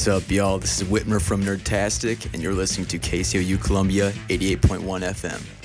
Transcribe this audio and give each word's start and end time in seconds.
What's 0.00 0.08
up, 0.08 0.30
y'all? 0.30 0.58
This 0.58 0.80
is 0.80 0.88
Whitmer 0.88 1.20
from 1.20 1.44
Nerdtastic, 1.44 2.32
and 2.32 2.42
you're 2.42 2.54
listening 2.54 2.86
to 2.86 2.98
KCOU 2.98 3.62
Columbia 3.62 4.12
88.1 4.30 4.80
FM. 5.02 5.59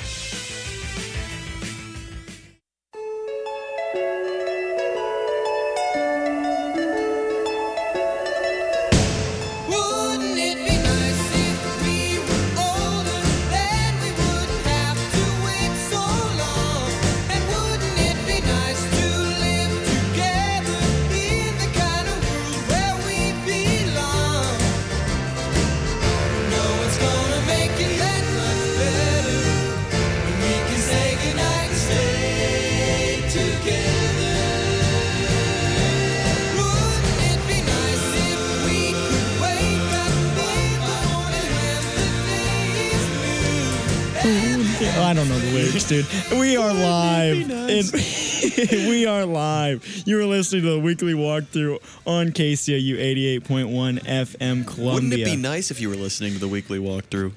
we 48.71 49.05
are 49.05 49.25
live. 49.25 50.03
You 50.05 50.19
are 50.19 50.25
listening 50.25 50.63
to 50.63 50.69
the 50.71 50.79
weekly 50.79 51.13
walkthrough 51.13 51.77
on 52.05 52.29
KCOU 52.29 52.97
88.1 53.41 53.99
FM 54.03 54.65
Columbia. 54.65 54.93
Wouldn't 54.93 55.13
it 55.13 55.25
be 55.25 55.35
nice 55.35 55.71
if 55.71 55.79
you 55.81 55.89
were 55.89 55.95
listening 55.95 56.33
to 56.33 56.39
the 56.39 56.47
weekly 56.47 56.79
walkthrough? 56.79 57.33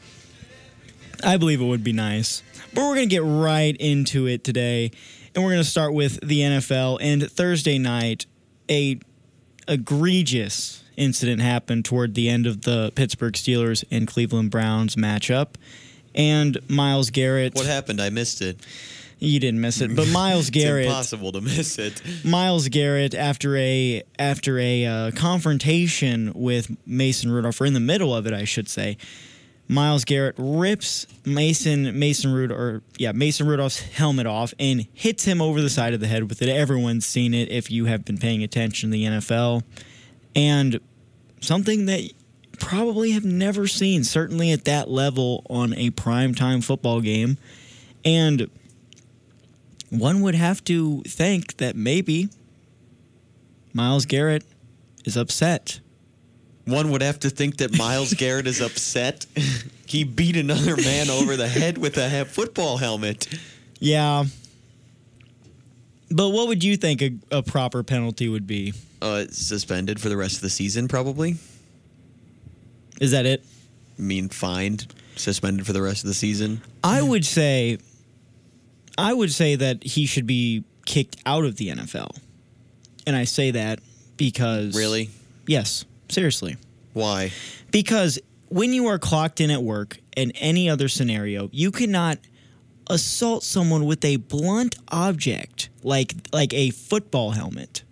I 1.25 1.37
believe 1.37 1.61
it 1.61 1.65
would 1.65 1.85
be 1.85 1.93
nice. 1.93 2.43
But 2.73 2.83
we're 2.83 2.95
going 2.95 3.09
to 3.09 3.15
get 3.15 3.23
right 3.25 3.77
into 3.77 4.27
it 4.27 4.45
today. 4.45 4.91
And 5.35 5.45
we're 5.45 5.51
going 5.51 5.63
to 5.65 5.69
start 5.69 5.93
with 5.93 6.21
the 6.27 6.41
NFL. 6.41 6.99
And 7.01 7.31
Thursday 7.31 7.79
night, 7.79 8.27
a 8.71 8.99
egregious 9.67 10.83
incident 10.97 11.43
happened 11.43 11.85
toward 11.85 12.15
the 12.15 12.29
end 12.29 12.47
of 12.47 12.63
the 12.63 12.93
Pittsburgh 12.95 13.35
Steelers 13.35 13.85
and 13.91 14.07
Cleveland 14.07 14.51
Browns 14.51 14.97
matchup. 14.97 15.55
And 16.15 16.59
Myles 16.69 17.11
Garrett, 17.11 17.55
What 17.55 17.67
happened? 17.67 18.01
I 18.01 18.11
missed 18.11 18.41
it. 18.41 18.59
You 19.21 19.41
didn't 19.41 19.61
miss 19.61 19.81
it, 19.81 19.95
but 19.97 20.09
Myles 20.13 20.49
It's 20.49 20.51
Garrett 20.51 20.87
impossible 20.87 21.33
to 21.33 21.41
miss 21.41 21.79
it. 21.79 22.01
Myles 22.25 22.69
Garrett 22.69 23.15
after 23.15 23.57
a 23.57 24.03
after 24.19 24.59
a 24.59 24.87
uh, 24.87 25.11
confrontation 25.13 26.33
with 26.35 26.77
Mason 26.87 27.31
Rudolph, 27.31 27.61
or 27.61 27.67
in 27.67 27.75
the 27.75 27.81
middle 27.81 28.15
of 28.15 28.27
it, 28.27 28.33
I 28.33 28.45
should 28.45 28.69
say. 28.69 28.97
Myles 29.71 30.05
Garrett 30.07 30.35
rips 30.39 31.07
Mason 31.27 31.99
Mason 31.99 32.33
Rudolph, 32.33 32.59
or 32.59 32.83
yeah, 32.97 33.13
Mason 33.13 33.47
Rudolph's 33.47 33.81
helmet 33.81 34.27
off 34.27 34.55
and 34.59 34.87
hits 34.95 35.25
him 35.25 35.43
over 35.43 35.61
the 35.61 35.69
side 35.69 35.93
of 35.93 36.01
the 36.01 36.07
head 36.07 36.29
with 36.29 36.41
it. 36.41 36.49
Everyone's 36.49 37.05
seen 37.05 37.35
it 37.35 37.51
if 37.51 37.71
you 37.71 37.85
have 37.85 38.05
been 38.05 38.19
paying 38.19 38.43
attention 38.43 38.91
to 38.91 38.93
the 38.93 39.05
NFL, 39.05 39.65
and 40.35 40.81
something 41.41 41.87
that 41.87 42.03
you 42.03 42.11
probably 42.59 43.11
have 43.11 43.25
never 43.25 43.67
seen, 43.67 44.05
certainly 44.05 44.53
at 44.53 44.65
that 44.65 44.91
level 44.91 45.45
on 45.51 45.75
a 45.75 45.91
primetime 45.91 46.65
football 46.65 47.01
game, 47.01 47.37
and 48.05 48.49
one 49.91 50.21
would 50.23 50.35
have 50.35 50.63
to 50.65 51.03
think 51.03 51.57
that 51.59 51.77
maybe 51.77 52.29
Myles 53.73 54.07
Garrett 54.07 54.45
is 55.05 55.17
upset. 55.17 55.81
One 56.65 56.91
would 56.91 57.01
have 57.01 57.21
to 57.21 57.31
think 57.31 57.59
that 57.59 57.77
Myles 57.77 58.13
Garrett 58.19 58.47
is 58.47 58.61
upset. 58.61 59.27
he 59.87 60.05
beat 60.05 60.37
another 60.37 60.77
man 60.77 61.09
over 61.09 61.37
the 61.37 61.49
head 61.49 61.79
with 61.79 61.97
a 61.97 62.25
football 62.27 62.77
helmet. 62.77 63.27
Yeah. 63.81 64.25
But 66.11 66.31
what 66.31 66.49
would 66.49 66.63
you 66.65 66.77
think 66.77 67.03
a, 67.03 67.13
a 67.31 67.43
proper 67.43 67.83
penalty 67.83 68.29
would 68.29 68.47
be? 68.47 68.75
Uh, 69.01 69.27
suspended 69.31 70.01
for 70.01 70.09
the 70.09 70.17
rest 70.17 70.37
of 70.37 70.43
the 70.43 70.51
season, 70.51 70.89
probably. 70.89 71.37
Is 73.01 73.13
that 73.13 73.27
it? 73.27 73.45
I 73.99 74.03
mean, 74.03 74.29
fined, 74.29 74.93
suspended 75.17 75.67
for 75.67 75.73
the 75.73 75.83
rest 75.83 76.03
of 76.05 76.09
the 76.09 76.15
season. 76.15 76.61
I 76.83 77.01
would 77.01 77.25
say 77.25 77.79
I 78.99 79.13
would 79.15 79.33
say 79.33 79.55
that 79.55 79.85
he 79.85 80.05
should 80.07 80.27
be 80.27 80.65
kicked 80.85 81.17
out 81.25 81.45
of 81.45 81.57
the 81.57 81.69
NFL. 81.69 82.17
And 83.07 83.15
I 83.17 83.25
say 83.25 83.53
that 83.53 83.79
because 84.17 84.77
Really? 84.77 85.11
Yes, 85.47 85.85
seriously. 86.09 86.57
Why? 86.93 87.33
Because 87.71 88.19
when 88.49 88.73
you 88.73 88.89
are 88.89 88.99
clocked 88.99 89.41
in 89.41 89.51
at 89.51 89.63
work 89.63 89.99
in 90.17 90.33
any 90.33 90.69
other 90.69 90.89
scenario, 90.89 91.49
you 91.53 91.71
cannot 91.71 92.19
assault 92.91 93.45
someone 93.45 93.85
with 93.85 94.05
a 94.05 94.17
blunt 94.17 94.77
object 94.89 95.69
like 95.83 96.15
like 96.33 96.53
a 96.53 96.71
football 96.71 97.31
helmet. 97.31 97.85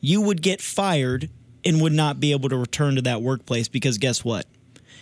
You 0.00 0.20
would 0.22 0.42
get 0.42 0.62
fired 0.62 1.28
and 1.64 1.80
would 1.82 1.92
not 1.92 2.20
be 2.20 2.32
able 2.32 2.48
to 2.48 2.56
return 2.56 2.94
to 2.94 3.02
that 3.02 3.20
workplace 3.20 3.68
because 3.68 3.98
guess 3.98 4.24
what? 4.24 4.46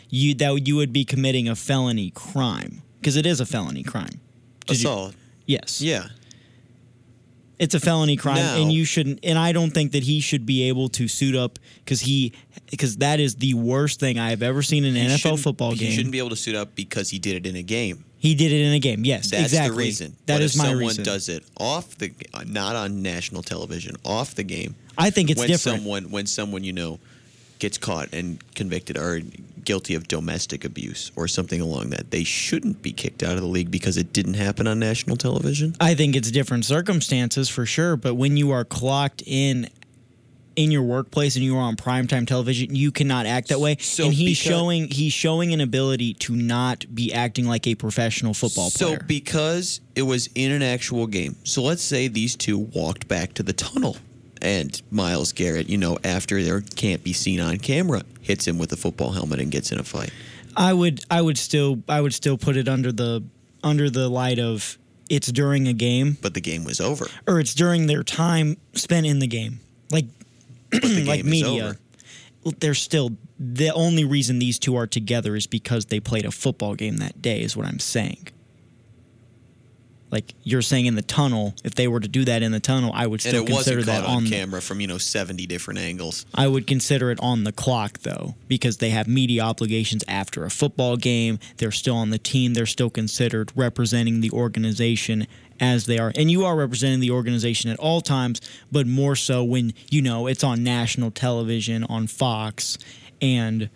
You 0.09 0.35
that 0.35 0.67
you 0.67 0.77
would 0.77 0.93
be 0.93 1.05
committing 1.05 1.49
a 1.49 1.55
felony 1.55 2.11
crime 2.11 2.83
because 3.01 3.17
it 3.17 3.27
is 3.27 3.41
a 3.41 3.47
felony 3.47 3.83
crime. 3.85 4.21
Did 4.67 4.83
you- 4.83 4.89
Assault. 4.89 5.15
Yes. 5.47 5.81
Yeah. 5.81 6.09
It's 7.59 7.75
a 7.75 7.81
felony 7.81 8.17
crime, 8.17 8.37
Now- 8.37 8.61
and 8.61 8.71
you 8.71 8.85
shouldn't. 8.85 9.21
And 9.23 9.39
I 9.39 9.53
don't 9.53 9.71
think 9.71 9.93
that 9.93 10.03
he 10.03 10.21
should 10.21 10.45
be 10.45 10.69
able 10.69 10.91
to 10.91 11.09
suit 11.09 11.35
up 11.35 11.59
because 11.85 12.03
he 12.03 12.33
because 12.71 12.99
that 12.99 13.19
is 13.19 13.37
the 13.37 13.55
worst 13.55 13.99
thing 13.99 14.19
I 14.19 14.29
have 14.31 14.43
ever 14.43 14.63
seen 14.63 14.85
in 14.85 14.95
an 14.97 15.11
NFL 15.13 15.43
football 15.43 15.71
game. 15.75 15.89
He 15.89 15.95
shouldn't 15.97 16.13
be 16.13 16.19
able 16.19 16.31
to 16.31 16.37
suit 16.37 16.55
up 16.55 16.75
because 16.75 17.09
he 17.11 17.19
did 17.19 17.37
it 17.37 17.49
in 17.49 17.57
a 17.57 17.63
game. 17.63 18.05
He 18.19 18.35
did 18.35 18.53
it 18.53 18.61
in 18.61 18.73
a 18.73 18.79
game. 18.79 19.05
Yes, 19.05 19.31
That's 19.31 19.45
exactly. 19.45 19.77
the 19.77 19.79
reason. 19.79 20.17
That 20.27 20.37
but 20.37 20.43
is 20.43 20.55
if 20.55 20.59
my 20.59 20.65
someone 20.65 20.81
reason. 20.81 21.05
does 21.05 21.29
it 21.29 21.45
off 21.59 21.97
the, 21.97 22.13
not 22.47 22.75
on 22.77 23.03
national 23.03 23.43
television, 23.43 23.97
off 24.05 24.35
the 24.35 24.43
game. 24.43 24.75
I 24.99 25.11
think 25.11 25.31
it's 25.31 25.39
when 25.39 25.49
different. 25.49 25.79
someone 25.79 26.11
when 26.11 26.27
someone 26.27 26.63
you 26.65 26.73
know 26.73 26.99
gets 27.59 27.79
caught 27.79 28.13
and 28.13 28.43
convicted 28.55 28.99
or 28.99 29.21
guilty 29.67 29.95
of 29.95 30.09
domestic 30.09 30.65
abuse 30.65 31.13
or 31.17 31.29
something 31.29 31.61
along 31.61 31.91
that, 31.91 32.11
they 32.11 32.25
shouldn't 32.25 32.81
be 32.81 32.93
kicked 32.93 33.23
out 33.23 33.35
of 33.35 33.43
the 33.43 33.47
league 33.47 33.71
because 33.71 33.99
it 33.99 34.15
didn't 34.15 34.35
happen 34.35 34.67
on 34.67 34.79
national 34.79 35.17
television. 35.17 35.77
I 35.79 35.95
think 35.95 36.17
it's 36.17 36.31
different 36.31 36.65
circumstances 36.65 37.51
for 37.51 37.67
sure. 37.67 37.97
But 37.97 38.15
when 38.15 38.39
you 38.39 38.53
are 38.53 38.65
clocked 38.65 39.23
in 39.27 39.69
in 40.57 40.71
your 40.71 40.83
workplace 40.83 41.37
and 41.37 41.45
you 41.45 41.57
are 41.57 41.61
on 41.61 41.77
primetime 41.77 42.27
television, 42.27 42.75
you 42.75 42.91
cannot 42.91 43.27
act 43.27 43.49
that 43.49 43.61
way. 43.61 43.77
So 43.79 44.07
and 44.07 44.15
he's 44.15 44.39
showing 44.39 44.89
he's 44.89 45.13
showing 45.13 45.53
an 45.53 45.61
ability 45.61 46.15
to 46.15 46.35
not 46.35 46.87
be 46.95 47.13
acting 47.13 47.47
like 47.47 47.67
a 47.67 47.75
professional 47.75 48.33
football 48.33 48.71
so 48.71 48.87
player. 48.87 49.01
So 49.01 49.07
because 49.07 49.83
it 49.95 50.03
was 50.03 50.29
in 50.35 50.51
an 50.51 50.63
actual 50.63 51.07
game. 51.07 51.37
So 51.45 51.63
let's 51.63 51.83
say 51.83 52.09
these 52.09 52.35
two 52.35 52.59
walked 52.59 53.07
back 53.07 53.35
to 53.35 53.43
the 53.43 53.53
tunnel 53.53 53.99
and 54.47 54.81
Myles 54.91 55.33
Garrett, 55.33 55.69
you 55.69 55.77
know, 55.77 55.99
after 56.05 56.43
there 56.43 56.61
can't 56.61 57.03
be 57.03 57.13
seen 57.13 57.41
on 57.41 57.59
camera, 57.59 58.03
hits 58.23 58.47
him 58.47 58.59
with 58.59 58.73
a 58.73 58.77
football 58.77 59.11
helmet 59.11 59.41
and 59.41 59.51
gets 59.51 59.73
in 59.73 59.79
a 59.79 59.83
fight. 59.85 60.11
I 60.57 60.73
would 60.73 61.03
I 61.11 61.21
would 61.21 61.37
still 61.37 61.83
I 61.89 62.01
would 62.01 62.15
still 62.15 62.39
put 62.39 62.57
it 62.57 62.69
under 62.69 62.93
the 62.93 63.23
under 63.63 63.91
the 63.91 64.09
light 64.09 64.39
of 64.39 64.79
it's 65.11 65.31
during 65.31 65.69
a 65.69 65.73
game 65.73 66.17
But 66.23 66.35
the 66.35 66.41
game 66.41 66.65
was 66.65 66.81
over. 66.81 67.07
or 67.27 67.41
it's 67.41 67.55
during 67.55 67.87
their 67.87 68.03
time 68.03 68.57
spent 68.75 69.07
in 69.07 69.19
the 69.19 69.27
game. 69.27 69.61
Like 69.91 70.07
the 70.71 71.05
like 71.07 71.25
media. 71.25 71.65
over. 72.45 72.55
They're 72.61 72.75
still 72.75 73.11
the 73.39 73.71
only 73.71 74.05
reason 74.05 74.39
these 74.39 74.59
two 74.59 74.77
are 74.77 74.87
together 74.87 75.37
is 75.37 75.47
because 75.47 75.87
they 75.87 76.01
played 76.01 76.25
a 76.25 76.31
football 76.31 76.75
game 76.75 76.97
that 76.99 77.21
day 77.21 77.43
is 77.43 77.57
what 77.57 77.67
I'm 77.67 77.79
saying. 77.81 78.29
Like 80.11 80.35
you're 80.45 80.63
saying 80.63 80.87
in 80.87 80.95
the 80.95 81.03
tunnel, 81.03 81.55
if 81.65 81.75
they 81.75 81.89
were 81.89 82.01
to 82.01 82.09
do 82.09 82.25
that 82.27 82.43
in 82.43 82.53
the 82.53 82.61
tunnel, 82.61 82.93
I 82.95 83.07
would 83.07 83.21
still 83.21 83.45
consider 83.45 83.83
that 83.83 84.05
on, 84.05 84.25
on 84.25 84.27
camera 84.27 84.63
from, 84.63 84.81
you 84.81 84.87
know, 84.87 84.99
70 84.99 85.47
different 85.47 85.81
angles. 85.81 86.27
I 86.35 86.47
would 86.47 86.67
consider 86.67 87.11
it 87.11 87.19
on 87.21 87.45
the 87.45 87.53
clock 87.53 87.99
though, 88.01 88.37
because 88.47 88.77
they 88.79 88.91
have 88.91 89.09
media 89.09 89.43
obligations 89.43 90.05
after 90.07 90.45
a 90.45 90.51
football 90.51 90.97
game. 90.97 91.39
They're 91.57 91.73
still 91.73 91.97
on 91.97 92.11
the 92.11 92.19
team. 92.19 92.55
They're 92.55 92.67
still 92.67 92.91
considered 92.91 93.53
representing 93.57 94.21
the 94.21 94.31
organization 94.31 95.27
as 95.59 95.87
they 95.87 95.99
are. 95.99 96.13
And 96.15 96.31
you 96.31 96.45
are 96.45 96.55
representing 96.55 97.01
the 97.01 97.11
organization 97.11 97.71
at 97.71 97.79
all 97.79 98.01
times, 98.01 98.41
but 98.71 98.87
more 98.87 99.17
so 99.17 99.43
when, 99.43 99.73
you 99.91 100.03
know, 100.03 100.27
it's 100.27 100.45
on 100.45 100.63
national 100.63 101.11
television, 101.11 101.85
on 101.85 102.07
Fox, 102.07 102.79
and 103.21 103.71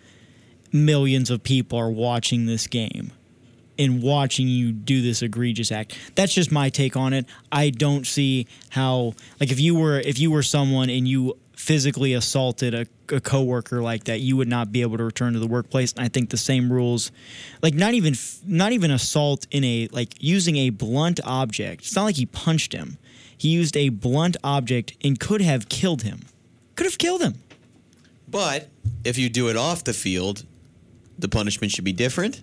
millions 0.71 1.29
of 1.29 1.43
people 1.43 1.77
are 1.77 1.91
watching 1.91 2.45
this 2.45 2.67
game 2.67 3.11
and 3.81 4.01
watching 4.01 4.47
you 4.47 4.71
do 4.71 5.01
this 5.01 5.21
egregious 5.21 5.71
act. 5.71 5.97
That's 6.15 6.33
just 6.33 6.51
my 6.51 6.69
take 6.69 6.95
on 6.95 7.13
it. 7.13 7.25
I 7.51 7.71
don't 7.71 8.05
see 8.05 8.47
how 8.69 9.13
like 9.39 9.51
if 9.51 9.59
you 9.59 9.75
were 9.75 9.99
if 9.99 10.19
you 10.19 10.31
were 10.31 10.43
someone 10.43 10.89
and 10.89 11.07
you 11.07 11.37
physically 11.55 12.13
assaulted 12.13 12.73
a, 12.73 12.85
a 13.15 13.19
coworker 13.19 13.81
like 13.81 14.05
that, 14.05 14.19
you 14.19 14.35
would 14.37 14.47
not 14.47 14.71
be 14.71 14.81
able 14.81 14.97
to 14.97 15.03
return 15.03 15.33
to 15.33 15.39
the 15.39 15.47
workplace. 15.47 15.93
And 15.93 16.03
I 16.03 16.07
think 16.07 16.29
the 16.29 16.37
same 16.37 16.71
rules, 16.71 17.11
like 17.61 17.73
not 17.73 17.93
even 17.93 18.13
not 18.45 18.71
even 18.71 18.91
assault 18.91 19.47
in 19.51 19.63
a 19.63 19.87
like 19.91 20.15
using 20.19 20.57
a 20.57 20.69
blunt 20.69 21.19
object. 21.23 21.81
It's 21.81 21.95
not 21.95 22.03
like 22.03 22.15
he 22.15 22.25
punched 22.25 22.73
him. 22.73 22.97
He 23.35 23.49
used 23.49 23.75
a 23.75 23.89
blunt 23.89 24.37
object 24.43 24.93
and 25.03 25.19
could 25.19 25.41
have 25.41 25.69
killed 25.69 26.03
him. 26.03 26.21
Could 26.75 26.85
have 26.85 26.99
killed 26.99 27.21
him. 27.21 27.35
But 28.27 28.69
if 29.03 29.17
you 29.17 29.29
do 29.29 29.49
it 29.49 29.57
off 29.57 29.83
the 29.83 29.93
field, 29.93 30.45
the 31.17 31.27
punishment 31.27 31.71
should 31.71 31.83
be 31.83 31.93
different. 31.93 32.41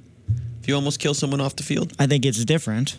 If 0.69 0.73
you 0.73 0.77
almost 0.77 1.01
kill 1.01 1.15
someone 1.15 1.41
off 1.41 1.57
the 1.57 1.63
field, 1.63 1.95
I 1.99 2.07
think 2.07 2.27
it's 2.27 2.45
different 2.45 2.99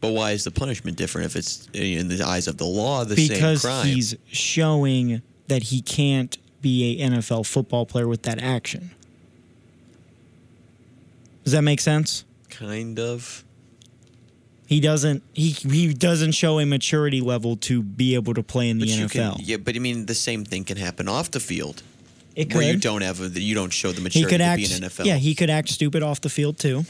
but 0.00 0.12
why 0.12 0.32
is 0.32 0.44
the 0.44 0.50
punishment 0.50 0.96
different 0.96 1.26
if 1.26 1.36
it's 1.36 1.68
in 1.74 2.08
the 2.08 2.26
eyes 2.26 2.48
of 2.48 2.56
the 2.56 2.64
law 2.64 3.04
the 3.04 3.14
because 3.14 3.62
same 3.62 3.70
crime? 3.70 3.86
Because 3.86 3.94
he's 3.94 4.16
showing 4.26 5.22
that 5.48 5.64
he 5.64 5.82
can't 5.82 6.36
be 6.62 7.00
a 7.02 7.08
NFL 7.10 7.46
football 7.46 7.86
player 7.86 8.08
with 8.08 8.22
that 8.22 8.42
action. 8.42 8.90
Does 11.44 11.52
that 11.52 11.62
make 11.62 11.80
sense? 11.80 12.24
kind 12.48 12.98
of. 12.98 13.44
He 14.66 14.80
doesn't 14.80 15.22
he 15.32 15.50
he 15.50 15.92
doesn't 15.92 16.32
show 16.32 16.60
a 16.60 16.66
maturity 16.66 17.20
level 17.20 17.56
to 17.56 17.82
be 17.82 18.14
able 18.14 18.34
to 18.34 18.42
play 18.42 18.68
in 18.68 18.78
the 18.78 18.86
But 18.86 19.10
NFL. 19.10 19.36
can, 19.36 19.44
yeah, 19.44 19.56
but 19.56 19.74
I 19.74 19.80
mean 19.80 20.06
the 20.06 20.14
same 20.14 20.44
thing 20.44 20.64
can 20.64 20.76
happen 20.76 21.08
off 21.08 21.30
the 21.32 21.40
field 21.40 21.82
it 22.36 22.54
where 22.54 22.72
you 22.72 22.78
don't 22.78 23.02
have 23.02 23.20
a, 23.20 23.28
you 23.40 23.54
don't 23.54 23.72
show 23.72 23.92
the 23.92 23.98
He 23.98 24.02
maturity 24.04 24.30
could 24.30 24.38
to 24.38 24.44
act 24.44 24.56
be 24.58 24.64
an 24.64 24.82
NFL. 24.82 25.04
Yeah, 25.04 25.16
he 25.16 25.34
could 25.34 25.50
act 25.50 25.68
stupid 25.68 26.02
off 26.02 26.20
the 26.20 26.28
field 26.30 26.58
too. 26.58 26.84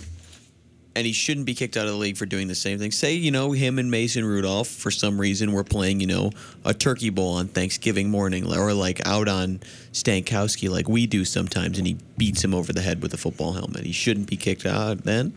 and 0.97 1.07
he 1.07 1.13
shouldn't 1.13 1.47
be 1.47 1.55
kicked 1.55 1.77
out 1.77 1.87
of 1.87 1.93
the 1.93 1.97
league 1.99 2.17
for 2.17 2.27
doing 2.27 2.49
the 2.49 2.55
same 2.55 2.79
thing. 2.79 2.91
Say, 2.91 3.15
you 3.15 3.31
know, 3.31 3.53
him 3.53 3.79
and 3.79 3.91
Mason 3.91 4.25
Rudolph 4.25 4.69
for 4.69 4.91
some 4.91 5.21
reason 5.21 5.53
were 5.53 5.65
playing, 5.65 6.01
you 6.01 6.07
know, 6.07 6.33
a 6.65 6.75
turkey 6.75 7.11
bowl 7.11 7.35
on 7.35 7.47
Thanksgiving 7.49 8.11
morning 8.11 8.45
or 8.53 8.75
like 8.75 9.01
out 9.07 9.29
on 9.29 9.61
Stankowski 9.93 10.69
like 10.69 10.89
we 10.89 11.07
do 11.07 11.25
sometimes 11.25 11.79
and 11.79 11.87
he 11.87 11.97
beats 12.19 12.43
him 12.45 12.53
over 12.55 12.73
the 12.73 12.83
head 12.83 13.03
with 13.03 13.15
a 13.15 13.17
football 13.17 13.53
helmet. 13.53 13.87
He 13.87 13.93
shouldn't 13.93 14.29
be 14.29 14.37
kicked 14.37 14.67
out 14.67 15.05
then. 15.05 15.33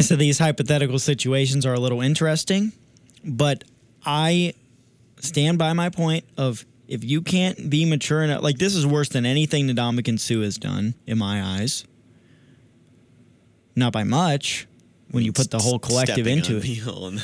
So 0.00 0.16
these 0.16 0.38
hypothetical 0.38 0.98
situations 0.98 1.66
are 1.66 1.74
a 1.74 1.80
little 1.80 2.00
interesting, 2.00 2.72
but 3.24 3.64
I 4.06 4.54
stand 5.20 5.58
by 5.58 5.72
my 5.72 5.90
point 5.90 6.24
of 6.38 6.64
if 6.92 7.02
you 7.02 7.22
can't 7.22 7.70
be 7.70 7.86
mature 7.86 8.22
enough, 8.22 8.42
like 8.42 8.58
this 8.58 8.74
is 8.74 8.86
worse 8.86 9.08
than 9.08 9.24
anything 9.24 9.66
Ndamukong 9.66 10.20
Suh 10.20 10.42
has 10.42 10.58
done 10.58 10.94
in 11.06 11.16
my 11.16 11.42
eyes. 11.42 11.86
Not 13.74 13.94
by 13.94 14.04
much 14.04 14.68
when 15.10 15.24
you 15.24 15.32
put 15.32 15.50
the 15.50 15.58
whole 15.58 15.78
collective 15.78 16.26
into 16.26 16.60
it, 16.62 17.22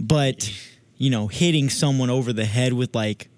but 0.00 0.52
you 0.96 1.10
know, 1.10 1.28
hitting 1.28 1.70
someone 1.70 2.10
over 2.10 2.32
the 2.32 2.44
head 2.44 2.72
with 2.72 2.92
like 2.96 3.28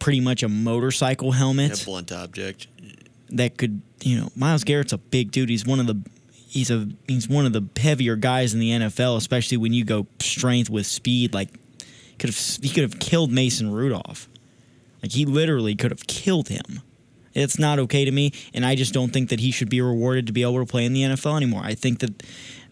pretty 0.00 0.20
much 0.20 0.42
a 0.42 0.48
motorcycle 0.50 1.32
helmet 1.32 1.80
a 1.80 1.84
blunt 1.86 2.12
object. 2.12 2.66
that 3.30 3.56
could, 3.56 3.80
you 4.02 4.20
know, 4.20 4.28
Myles 4.36 4.64
Garrett's 4.64 4.92
a 4.92 4.98
big 4.98 5.30
dude. 5.30 5.48
He's 5.48 5.64
one 5.64 5.80
of 5.80 5.86
the 5.86 5.98
he's 6.34 6.70
a 6.70 6.86
he's 7.08 7.26
one 7.26 7.46
of 7.46 7.54
the 7.54 7.66
heavier 7.80 8.16
guys 8.16 8.52
in 8.52 8.60
the 8.60 8.70
NFL, 8.70 9.16
especially 9.16 9.56
when 9.56 9.72
you 9.72 9.84
go 9.86 10.06
strength 10.18 10.68
with 10.68 10.86
speed. 10.86 11.32
Like 11.32 11.48
could 12.18 12.28
have 12.28 12.58
he 12.60 12.68
could 12.68 12.82
have 12.82 12.98
killed 12.98 13.32
Mason 13.32 13.72
Rudolph. 13.72 14.28
Like 15.02 15.12
he 15.12 15.24
literally 15.24 15.74
could 15.74 15.90
have 15.90 16.06
killed 16.06 16.48
him. 16.48 16.82
It's 17.32 17.58
not 17.58 17.78
okay 17.78 18.04
to 18.04 18.10
me, 18.10 18.32
and 18.52 18.66
I 18.66 18.74
just 18.74 18.92
don't 18.92 19.12
think 19.12 19.28
that 19.28 19.40
he 19.40 19.52
should 19.52 19.70
be 19.70 19.80
rewarded 19.80 20.26
to 20.26 20.32
be 20.32 20.42
able 20.42 20.58
to 20.58 20.66
play 20.66 20.84
in 20.84 20.92
the 20.92 21.02
NFL 21.02 21.36
anymore. 21.36 21.62
I 21.62 21.74
think 21.74 22.00
that 22.00 22.22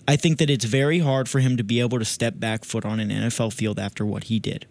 I 0.08 0.16
think 0.16 0.38
that 0.38 0.50
it's 0.50 0.64
very 0.64 1.00
hard 1.00 1.28
for 1.28 1.38
him 1.38 1.56
to 1.58 1.62
be 1.62 1.80
able 1.80 1.98
to 1.98 2.04
step 2.04 2.40
back 2.40 2.64
foot 2.64 2.84
on 2.84 2.98
an 2.98 3.10
NFL 3.10 3.52
field 3.52 3.78
after 3.78 4.06
what 4.06 4.24
he 4.24 4.38
did. 4.38 4.66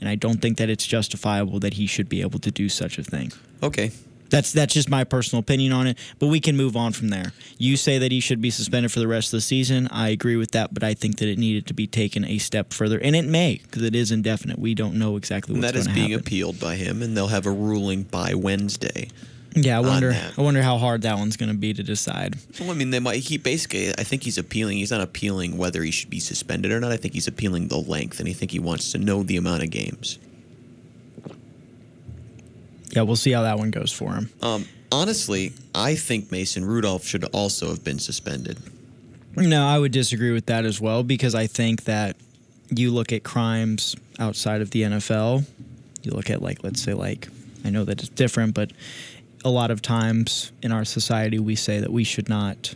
And 0.00 0.08
I 0.08 0.16
don't 0.16 0.42
think 0.42 0.58
that 0.58 0.68
it's 0.68 0.86
justifiable 0.86 1.60
that 1.60 1.74
he 1.74 1.86
should 1.86 2.08
be 2.08 2.20
able 2.20 2.38
to 2.40 2.50
do 2.50 2.68
such 2.68 2.98
a 2.98 3.02
thing. 3.02 3.32
Okay. 3.62 3.90
That's 4.32 4.50
that's 4.50 4.72
just 4.72 4.88
my 4.88 5.04
personal 5.04 5.40
opinion 5.40 5.72
on 5.72 5.86
it, 5.86 5.98
but 6.18 6.28
we 6.28 6.40
can 6.40 6.56
move 6.56 6.74
on 6.74 6.92
from 6.92 7.08
there. 7.10 7.32
You 7.58 7.76
say 7.76 7.98
that 7.98 8.10
he 8.10 8.18
should 8.18 8.40
be 8.40 8.48
suspended 8.50 8.90
for 8.90 8.98
the 8.98 9.06
rest 9.06 9.28
of 9.28 9.36
the 9.36 9.40
season. 9.42 9.88
I 9.92 10.08
agree 10.08 10.36
with 10.36 10.52
that, 10.52 10.72
but 10.72 10.82
I 10.82 10.94
think 10.94 11.18
that 11.18 11.28
it 11.28 11.38
needed 11.38 11.66
to 11.66 11.74
be 11.74 11.86
taken 11.86 12.24
a 12.24 12.38
step 12.38 12.72
further, 12.72 12.98
and 12.98 13.14
it 13.14 13.26
may 13.26 13.60
because 13.62 13.82
it 13.82 13.94
is 13.94 14.10
indefinite. 14.10 14.58
We 14.58 14.74
don't 14.74 14.94
know 14.94 15.16
exactly 15.16 15.54
what's 15.54 15.66
that 15.66 15.76
is 15.76 15.86
going 15.86 15.94
to 15.94 16.00
being 16.00 16.10
happen. 16.12 16.26
appealed 16.26 16.58
by 16.58 16.76
him 16.76 17.02
and 17.02 17.14
they'll 17.14 17.26
have 17.28 17.44
a 17.46 17.50
ruling 17.52 18.04
by 18.04 18.32
Wednesday. 18.34 19.08
yeah, 19.54 19.76
I 19.76 19.80
wonder. 19.80 20.16
I 20.38 20.40
wonder 20.40 20.62
how 20.62 20.78
hard 20.78 21.02
that 21.02 21.18
one's 21.18 21.36
going 21.36 21.52
to 21.52 21.58
be 21.58 21.74
to 21.74 21.82
decide. 21.82 22.36
Well, 22.58 22.70
I 22.70 22.74
mean, 22.74 22.88
they 22.88 23.00
might. 23.00 23.18
He 23.18 23.36
basically, 23.36 23.90
I 23.90 24.02
think 24.02 24.22
he's 24.22 24.38
appealing. 24.38 24.78
He's 24.78 24.90
not 24.90 25.02
appealing 25.02 25.58
whether 25.58 25.82
he 25.82 25.90
should 25.90 26.08
be 26.08 26.20
suspended 26.20 26.72
or 26.72 26.80
not. 26.80 26.90
I 26.90 26.96
think 26.96 27.12
he's 27.12 27.28
appealing 27.28 27.68
the 27.68 27.76
length, 27.76 28.18
and 28.18 28.26
I 28.26 28.32
think 28.32 28.50
he 28.50 28.58
wants 28.58 28.92
to 28.92 28.98
know 28.98 29.22
the 29.22 29.36
amount 29.36 29.62
of 29.62 29.68
games. 29.68 30.18
Yeah, 32.92 33.02
we'll 33.02 33.16
see 33.16 33.32
how 33.32 33.42
that 33.42 33.58
one 33.58 33.70
goes 33.70 33.90
for 33.90 34.14
him. 34.14 34.30
Um, 34.42 34.66
honestly, 34.90 35.54
I 35.74 35.94
think 35.94 36.30
Mason 36.30 36.64
Rudolph 36.64 37.04
should 37.04 37.24
also 37.24 37.68
have 37.68 37.82
been 37.82 37.98
suspended. 37.98 38.58
No, 39.34 39.66
I 39.66 39.78
would 39.78 39.92
disagree 39.92 40.32
with 40.32 40.46
that 40.46 40.66
as 40.66 40.80
well 40.80 41.02
because 41.02 41.34
I 41.34 41.46
think 41.46 41.84
that 41.84 42.16
you 42.68 42.90
look 42.90 43.12
at 43.12 43.24
crimes 43.24 43.96
outside 44.18 44.60
of 44.60 44.70
the 44.70 44.82
NFL, 44.82 45.46
you 46.02 46.12
look 46.12 46.28
at 46.30 46.42
like 46.42 46.62
let's 46.62 46.82
say 46.82 46.92
like 46.92 47.28
I 47.64 47.70
know 47.70 47.84
that 47.84 48.00
it's 48.00 48.08
different, 48.10 48.54
but 48.54 48.72
a 49.44 49.48
lot 49.48 49.70
of 49.70 49.80
times 49.80 50.52
in 50.62 50.70
our 50.70 50.84
society 50.84 51.38
we 51.38 51.56
say 51.56 51.80
that 51.80 51.90
we 51.90 52.04
should 52.04 52.28
not 52.28 52.74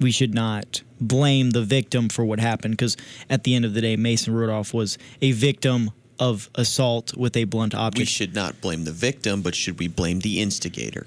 we 0.00 0.10
should 0.10 0.34
not 0.34 0.82
blame 1.00 1.50
the 1.50 1.62
victim 1.62 2.08
for 2.08 2.24
what 2.24 2.38
happened 2.38 2.74
because 2.74 2.96
at 3.28 3.44
the 3.44 3.54
end 3.54 3.64
of 3.64 3.74
the 3.74 3.80
day 3.80 3.96
Mason 3.96 4.32
Rudolph 4.32 4.72
was 4.72 4.96
a 5.20 5.32
victim 5.32 5.90
of 6.18 6.48
assault 6.54 7.16
with 7.16 7.36
a 7.36 7.44
blunt 7.44 7.74
object. 7.74 7.98
We 7.98 8.04
should 8.04 8.34
not 8.34 8.60
blame 8.60 8.84
the 8.84 8.92
victim, 8.92 9.42
but 9.42 9.54
should 9.54 9.78
we 9.78 9.88
blame 9.88 10.20
the 10.20 10.40
instigator? 10.40 11.06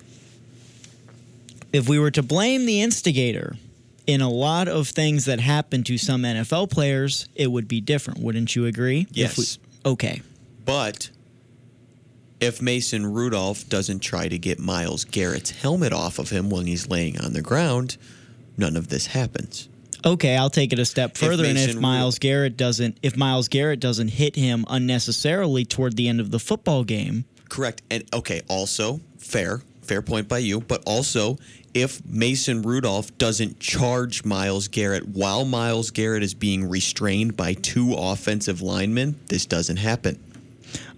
if 1.73 1.89
we 1.89 1.99
were 1.99 2.11
to 2.11 2.23
blame 2.23 2.65
the 2.65 2.81
instigator 2.81 3.55
in 4.07 4.21
a 4.21 4.29
lot 4.29 4.67
of 4.69 4.87
things 4.87 5.25
that 5.25 5.39
happen 5.41 5.83
to 5.83 5.97
some 5.97 6.21
NFL 6.23 6.69
players, 6.69 7.27
it 7.35 7.47
would 7.51 7.67
be 7.67 7.81
different. 7.81 8.19
Wouldn't 8.21 8.55
you 8.55 8.65
agree? 8.65 9.07
Yes. 9.11 9.37
we- 9.37 9.91
okay. 9.91 10.21
But 10.63 11.09
if 12.39 12.61
Mason 12.61 13.05
Rudolph 13.05 13.67
doesn't 13.67 13.99
try 13.99 14.27
to 14.29 14.37
get 14.37 14.57
Myles 14.59 15.03
Garrett's 15.03 15.51
helmet 15.51 15.91
off 15.91 16.17
of 16.17 16.29
him 16.29 16.49
when 16.49 16.65
he's 16.65 16.87
laying 16.87 17.19
on 17.19 17.33
the 17.33 17.41
ground, 17.41 17.97
none 18.57 18.77
of 18.77 18.87
this 18.87 19.07
happens. 19.07 19.67
Okay, 20.05 20.37
I'll 20.37 20.49
take 20.51 20.71
it 20.71 20.77
a 20.79 20.85
step 20.85 21.17
further. 21.17 21.43
and 21.45 21.57
if 21.57 21.65
Mason 21.65 21.75
Ru- 21.77 21.81
Myles 21.81 22.19
Garrett 22.19 22.57
doesn't, 22.57 22.97
if 23.01 23.17
Myles 23.17 23.47
Garrett 23.47 23.79
doesn't 23.79 24.09
hit 24.09 24.35
him 24.35 24.63
unnecessarily 24.69 25.65
toward 25.65 25.95
the 25.95 26.07
end 26.07 26.19
of 26.19 26.31
the 26.31 26.39
football 26.39 26.83
game, 26.83 27.25
Correct. 27.49 27.81
And 27.91 28.03
okay, 28.13 28.41
also 28.47 28.99
fair, 29.17 29.61
fair 29.81 30.01
point 30.01 30.27
by 30.27 30.39
you. 30.39 30.59
But 30.61 30.83
also, 30.85 31.37
if 31.73 32.03
Mason 32.05 32.61
Rudolph 32.63 33.15
doesn't 33.17 33.59
charge 33.59 34.25
Myles 34.25 34.67
Garrett 34.67 35.07
while 35.07 35.45
Myles 35.45 35.91
Garrett 35.91 36.23
is 36.23 36.33
being 36.33 36.67
restrained 36.69 37.37
by 37.37 37.53
two 37.53 37.93
offensive 37.93 38.61
linemen, 38.61 39.19
this 39.27 39.45
doesn't 39.45 39.77
happen. 39.77 40.19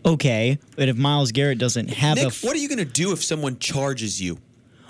okay. 0.05 0.57
But 0.75 0.89
if 0.89 0.95
Myles 0.97 1.31
Garrett 1.31 1.57
doesn't 1.59 1.89
have 1.89 2.15
Nick, 2.15 2.23
a, 2.25 2.27
f- 2.27 2.43
what 2.43 2.55
are 2.55 2.59
you 2.59 2.69
going 2.69 2.77
to 2.79 2.85
do 2.85 3.11
if 3.11 3.23
someone 3.23 3.59
charges 3.59 4.21
you? 4.21 4.37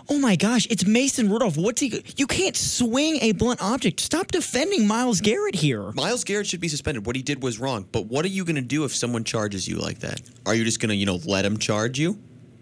Oh 0.10 0.18
my 0.20 0.36
gosh, 0.38 0.68
it's 0.70 0.86
Mason 0.86 1.30
Rudolph. 1.30 1.58
What's 1.58 1.82
he? 1.82 2.02
You 2.16 2.28
can't 2.28 2.56
swing 2.56 3.18
a 3.22 3.34
blunt 3.34 3.62
object. 3.62 4.00
Stop 4.00 4.28
defending 4.28 4.88
Myles 4.88 5.20
Garrett 5.20 5.56
here. 5.56 5.92
Myles 5.94 6.24
Garrett 6.24 6.48
should 6.48 6.62
be 6.62 6.70
suspended. 6.70 7.06
What 7.06 7.16
he 7.18 7.22
did 7.22 7.44
was 7.44 7.60
wrong. 7.60 7.86
But 7.92 8.06
what 8.06 8.24
are 8.24 8.30
you 8.30 8.46
going 8.46 8.56
to 8.56 8.62
do 8.62 8.86
if 8.86 8.96
someone 8.96 9.24
charges 9.26 9.68
you 9.68 9.78
like 9.78 10.00
that? 10.00 10.22
Are 10.46 10.56
you 10.56 10.64
just 10.64 10.80
going 10.80 10.90
to, 10.90 10.96
you 10.96 11.06
know, 11.06 11.20
let 11.26 11.44
him 11.44 11.58
charge 11.58 12.00
you? 12.00 12.18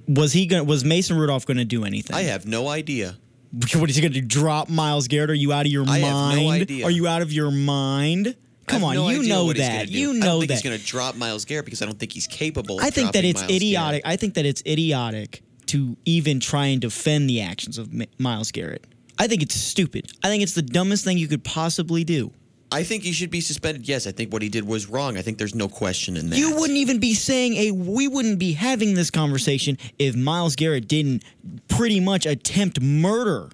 Was 0.07 0.33
he 0.33 0.47
going? 0.47 0.65
Was 0.65 0.83
Mason 0.83 1.17
Rudolph 1.17 1.45
going 1.45 1.57
to 1.57 1.65
do 1.65 1.85
anything? 1.85 2.15
I 2.15 2.23
have 2.23 2.45
no 2.45 2.67
idea. 2.67 3.15
What 3.75 3.89
is 3.89 3.95
he 3.95 4.01
going 4.01 4.11
to 4.11 4.19
do? 4.19 4.27
Drop 4.27 4.67
Myles 4.67 5.07
Garrett? 5.07 5.29
Are 5.29 5.33
you 5.33 5.53
out 5.53 5.65
of 5.65 5.71
your 5.71 5.83
I 5.83 6.01
mind? 6.01 6.03
have 6.03 6.35
no 6.35 6.49
idea. 6.49 6.83
Are 6.85 6.91
you 6.91 7.07
out 7.07 7.21
of 7.21 7.31
your 7.31 7.51
mind? 7.51 8.35
Come 8.67 8.83
on, 8.83 8.95
no 8.95 9.09
you 9.09 9.23
know 9.29 9.53
that. 9.53 9.87
You 9.89 10.09
I 10.09 10.13
know 10.13 10.19
don't 10.25 10.39
think 10.39 10.47
that. 10.49 10.53
he's 10.55 10.63
going 10.63 10.77
to 10.77 10.85
drop 10.85 11.15
Myles 11.15 11.45
Garrett 11.45 11.65
because 11.65 11.81
I 11.81 11.85
don't 11.85 11.97
think 11.99 12.11
he's 12.11 12.27
capable. 12.27 12.79
Of 12.79 12.85
I 12.85 12.89
think 12.89 13.13
that 13.13 13.23
it's 13.23 13.41
Myles 13.41 13.53
idiotic. 13.53 14.03
Garrett. 14.03 14.13
I 14.13 14.17
think 14.17 14.33
that 14.33 14.45
it's 14.45 14.61
idiotic 14.65 15.41
to 15.75 15.97
even 16.05 16.39
try 16.39 16.67
and 16.67 16.79
defend 16.79 17.29
the 17.29 17.41
actions 17.41 17.77
of 17.77 17.93
Mi- 17.93 18.07
Myles 18.17 18.51
Garrett. 18.51 18.85
I 19.19 19.27
think 19.27 19.41
it's 19.41 19.55
stupid. 19.55 20.11
I 20.23 20.27
think 20.27 20.41
it's 20.41 20.53
the 20.53 20.61
dumbest 20.61 21.03
thing 21.03 21.17
you 21.17 21.27
could 21.27 21.43
possibly 21.43 22.03
do. 22.03 22.31
I 22.71 22.83
think 22.83 23.03
he 23.03 23.11
should 23.11 23.29
be 23.29 23.41
suspended. 23.41 23.87
Yes, 23.87 24.07
I 24.07 24.11
think 24.11 24.33
what 24.33 24.41
he 24.41 24.49
did 24.49 24.65
was 24.65 24.87
wrong. 24.87 25.17
I 25.17 25.21
think 25.21 25.37
there's 25.37 25.55
no 25.55 25.67
question 25.67 26.17
in 26.17 26.29
that. 26.29 26.37
You 26.37 26.55
wouldn't 26.55 26.77
even 26.77 26.99
be 26.99 27.13
saying 27.13 27.55
a. 27.55 27.71
We 27.71 28.07
wouldn't 28.07 28.39
be 28.39 28.53
having 28.53 28.95
this 28.95 29.11
conversation 29.11 29.77
if 29.99 30.15
Myles 30.15 30.55
Garrett 30.55 30.87
didn't 30.87 31.23
pretty 31.67 31.99
much 31.99 32.25
attempt 32.25 32.81
murder 32.81 33.49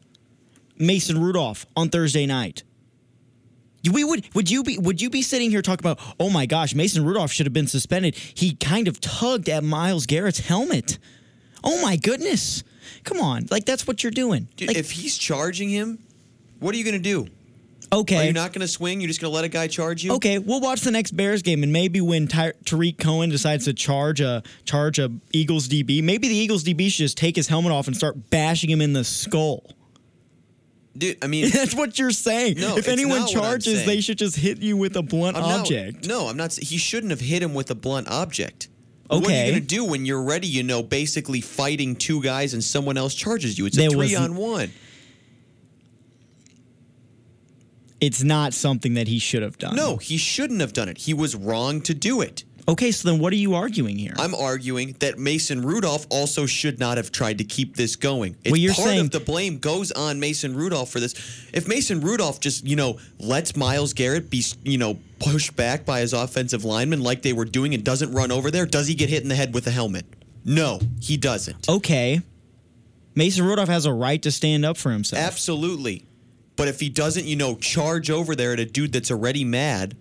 Mason 0.77 1.19
Rudolph 1.21 1.65
on 1.75 1.89
Thursday 1.89 2.25
night. 2.25 2.63
We 3.91 4.03
would 4.03 4.33
would 4.33 4.49
you 4.49 4.63
be 4.63 4.77
would 4.77 5.01
you 5.01 5.09
be 5.09 5.21
sitting 5.23 5.49
here 5.49 5.61
talking 5.61 5.85
about 5.85 5.99
oh 6.19 6.29
my 6.29 6.45
gosh 6.45 6.75
Mason 6.75 7.03
Rudolph 7.03 7.31
should 7.31 7.47
have 7.47 7.53
been 7.53 7.65
suspended 7.65 8.15
he 8.15 8.53
kind 8.53 8.87
of 8.87 9.01
tugged 9.01 9.49
at 9.49 9.63
Myles 9.63 10.05
Garrett's 10.05 10.39
helmet 10.39 10.99
oh 11.63 11.81
my 11.81 11.95
goodness 11.95 12.63
come 13.03 13.19
on 13.19 13.47
like 13.51 13.65
that's 13.65 13.85
what 13.87 14.03
you're 14.03 14.11
doing 14.11 14.47
Dude, 14.55 14.69
Like, 14.69 14.77
if 14.77 14.91
he's 14.91 15.17
charging 15.17 15.69
him, 15.69 15.99
what 16.59 16.73
are 16.75 16.77
you 16.77 16.83
going 16.83 16.95
to 16.95 16.99
do? 16.99 17.27
okay 17.93 18.17
Are 18.17 18.23
you 18.25 18.33
not 18.33 18.53
going 18.53 18.61
to 18.61 18.67
swing? 18.67 19.01
You're 19.01 19.07
just 19.09 19.19
going 19.19 19.31
to 19.31 19.35
let 19.35 19.43
a 19.43 19.49
guy 19.49 19.67
charge 19.67 20.03
you? 20.03 20.13
Okay, 20.13 20.37
we'll 20.39 20.61
watch 20.61 20.81
the 20.81 20.91
next 20.91 21.11
Bears 21.11 21.41
game, 21.41 21.61
and 21.63 21.73
maybe 21.73 21.99
when 21.99 22.27
Ty- 22.27 22.53
Tarik 22.65 22.97
Cohen 22.97 23.29
decides 23.29 23.65
to 23.65 23.73
charge 23.73 24.21
a 24.21 24.43
charge 24.65 24.97
a 24.99 25.11
Eagles 25.33 25.67
DB, 25.67 26.01
maybe 26.03 26.27
the 26.29 26.35
Eagles 26.35 26.63
DB 26.63 26.89
should 26.89 27.03
just 27.03 27.17
take 27.17 27.35
his 27.35 27.47
helmet 27.47 27.71
off 27.71 27.87
and 27.87 27.95
start 27.97 28.29
bashing 28.29 28.69
him 28.69 28.79
in 28.81 28.93
the 28.93 29.03
skull. 29.03 29.63
Dude, 30.97 31.23
I 31.23 31.27
mean, 31.27 31.49
That's 31.53 31.73
what 31.73 31.97
you're 31.97 32.11
saying. 32.11 32.59
No, 32.59 32.77
if 32.77 32.87
anyone 32.87 33.21
not 33.21 33.29
charges, 33.29 33.85
they 33.85 34.01
should 34.01 34.17
just 34.17 34.35
hit 34.35 34.61
you 34.61 34.77
with 34.77 34.95
a 34.95 35.01
blunt 35.01 35.35
I'm 35.37 35.43
not- 35.43 35.59
object. 35.61 36.05
no, 36.07 36.27
I'm 36.27 36.37
not. 36.37 36.53
He 36.53 36.77
shouldn't 36.77 37.11
have 37.11 37.21
hit 37.21 37.41
him 37.43 37.53
with 37.53 37.71
a 37.71 37.75
blunt 37.75 38.07
object. 38.09 38.69
What 39.19 39.27
are 39.27 39.31
you 39.31 39.51
going 39.51 39.53
to 39.55 39.59
do 39.61 39.83
when 39.85 40.05
you're 40.05 40.21
ready, 40.23 40.47
you 40.47 40.63
know, 40.63 40.81
basically 40.81 41.41
fighting 41.41 41.95
two 41.95 42.21
guys 42.21 42.53
and 42.53 42.63
someone 42.63 42.97
else 42.97 43.13
charges 43.13 43.57
you? 43.57 43.65
It's 43.65 43.75
a 43.77 43.81
There 43.81 43.89
three 43.89 43.97
was- 43.97 44.15
on 44.15 44.35
one. 44.35 44.71
It's 47.99 48.23
not 48.23 48.53
something 48.53 48.95
that 48.95 49.07
he 49.07 49.19
should 49.19 49.43
have 49.43 49.57
done. 49.59 49.75
No, 49.75 49.97
he 49.97 50.17
shouldn't 50.17 50.59
have 50.61 50.73
done 50.73 50.89
it. 50.89 50.97
He 50.97 51.13
was 51.13 51.35
wrong 51.35 51.81
to 51.81 51.93
do 51.93 52.21
it. 52.21 52.43
Okay, 52.67 52.91
so 52.91 53.09
then 53.09 53.19
what 53.19 53.33
are 53.33 53.37
you 53.37 53.53
arguing 53.53 53.97
here? 53.97 54.13
I'm 54.17 54.33
arguing 54.33 54.95
that 54.99 55.19
Mason 55.19 55.61
Rudolph 55.61 56.07
also 56.09 56.45
should 56.45 56.79
not 56.79 56.97
have 56.97 57.11
tried 57.11 57.39
to 57.39 57.43
keep 57.43 57.75
this 57.75 57.95
going. 57.95 58.37
It's 58.43 58.51
Well, 58.51 58.59
you're 58.59 58.73
part 58.73 58.87
saying- 58.87 58.99
of 59.01 59.11
the 59.11 59.19
blame 59.19 59.57
goes 59.57 59.91
on 59.91 60.19
Mason 60.19 60.55
Rudolph 60.55 60.89
for 60.89 60.99
this. 60.99 61.13
If 61.53 61.67
Mason 61.67 62.01
Rudolph 62.01 62.39
just, 62.39 62.65
you 62.65 62.75
know, 62.75 62.97
lets 63.19 63.55
Myles 63.55 63.93
Garrett 63.93 64.29
be, 64.29 64.43
you 64.63 64.77
know, 64.77 64.99
pushed 65.21 65.55
back 65.55 65.85
by 65.85 66.01
his 66.01 66.13
offensive 66.13 66.65
lineman 66.65 67.01
like 67.01 67.21
they 67.21 67.33
were 67.33 67.45
doing 67.45 67.73
and 67.73 67.83
doesn't 67.83 68.11
run 68.11 68.31
over 68.31 68.51
there, 68.51 68.65
does 68.65 68.87
he 68.87 68.95
get 68.95 69.09
hit 69.09 69.23
in 69.23 69.29
the 69.29 69.35
head 69.35 69.53
with 69.53 69.67
a 69.67 69.71
helmet? 69.71 70.05
No, 70.43 70.79
he 70.99 71.17
doesn't. 71.17 71.69
okay. 71.69 72.21
Mason 73.13 73.45
Rudolph 73.45 73.67
has 73.67 73.85
a 73.85 73.91
right 73.93 74.21
to 74.23 74.31
stand 74.31 74.63
up 74.65 74.77
for 74.77 74.89
himself. 74.89 75.21
Absolutely. 75.21 76.05
But 76.55 76.69
if 76.69 76.79
he 76.79 76.87
doesn't, 76.87 77.25
you 77.25 77.35
know, 77.35 77.55
charge 77.55 78.09
over 78.09 78.35
there 78.35 78.53
at 78.53 78.59
a 78.59 78.65
dude 78.65 78.93
that's 78.93 79.11
already 79.11 79.43
mad, 79.43 79.97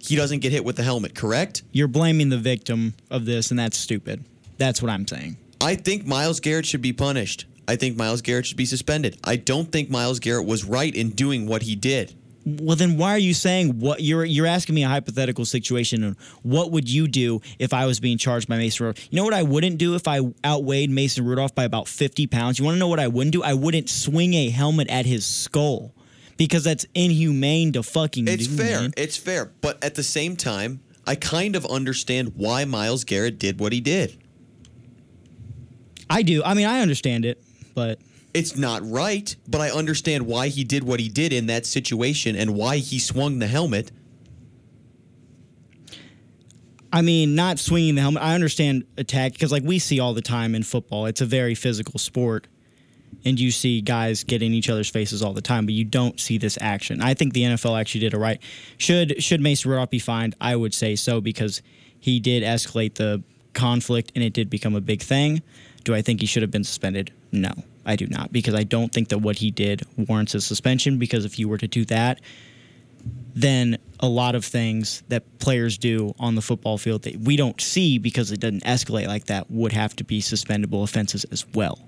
he 0.00 0.16
doesn't 0.16 0.40
get 0.40 0.50
hit 0.50 0.64
with 0.64 0.76
the 0.76 0.82
helmet, 0.82 1.14
correct? 1.14 1.62
You're 1.70 1.86
blaming 1.88 2.28
the 2.28 2.38
victim 2.38 2.94
of 3.08 3.24
this, 3.24 3.50
and 3.50 3.58
that's 3.58 3.76
stupid. 3.78 4.24
That's 4.58 4.82
what 4.82 4.90
I'm 4.90 5.06
saying. 5.06 5.36
I 5.60 5.76
think 5.76 6.06
Myles 6.06 6.40
Garrett 6.40 6.66
should 6.66 6.82
be 6.82 6.92
punished. 6.92 7.44
I 7.68 7.76
think 7.76 7.96
Myles 7.96 8.20
Garrett 8.20 8.46
should 8.46 8.56
be 8.56 8.64
suspended. 8.66 9.16
I 9.22 9.36
don't 9.36 9.70
think 9.70 9.88
Myles 9.88 10.18
Garrett 10.18 10.46
was 10.46 10.64
right 10.64 10.92
in 10.94 11.10
doing 11.10 11.46
what 11.46 11.62
he 11.62 11.76
did. 11.76 12.14
Well, 12.46 12.74
then 12.76 12.96
why 12.96 13.10
are 13.14 13.18
you 13.18 13.34
saying 13.34 13.80
what 13.80 14.02
you're 14.02 14.24
you're 14.24 14.46
asking 14.46 14.74
me 14.74 14.82
a 14.82 14.88
hypothetical 14.88 15.44
situation 15.44 16.02
and 16.02 16.16
what 16.42 16.70
would 16.70 16.88
you 16.88 17.06
do 17.06 17.42
if 17.58 17.74
I 17.74 17.84
was 17.84 18.00
being 18.00 18.16
charged 18.16 18.48
by 18.48 18.56
Mason 18.56 18.86
Rudolph? 18.86 19.06
You 19.10 19.16
know 19.16 19.24
what 19.24 19.34
I 19.34 19.42
wouldn't 19.42 19.76
do 19.76 19.94
if 19.94 20.08
I 20.08 20.20
outweighed 20.44 20.88
Mason 20.90 21.24
Rudolph 21.24 21.54
by 21.54 21.64
about 21.64 21.86
50 21.86 22.26
pounds? 22.28 22.58
You 22.58 22.64
want 22.64 22.76
to 22.76 22.78
know 22.78 22.88
what 22.88 22.98
I 22.98 23.08
wouldn't 23.08 23.32
do? 23.32 23.42
I 23.42 23.52
wouldn't 23.52 23.90
swing 23.90 24.32
a 24.34 24.48
helmet 24.48 24.88
at 24.88 25.04
his 25.04 25.26
skull 25.26 25.94
because 26.38 26.64
that's 26.64 26.86
inhumane 26.94 27.72
to 27.72 27.82
fucking 27.82 28.26
It's 28.26 28.46
do, 28.46 28.56
fair. 28.56 28.80
man. 28.80 28.94
It's 28.96 29.18
fair. 29.18 29.52
But 29.60 29.82
at 29.84 29.94
the 29.94 30.02
same 30.02 30.34
time, 30.36 30.80
I 31.06 31.16
kind 31.16 31.54
of 31.56 31.66
understand 31.66 32.32
why 32.36 32.64
Myles 32.64 33.04
Garrett 33.04 33.38
did 33.38 33.60
what 33.60 33.74
he 33.74 33.80
did. 33.82 34.16
I 36.08 36.22
do. 36.22 36.42
I 36.42 36.54
mean, 36.54 36.66
I 36.66 36.80
understand 36.80 37.24
it, 37.24 37.42
but 37.74 37.98
It's 38.32 38.56
not 38.56 38.88
right, 38.88 39.34
but 39.48 39.60
I 39.60 39.70
understand 39.70 40.26
why 40.26 40.48
he 40.48 40.62
did 40.62 40.84
what 40.84 41.00
he 41.00 41.08
did 41.08 41.32
in 41.32 41.46
that 41.46 41.66
situation 41.66 42.36
and 42.36 42.54
why 42.54 42.76
he 42.76 42.98
swung 42.98 43.40
the 43.40 43.48
helmet. 43.48 43.90
I 46.92 47.02
mean, 47.02 47.34
not 47.34 47.58
swinging 47.58 47.94
the 47.94 48.00
helmet. 48.00 48.22
I 48.22 48.34
understand 48.34 48.84
attack 48.96 49.32
because, 49.32 49.52
like, 49.52 49.62
we 49.62 49.78
see 49.78 50.00
all 50.00 50.14
the 50.14 50.22
time 50.22 50.54
in 50.54 50.62
football. 50.62 51.06
It's 51.06 51.20
a 51.20 51.26
very 51.26 51.54
physical 51.54 51.98
sport, 51.98 52.48
and 53.24 53.38
you 53.38 53.50
see 53.50 53.80
guys 53.80 54.24
get 54.24 54.42
in 54.42 54.52
each 54.52 54.68
other's 54.68 54.90
faces 54.90 55.22
all 55.22 55.32
the 55.32 55.42
time. 55.42 55.66
But 55.66 55.74
you 55.74 55.84
don't 55.84 56.18
see 56.18 56.38
this 56.38 56.58
action. 56.60 57.00
I 57.00 57.14
think 57.14 57.32
the 57.32 57.42
NFL 57.42 57.80
actually 57.80 58.00
did 58.00 58.14
it 58.14 58.18
right. 58.18 58.40
Should 58.76 59.22
should 59.22 59.40
Mason 59.40 59.70
Rudolph 59.70 59.90
be 59.90 60.00
fined? 60.00 60.34
I 60.40 60.56
would 60.56 60.74
say 60.74 60.96
so 60.96 61.20
because 61.20 61.62
he 61.98 62.18
did 62.18 62.42
escalate 62.42 62.94
the 62.94 63.22
conflict, 63.54 64.12
and 64.14 64.24
it 64.24 64.32
did 64.32 64.50
become 64.50 64.74
a 64.74 64.80
big 64.80 65.02
thing. 65.02 65.42
Do 65.84 65.94
I 65.94 66.02
think 66.02 66.20
he 66.20 66.26
should 66.26 66.42
have 66.42 66.50
been 66.50 66.64
suspended? 66.64 67.12
No, 67.32 67.52
I 67.90 67.96
do 67.96 68.06
not 68.06 68.32
because 68.32 68.54
I 68.54 68.62
don't 68.62 68.92
think 68.92 69.08
that 69.08 69.18
what 69.18 69.36
he 69.36 69.50
did 69.50 69.82
warrants 69.96 70.34
a 70.34 70.40
suspension. 70.40 70.96
Because 70.98 71.24
if 71.24 71.38
you 71.38 71.48
were 71.48 71.58
to 71.58 71.66
do 71.66 71.84
that, 71.86 72.20
then 73.34 73.78
a 73.98 74.08
lot 74.08 74.34
of 74.34 74.44
things 74.44 75.02
that 75.08 75.22
players 75.40 75.76
do 75.76 76.14
on 76.18 76.36
the 76.36 76.42
football 76.42 76.78
field 76.78 77.02
that 77.02 77.16
we 77.16 77.34
don't 77.36 77.60
see 77.60 77.98
because 77.98 78.30
it 78.30 78.38
doesn't 78.40 78.62
escalate 78.64 79.08
like 79.08 79.24
that 79.26 79.50
would 79.50 79.72
have 79.72 79.96
to 79.96 80.04
be 80.04 80.20
suspendable 80.20 80.84
offenses 80.84 81.24
as 81.32 81.44
well. 81.54 81.78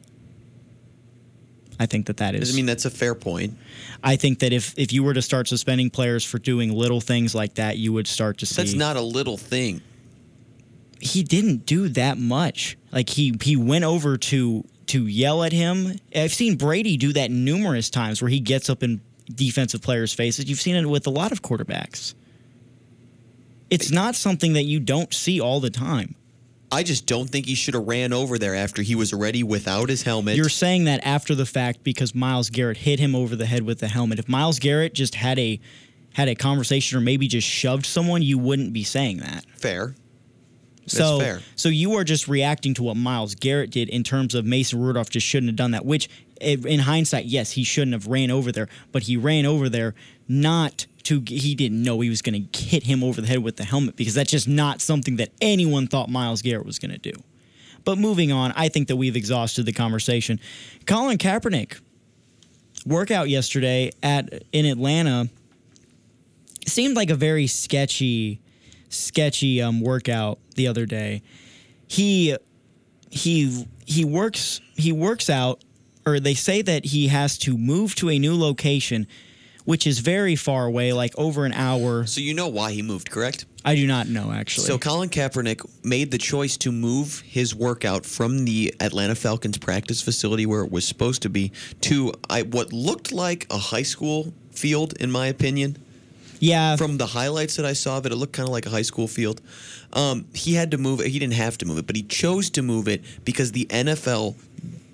I 1.79 1.87
think 1.87 2.07
that 2.07 2.17
that 2.19 2.35
is. 2.35 2.53
I 2.53 2.57
mean, 2.57 2.67
that's 2.67 2.85
a 2.85 2.91
fair 2.91 3.15
point. 3.15 3.57
I 4.03 4.17
think 4.17 4.41
that 4.41 4.53
if 4.53 4.75
if 4.77 4.93
you 4.93 5.03
were 5.05 5.15
to 5.15 5.23
start 5.23 5.47
suspending 5.49 5.91
players 5.91 6.25
for 6.25 6.39
doing 6.39 6.73
little 6.73 7.01
things 7.01 7.35
like 7.35 7.55
that, 7.55 7.79
you 7.79 7.93
would 7.93 8.07
start 8.09 8.39
to 8.39 8.47
see. 8.47 8.57
That's 8.57 8.75
not 8.75 8.97
a 8.97 9.01
little 9.01 9.37
thing. 9.37 9.81
he 11.01 11.23
didn't 11.23 11.67
do 11.67 11.89
that 11.89 12.19
much. 12.19 12.77
Like 12.93 13.09
he 13.09 13.35
he 13.43 13.57
went 13.57 13.85
over 13.85 14.17
to 14.17 14.65
to 14.89 15.07
yell 15.07 15.43
at 15.43 15.53
him. 15.53 15.99
I've 16.15 16.35
seen 16.35 16.57
Brady 16.57 16.97
do 16.97 17.13
that 17.13 17.31
numerous 17.31 17.91
times 17.91 18.21
where 18.21 18.29
he 18.29 18.41
gets 18.41 18.69
up 18.71 18.83
in 18.83 19.01
defensive 19.33 19.83
players' 19.83 20.13
faces. 20.13 20.49
You've 20.49 20.61
seen 20.61 20.77
it 20.77 20.87
with 20.87 21.07
a 21.07 21.11
lot 21.11 21.33
of 21.33 21.43
quarterbacks. 21.43 22.15
It's 23.71 23.91
not 23.91 24.15
something 24.15 24.53
that 24.53 24.65
you 24.65 24.81
don't 24.81 25.13
see 25.15 25.41
all 25.41 25.61
the 25.61 25.71
time. 25.71 26.15
I 26.71 26.83
just 26.83 27.07
don't 27.07 27.29
think 27.29 27.47
he 27.47 27.55
should 27.55 27.75
have 27.75 27.87
ran 27.87 28.15
over 28.15 28.39
there 28.39 28.55
after 28.55 28.81
he 28.81 28.95
was 28.95 29.13
already 29.13 29.43
without 29.43 29.91
his 29.91 30.03
helmet. 30.03 30.37
You're 30.37 30.49
saying 30.49 30.85
that 30.85 31.05
after 31.05 31.35
the 31.35 31.45
fact 31.45 31.85
because 31.85 32.15
Myles 32.15 32.49
Garrett 32.49 32.79
hit 32.79 32.99
him 32.99 33.15
over 33.15 33.37
the 33.37 33.45
head 33.45 33.63
with 33.63 33.79
the 33.79 33.89
helmet. 33.89 34.19
If 34.19 34.29
Myles 34.29 34.59
Garrett 34.59 34.95
just 34.95 35.15
had 35.15 35.39
a 35.39 35.61
had 36.15 36.29
a 36.29 36.35
conversation 36.35 36.97
or 36.99 37.01
maybe 37.03 37.29
just 37.29 37.47
shoved 37.47 37.87
someone, 37.87 38.23
you 38.23 38.39
wouldn't 38.39 38.73
be 38.73 38.85
saying 38.85 39.19
that. 39.19 39.45
fair. 39.55 39.95
So, 40.87 41.21
fair. 41.21 41.41
so 41.55 41.69
you 41.69 41.95
are 41.95 42.05
just 42.05 42.29
reacting 42.29 42.75
to 42.75 42.83
what 42.83 42.97
Myles 42.97 43.35
Garrett 43.35 43.71
did 43.71 43.89
in 43.89 44.03
terms 44.03 44.35
of 44.35 44.45
Mason 44.45 44.81
Rudolph 44.81 45.11
just 45.11 45.27
shouldn't 45.27 45.49
have 45.51 45.57
done 45.57 45.71
that. 45.73 45.85
Which, 45.85 46.09
eh, 46.41 46.57
in 46.67 46.81
hindsight, 46.81 47.27
yes, 47.27 47.53
he 47.53 47.65
shouldn't 47.65 47.93
have 47.93 48.07
ran 48.07 48.31
over 48.31 48.51
there, 48.51 48.69
but 48.91 49.05
he 49.05 49.17
ran 49.17 49.47
over 49.47 49.69
there 49.69 49.95
not 50.29 50.87
to. 51.05 51.23
He 51.27 51.55
didn't 51.55 51.83
know 51.83 52.01
he 52.01 52.09
was 52.09 52.23
going 52.23 52.49
to 52.49 52.59
hit 52.59 52.83
him 52.85 53.05
over 53.05 53.21
the 53.21 53.29
head 53.29 53.43
with 53.43 53.57
the 53.57 53.65
helmet 53.65 53.97
because 53.97 54.15
that's 54.15 54.31
just 54.31 54.49
not 54.49 54.81
something 54.81 55.17
that 55.17 55.31
anyone 55.41 55.87
thought 55.87 56.09
Myles 56.09 56.43
Garrett 56.43 56.67
was 56.67 56.79
going 56.79 56.93
to 56.93 56.99
do. 56.99 57.13
But 57.85 57.99
moving 57.99 58.33
on, 58.33 58.53
I 58.57 58.69
think 58.69 58.89
that 58.89 58.97
we've 58.97 59.17
exhausted 59.17 59.67
the 59.67 59.73
conversation. 59.73 60.41
Colin 60.87 61.19
Kaepernick 61.19 61.81
workout 62.87 63.29
yesterday 63.29 63.91
at 64.03 64.45
in 64.53 64.67
Atlanta 64.67 65.29
seemed 66.67 66.97
like 66.97 67.11
a 67.11 67.15
very 67.15 67.47
sketchy 67.47 68.41
sketchy 68.93 69.63
um, 69.63 69.81
workout 69.81 70.39
the 70.55 70.69
other 70.69 70.87
day. 70.87 71.23
He 71.89 72.37
he 73.11 73.67
he 73.85 74.05
works 74.05 74.61
he 74.77 74.93
works 74.93 75.29
out 75.29 75.63
or 76.07 76.19
they 76.19 76.35
say 76.35 76.63
that 76.63 76.87
he 76.87 77.09
has 77.09 77.39
to 77.39 77.57
move 77.57 77.95
to 77.97 78.11
a 78.11 78.19
new 78.19 78.39
location 78.39 79.07
which 79.65 79.87
is 79.87 80.01
very 80.01 80.37
far 80.37 80.67
away 80.67 80.93
like 80.93 81.17
over 81.17 81.45
an 81.45 81.53
hour. 81.53 82.05
So 82.07 82.21
you 82.21 82.35
know 82.35 82.49
why 82.49 82.73
he 82.73 82.83
moved, 82.83 83.11
correct? 83.11 83.47
I 83.65 83.77
do 83.77 83.87
not 83.87 84.09
know 84.09 84.33
actually. 84.33 84.67
So 84.67 84.79
Colin 84.79 85.09
Kaepernick 85.09 85.65
made 85.85 86.11
the 86.11 86.19
choice 86.19 86.57
to 86.59 86.73
move 86.73 87.21
his 87.21 87.55
workout 87.55 88.05
from 88.05 88.45
the 88.45 88.75
Atlanta 88.81 89.15
Falcons 89.15 89.59
practice 89.59 90.03
facility 90.03 90.47
where 90.47 90.65
it 90.65 90.73
was 90.73 90.87
supposed 90.87 91.23
to 91.23 91.29
be 91.29 91.53
to 91.83 92.13
I, 92.29 92.43
what 92.43 92.73
looked 92.73 93.13
like 93.13 93.47
a 93.51 93.59
high 93.59 93.85
school 93.85 94.35
field, 94.51 94.95
in 95.01 95.11
my 95.11 95.29
opinion. 95.29 95.77
Yeah, 96.43 96.75
From 96.75 96.97
the 96.97 97.07
highlights 97.07 97.55
that 97.55 97.65
I 97.65 97.73
saw 97.73 97.99
of 97.99 98.07
it, 98.07 98.11
it 98.11 98.17
looked 98.17 98.33
kind 98.33 98.49
of 98.49 98.53
like 98.53 98.67
a 98.67 98.71
high 98.71 98.83
school 98.83 99.07
field. 99.07 99.41
Um, 99.93 100.27
he 100.35 100.55
had 100.55 100.73
to 100.73 100.79
move 100.79 101.01
it. 101.01 101.07
He 101.07 101.21
didn't 101.21 101.35
have 101.35 101.57
to 101.59 101.67
move 101.67 101.79
it, 101.79 101.87
but 101.87 101.95
he 101.95 102.03
chose 102.03 102.51
to 102.51 102.63
move 102.63 102.89
it 102.89 103.05
because 103.25 103.53
the 103.53 103.67
NFL 103.67 104.35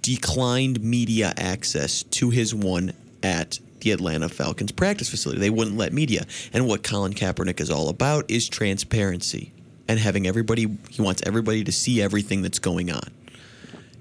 declined 0.02 0.82
media 0.82 1.32
access 1.38 2.02
to 2.02 2.28
his 2.28 2.54
one 2.54 2.92
at 3.22 3.60
the 3.80 3.92
Atlanta 3.92 4.28
Falcons 4.28 4.72
practice 4.72 5.08
facility. 5.08 5.40
They 5.40 5.48
wouldn't 5.48 5.78
let 5.78 5.94
media. 5.94 6.26
And 6.52 6.66
what 6.66 6.82
Colin 6.82 7.14
Kaepernick 7.14 7.62
is 7.62 7.70
all 7.70 7.88
about 7.88 8.30
is 8.30 8.46
transparency 8.46 9.50
and 9.88 9.98
having 9.98 10.26
everybody, 10.26 10.76
he 10.90 11.00
wants 11.00 11.22
everybody 11.24 11.64
to 11.64 11.72
see 11.72 12.02
everything 12.02 12.42
that's 12.42 12.58
going 12.58 12.92
on. 12.92 13.10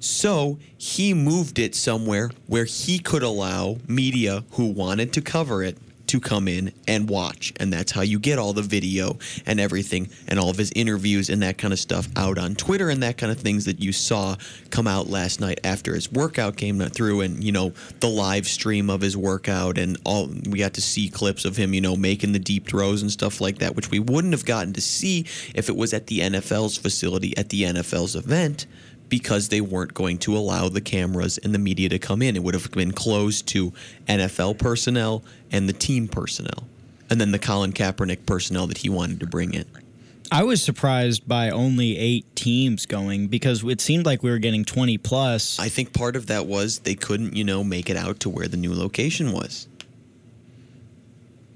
So 0.01 0.59
he 0.77 1.13
moved 1.13 1.59
it 1.59 1.75
somewhere 1.75 2.31
where 2.47 2.65
he 2.65 2.99
could 2.99 3.23
allow 3.23 3.77
media 3.87 4.43
who 4.51 4.65
wanted 4.65 5.13
to 5.13 5.21
cover 5.21 5.63
it 5.63 5.77
to 6.07 6.19
come 6.19 6.47
in 6.47 6.71
and 6.87 7.09
watch. 7.09 7.53
And 7.57 7.71
that's 7.71 7.91
how 7.91 8.01
you 8.01 8.19
get 8.19 8.39
all 8.39 8.53
the 8.53 8.61
video 8.61 9.17
and 9.45 9.59
everything 9.59 10.09
and 10.27 10.39
all 10.39 10.49
of 10.49 10.57
his 10.57 10.71
interviews 10.75 11.29
and 11.29 11.41
that 11.41 11.57
kind 11.57 11.73
of 11.73 11.79
stuff 11.79 12.07
out 12.15 12.37
on 12.37 12.55
Twitter 12.55 12.89
and 12.89 13.03
that 13.03 13.17
kind 13.17 13.31
of 13.31 13.39
things 13.39 13.65
that 13.65 13.79
you 13.79 13.91
saw 13.91 14.35
come 14.69 14.87
out 14.87 15.07
last 15.07 15.39
night 15.39 15.59
after 15.63 15.93
his 15.93 16.11
workout 16.11 16.57
came 16.57 16.79
through 16.79 17.21
and, 17.21 17.43
you 17.43 17.51
know, 17.51 17.73
the 17.99 18.07
live 18.07 18.47
stream 18.47 18.89
of 18.89 19.01
his 19.01 19.17
workout 19.17 19.77
and 19.77 19.97
all 20.05 20.27
we 20.49 20.59
got 20.59 20.73
to 20.73 20.81
see 20.81 21.09
clips 21.09 21.45
of 21.45 21.57
him, 21.57 21.73
you 21.73 21.81
know, 21.81 21.95
making 21.95 22.31
the 22.31 22.39
deep 22.39 22.67
throws 22.67 23.01
and 23.01 23.11
stuff 23.11 23.41
like 23.41 23.59
that, 23.59 23.75
which 23.75 23.91
we 23.91 23.99
wouldn't 23.99 24.33
have 24.33 24.45
gotten 24.45 24.73
to 24.73 24.81
see 24.81 25.25
if 25.53 25.69
it 25.69 25.75
was 25.75 25.93
at 25.93 26.07
the 26.07 26.19
NFL's 26.19 26.77
facility 26.77 27.35
at 27.37 27.49
the 27.49 27.63
NFL's 27.63 28.15
event 28.15 28.65
because 29.09 29.49
they 29.49 29.61
weren't 29.61 29.93
going 29.93 30.17
to 30.19 30.35
allow 30.35 30.69
the 30.69 30.81
cameras 30.81 31.37
and 31.37 31.53
the 31.53 31.59
media 31.59 31.89
to 31.89 31.99
come 31.99 32.21
in. 32.21 32.35
It 32.35 32.43
would 32.43 32.53
have 32.53 32.69
been 32.71 32.91
closed 32.91 33.47
to 33.49 33.71
NFL 34.07 34.57
personnel 34.57 35.23
and 35.51 35.67
the 35.69 35.73
team 35.73 36.07
personnel, 36.07 36.67
and 37.09 37.19
then 37.21 37.31
the 37.31 37.39
Colin 37.39 37.71
Kaepernick 37.73 38.25
personnel 38.25 38.67
that 38.67 38.79
he 38.79 38.89
wanted 38.89 39.19
to 39.21 39.25
bring 39.27 39.53
in. 39.53 39.65
I 40.29 40.43
was 40.43 40.61
surprised 40.61 41.25
by 41.25 41.49
only 41.49 41.97
8 41.97 42.35
teams 42.35 42.85
going 42.85 43.27
because 43.27 43.63
it 43.63 43.79
seemed 43.79 44.05
like 44.05 44.23
we 44.23 44.29
were 44.29 44.39
getting 44.39 44.65
20 44.65 44.97
plus. 44.97 45.57
I 45.57 45.69
think 45.69 45.93
part 45.93 46.17
of 46.17 46.27
that 46.27 46.45
was 46.45 46.79
they 46.79 46.95
couldn't, 46.95 47.33
you 47.33 47.45
know, 47.45 47.63
make 47.63 47.89
it 47.89 47.95
out 47.95 48.19
to 48.21 48.29
where 48.29 48.49
the 48.49 48.57
new 48.57 48.73
location 48.73 49.31
was. 49.31 49.69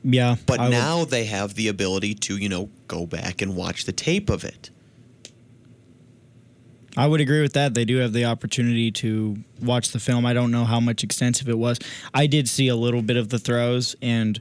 yeah. 0.03 0.36
But 0.46 0.60
I 0.60 0.63
would- 0.65 0.72
now 0.72 1.05
they 1.05 1.25
have 1.25 1.55
the 1.55 1.67
ability 1.67 2.15
to, 2.15 2.38
you 2.38 2.48
know, 2.50 2.70
go 2.88 3.05
back 3.05 3.41
and 3.41 3.55
watch 3.55 3.86
the 3.86 3.91
tape 3.91 4.29
of 4.29 4.43
it. 4.43 4.70
I 6.98 7.07
would 7.07 7.21
agree 7.21 7.41
with 7.41 7.53
that. 7.53 7.74
They 7.74 7.86
do 7.86 7.98
have 7.98 8.12
the 8.13 8.25
opportunity 8.25 8.91
to 8.91 9.38
watch 9.62 9.91
the 9.91 10.00
film. 10.00 10.25
I 10.25 10.33
don't 10.33 10.51
know 10.51 10.65
how 10.65 10.79
much 10.79 11.03
extensive 11.03 11.48
it 11.48 11.57
was. 11.57 11.79
I 12.13 12.27
did 12.27 12.50
see 12.50 12.67
a 12.67 12.75
little 12.75 13.01
bit 13.01 13.15
of 13.17 13.29
the 13.29 13.39
throws, 13.39 13.95
and 14.01 14.39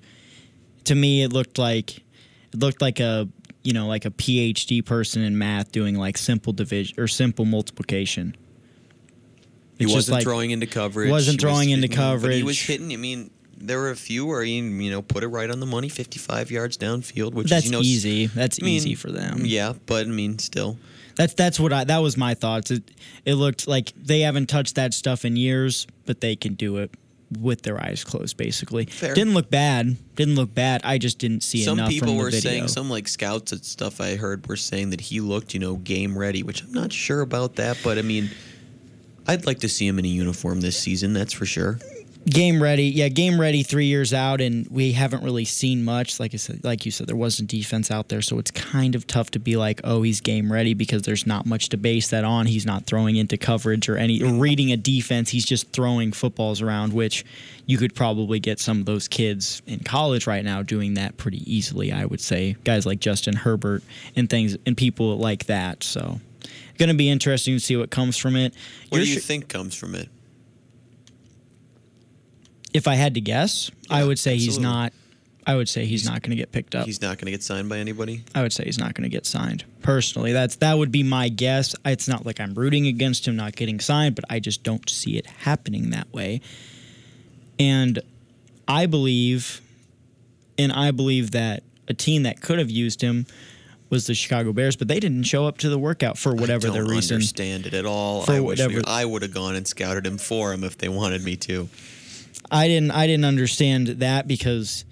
to 0.85 0.95
me, 0.95 1.23
it 1.23 1.33
looked 1.33 1.59
like 1.59 1.99
it 1.99 2.59
looked 2.59 2.83
like 2.83 2.99
a 3.01 3.29
you 3.63 3.73
know 3.73 3.87
like 3.87 4.05
a 4.05 4.11
PhD 4.11 4.85
person 4.85 5.23
in 5.23 5.39
math 5.39 5.71
doing 5.71 5.95
like 5.95 6.19
simple 6.19 6.53
division 6.53 6.99
or 6.99 7.07
simple 7.07 7.45
multiplication. 7.45 8.35
He 9.79 9.85
It's 9.85 9.93
just 9.93 9.97
wasn't 10.09 10.15
like- 10.17 10.25
throwing 10.25 10.51
into 10.51 10.67
coverage. 10.67 11.11
wasn't 11.11 11.41
He 11.41 11.47
was 11.47 11.53
throwing 11.55 11.71
into 11.71 11.89
But 11.89 12.33
he 12.33 12.43
was 12.43 12.61
hitting. 12.61 12.93
I 12.93 12.97
mean, 12.97 13.31
there 13.57 13.79
were 13.79 13.91
a 13.91 13.97
few 13.97 14.27
where 14.27 14.43
he, 14.43 14.57
you 14.57 14.91
know, 14.91 15.01
put 15.03 15.23
it 15.23 15.29
right 15.29 15.49
on 15.51 15.61
the 15.61 15.67
money, 15.67 15.89
55 15.89 16.51
yards 16.51 16.77
downfield, 16.77 17.33
which 17.33 17.49
That's 17.49 17.65
is, 17.65 17.71
you 17.71 17.77
know, 17.77 17.83
easy. 17.83 18.27
That's 18.27 18.59
I 18.61 18.65
mean, 18.65 18.75
easy 18.77 18.95
for 18.95 19.11
them. 19.11 19.43
Yeah, 19.47 19.75
but 19.87 20.07
I 20.07 20.11
mean, 20.11 20.39
still. 20.39 20.79
That's 21.17 21.35
that's 21.35 21.59
what 21.61 21.73
I 21.73 21.85
that 21.85 21.99
was 21.99 22.17
my 22.17 22.35
thoughts. 22.35 22.71
It 22.71 22.91
it 23.25 23.35
looked 23.35 23.67
like 23.69 23.93
they 23.97 24.21
haven't 24.21 24.47
touched 24.49 24.77
that 24.77 24.95
stuff 24.95 25.25
in 25.25 25.37
years, 25.37 25.87
but 26.07 26.21
they 26.21 26.37
can 26.37 26.55
do 26.55 26.79
it 26.79 26.91
with 27.39 27.63
their 27.63 27.81
eyes 27.81 28.03
closed 28.03 28.37
basically. 28.37 28.87
Fair. 28.87 29.15
Didn't 29.15 29.35
look 29.35 29.51
bad. 29.51 29.97
Didn't 30.17 30.35
look 30.35 30.53
bad. 30.53 30.81
I 30.85 30.99
just 30.99 31.19
didn't 31.19 31.43
see 31.43 31.63
Some 31.63 31.79
enough 31.79 31.91
people 31.91 32.09
from 32.09 32.17
the 32.17 32.23
were 32.25 32.31
video. 32.31 32.51
saying, 32.51 32.69
some 32.69 32.91
like 32.91 33.07
scouts 33.07 33.53
and 33.53 33.65
stuff 33.65 34.01
I 34.01 34.17
heard 34.17 34.47
were 34.49 34.57
saying 34.57 34.91
that 34.91 35.01
he 35.01 35.21
looked, 35.21 35.55
you 35.55 35.61
know, 35.61 35.77
game 35.77 36.19
ready, 36.19 36.43
which 36.43 36.63
I'm 36.63 36.73
not 36.73 36.93
sure 36.93 37.21
about 37.21 37.57
that, 37.57 37.79
but 37.85 37.99
I 37.99 38.03
mean, 38.03 38.31
I'd 39.29 39.47
like 39.47 39.61
to 39.61 39.69
see 39.69 39.87
him 39.87 39.99
in 40.01 40.05
a 40.05 40.09
uniform 40.09 40.61
this 40.61 40.77
season, 40.77 41.13
that's 41.13 41.33
for 41.33 41.47
sure. 41.47 41.79
Game 42.29 42.63
ready. 42.63 42.85
Yeah, 42.85 43.09
game 43.09 43.41
ready 43.41 43.63
3 43.63 43.87
years 43.87 44.13
out 44.13 44.41
and 44.41 44.67
we 44.69 44.93
haven't 44.93 45.23
really 45.23 45.45
seen 45.45 45.85
much. 45.85 46.21
Like 46.21 46.35
I 46.35 46.37
said 46.37 46.63
like 46.65 46.85
you 46.85 46.91
said 46.91 47.07
there 47.07 47.17
wasn't 47.17 47.49
defense 47.49 47.91
out 47.91 48.09
there, 48.09 48.23
so 48.23 48.39
it's 48.39 48.51
kind 48.51 48.95
of 48.95 49.07
tough 49.07 49.31
to 49.33 49.39
be 49.39 49.57
like, 49.57 49.81
"Oh, 49.85 50.03
he's 50.03 50.21
game 50.21 50.53
ready" 50.53 50.75
because 50.75 51.03
there's 51.03 51.27
not 51.27 51.47
much 51.47 51.69
to 51.71 51.77
base 51.77 52.09
that 52.09 52.25
on. 52.25 52.47
He's 52.47 52.67
not 52.67 52.87
throwing 52.87 53.17
into 53.17 53.37
coverage 53.37 53.89
or 53.89 53.97
any 53.97 54.23
or 54.23 54.33
reading 54.33 54.73
a 54.73 54.77
defense. 54.77 55.31
He's 55.31 55.45
just 55.45 55.73
throwing 55.73 56.13
footballs 56.13 56.61
around, 56.61 56.93
which 56.93 57.25
you 57.67 57.79
could 57.79 57.95
probably 57.95 58.41
get 58.41 58.59
some 58.59 58.81
of 58.81 58.87
those 58.87 59.09
kids 59.09 59.63
in 59.67 59.81
college 59.81 60.27
right 60.27 60.45
now 60.45 60.63
doing 60.63 60.95
that 60.95 61.17
pretty 61.17 61.43
easily, 61.53 61.93
I 61.93 62.05
would 62.05 62.21
say. 62.21 62.57
Guys 62.65 62.85
like 62.85 63.01
Justin 63.01 63.37
Herbert 63.37 63.83
and 64.17 64.29
things 64.29 64.57
and 64.67 64.77
people 64.77 65.17
like 65.17 65.47
that. 65.47 65.85
So, 65.85 66.21
going 66.79 66.89
to 66.89 66.95
be 66.97 67.09
interesting 67.09 67.55
to 67.55 67.61
see 67.61 67.77
what 67.77 67.91
comes 67.91 68.17
from 68.17 68.37
it. 68.37 68.55
What 68.89 68.99
You're 68.99 69.05
do 69.05 69.13
you 69.13 69.21
sh- 69.21 69.25
think 69.25 69.49
comes 69.49 69.75
from 69.75 69.95
it? 69.95 70.09
If 72.73 72.89
I 72.89 72.95
had 72.95 73.15
to 73.15 73.21
guess, 73.21 73.71
I 73.89 74.05
would 74.05 74.19
say 74.19 74.37
he's 74.37 74.59
not. 74.59 74.93
I 75.47 75.57
would 75.57 75.69
say 75.69 75.87
he's, 75.87 76.05
not 76.05 76.23
going 76.23 76.31
to 76.31 76.37
get 76.37 76.53
picked 76.53 76.75
up. 76.75 76.85
He's 76.87 77.01
not 77.01 77.17
going 77.17 77.25
to 77.25 77.31
get 77.33 77.43
signed 77.43 77.69
by 77.69 77.79
anybody. 77.79 78.23
I 78.35 78.43
would 78.43 78.53
say 78.53 78.65
he's 78.65 78.79
not 78.79 78.95
going 78.95 79.05
to 79.05 79.09
get 79.09 79.27
signed. 79.27 79.65
Personally, 79.83 80.33
that's 80.33 80.57
that 80.57 80.77
would 80.79 80.93
be 80.93 81.03
my 81.03 81.29
guess. 81.29 81.75
It's 81.85 82.07
not 82.07 82.25
like 82.27 82.39
I'm 82.41 82.55
rooting 82.55 82.87
against 82.87 83.27
him 83.27 83.37
not 83.37 83.57
getting 83.57 83.81
signed, 83.81 84.15
but 84.15 84.25
I 84.31 84.39
just 84.39 84.63
don't 84.63 84.89
see 84.89 85.17
it 85.17 85.27
happening 85.27 85.91
that 85.91 86.13
way. 86.13 86.41
And 87.59 88.01
I 88.69 88.87
believe, 88.87 89.61
and 90.59 90.71
I 90.73 90.91
believe 90.93 91.33
that 91.33 91.63
a 91.89 91.95
team 91.95 92.23
that 92.25 92.41
could 92.41 92.59
have 92.59 92.71
used 92.71 93.01
him 93.01 93.27
was 93.89 94.07
the 94.07 94.15
Chicago 94.15 94.53
Bears, 94.53 94.77
but 94.77 94.87
they 94.87 95.01
didn't 95.01 95.25
show 95.25 95.47
up 95.47 95.59
to 95.59 95.69
the 95.69 95.79
workout 95.79 96.17
for 96.17 96.33
whatever. 96.33 96.69
I 96.69 96.71
don't 96.71 96.75
their 96.75 96.95
reason. 96.97 97.17
understand 97.17 97.67
it 97.67 97.75
at 97.75 97.87
all. 97.87 98.23
For 98.23 98.33
I 98.33 98.41
wish 98.41 98.61
we- 98.61 98.67
whatever- 98.67 98.83
I 98.87 99.05
would 99.05 99.23
have 99.23 99.35
gone 99.35 99.57
and 99.57 99.67
scouted 99.67 100.07
him 100.07 100.19
for 100.19 100.53
him 100.53 100.63
if 100.63 100.79
they 100.79 100.89
wanted 100.89 101.25
me 101.25 101.37
to. 101.39 101.69
I 102.51 102.69
didn't 102.69 102.91
I 102.91 103.07
didn't 103.07 103.25
understand 103.25 103.87
that 103.89 104.27
because 104.27 104.85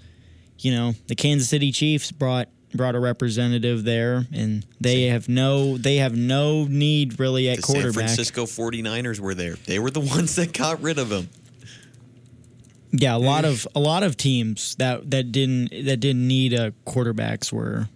you 0.59 0.71
know 0.71 0.93
the 1.07 1.15
Kansas 1.15 1.49
City 1.49 1.71
Chiefs 1.71 2.11
brought 2.11 2.49
brought 2.73 2.95
a 2.95 2.99
representative 2.99 3.83
there 3.83 4.25
and 4.31 4.65
they 4.79 5.03
have 5.05 5.27
no 5.27 5.77
they 5.77 5.97
have 5.97 6.15
no 6.15 6.65
need 6.65 7.19
really 7.19 7.49
at 7.49 7.57
The 7.57 7.61
San 7.63 7.73
quarterback. 7.75 8.05
Francisco 8.05 8.45
49ers 8.45 9.19
were 9.19 9.33
there. 9.33 9.55
They 9.65 9.79
were 9.79 9.91
the 9.91 9.99
ones 10.15 10.35
that 10.35 10.53
got 10.53 10.81
rid 10.81 10.99
of 10.99 11.11
him. 11.11 11.29
Yeah, 12.91 13.15
a 13.15 13.19
lot 13.19 13.45
of 13.45 13.67
a 13.75 13.79
lot 13.79 14.03
of 14.03 14.17
teams 14.17 14.75
that 14.75 15.11
that 15.11 15.31
didn't 15.31 15.69
that 15.85 15.97
didn't 15.99 16.27
need 16.27 16.53
uh, 16.53 16.71
quarterbacks 16.87 17.51
were 17.51 17.87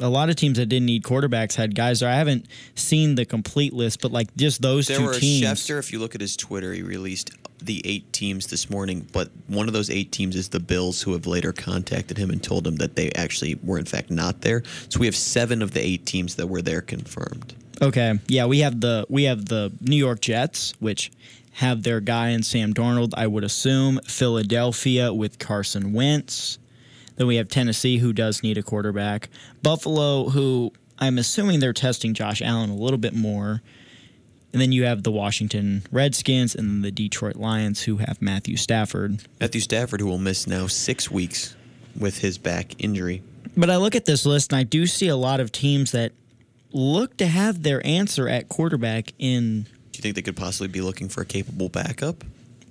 a 0.00 0.08
lot 0.08 0.28
of 0.30 0.36
teams 0.36 0.58
that 0.58 0.66
didn't 0.66 0.86
need 0.86 1.02
quarterbacks 1.02 1.54
had 1.54 1.74
guys 1.74 2.00
there. 2.00 2.08
I 2.10 2.14
haven't 2.14 2.46
seen 2.74 3.14
the 3.14 3.24
complete 3.24 3.72
list, 3.72 4.00
but 4.00 4.12
like 4.12 4.34
just 4.36 4.62
those 4.62 4.86
There 4.86 4.98
two 4.98 5.04
were 5.06 5.14
teams. 5.14 5.46
Schefter. 5.46 5.78
If 5.78 5.92
you 5.92 5.98
look 5.98 6.14
at 6.14 6.20
his 6.20 6.36
Twitter, 6.36 6.72
he 6.72 6.82
released 6.82 7.30
the 7.60 7.82
eight 7.84 8.12
teams 8.12 8.48
this 8.48 8.70
morning. 8.70 9.06
But 9.12 9.30
one 9.46 9.68
of 9.68 9.72
those 9.72 9.90
eight 9.90 10.12
teams 10.12 10.36
is 10.36 10.48
the 10.48 10.60
Bills, 10.60 11.02
who 11.02 11.12
have 11.12 11.26
later 11.26 11.52
contacted 11.52 12.18
him 12.18 12.30
and 12.30 12.42
told 12.42 12.66
him 12.66 12.76
that 12.76 12.96
they 12.96 13.10
actually 13.12 13.58
were 13.62 13.78
in 13.78 13.84
fact 13.84 14.10
not 14.10 14.42
there. 14.42 14.62
So 14.88 15.00
we 15.00 15.06
have 15.06 15.16
seven 15.16 15.62
of 15.62 15.72
the 15.72 15.80
eight 15.80 16.06
teams 16.06 16.36
that 16.36 16.48
were 16.48 16.62
there 16.62 16.80
confirmed. 16.80 17.54
Okay. 17.82 18.18
Yeah, 18.26 18.46
we 18.46 18.60
have 18.60 18.80
the 18.80 19.06
we 19.08 19.24
have 19.24 19.46
the 19.46 19.72
New 19.80 19.96
York 19.96 20.20
Jets, 20.20 20.72
which 20.78 21.10
have 21.52 21.82
their 21.82 22.00
guy 22.00 22.28
in 22.28 22.42
Sam 22.42 22.74
Darnold, 22.74 23.12
I 23.16 23.26
would 23.26 23.44
assume. 23.44 23.98
Philadelphia 24.06 25.12
with 25.12 25.38
Carson 25.38 25.92
Wentz. 25.92 26.58
Then 27.16 27.26
we 27.26 27.36
have 27.36 27.48
Tennessee, 27.48 27.96
who 27.96 28.12
does 28.12 28.42
need 28.42 28.58
a 28.58 28.62
quarterback. 28.62 29.30
Buffalo, 29.62 30.28
who 30.28 30.72
I'm 30.98 31.18
assuming 31.18 31.60
they're 31.60 31.72
testing 31.72 32.12
Josh 32.14 32.42
Allen 32.42 32.70
a 32.70 32.76
little 32.76 32.98
bit 32.98 33.14
more. 33.14 33.62
And 34.56 34.60
then 34.62 34.72
you 34.72 34.84
have 34.84 35.02
the 35.02 35.12
Washington 35.12 35.82
Redskins 35.92 36.54
and 36.54 36.82
the 36.82 36.90
Detroit 36.90 37.36
Lions, 37.36 37.82
who 37.82 37.98
have 37.98 38.22
Matthew 38.22 38.56
Stafford. 38.56 39.20
Matthew 39.38 39.60
Stafford, 39.60 40.00
who 40.00 40.06
will 40.06 40.16
miss 40.16 40.46
now 40.46 40.66
six 40.66 41.10
weeks 41.10 41.54
with 41.94 42.20
his 42.20 42.38
back 42.38 42.82
injury. 42.82 43.22
But 43.54 43.68
I 43.68 43.76
look 43.76 43.94
at 43.94 44.06
this 44.06 44.24
list 44.24 44.52
and 44.52 44.58
I 44.58 44.62
do 44.62 44.86
see 44.86 45.08
a 45.08 45.16
lot 45.16 45.40
of 45.40 45.52
teams 45.52 45.92
that 45.92 46.12
look 46.72 47.18
to 47.18 47.26
have 47.26 47.64
their 47.64 47.86
answer 47.86 48.30
at 48.30 48.48
quarterback 48.48 49.12
in 49.18 49.64
Do 49.64 49.98
you 49.98 50.00
think 50.00 50.14
they 50.14 50.22
could 50.22 50.38
possibly 50.38 50.68
be 50.68 50.80
looking 50.80 51.10
for 51.10 51.20
a 51.20 51.26
capable 51.26 51.68
backup? 51.68 52.24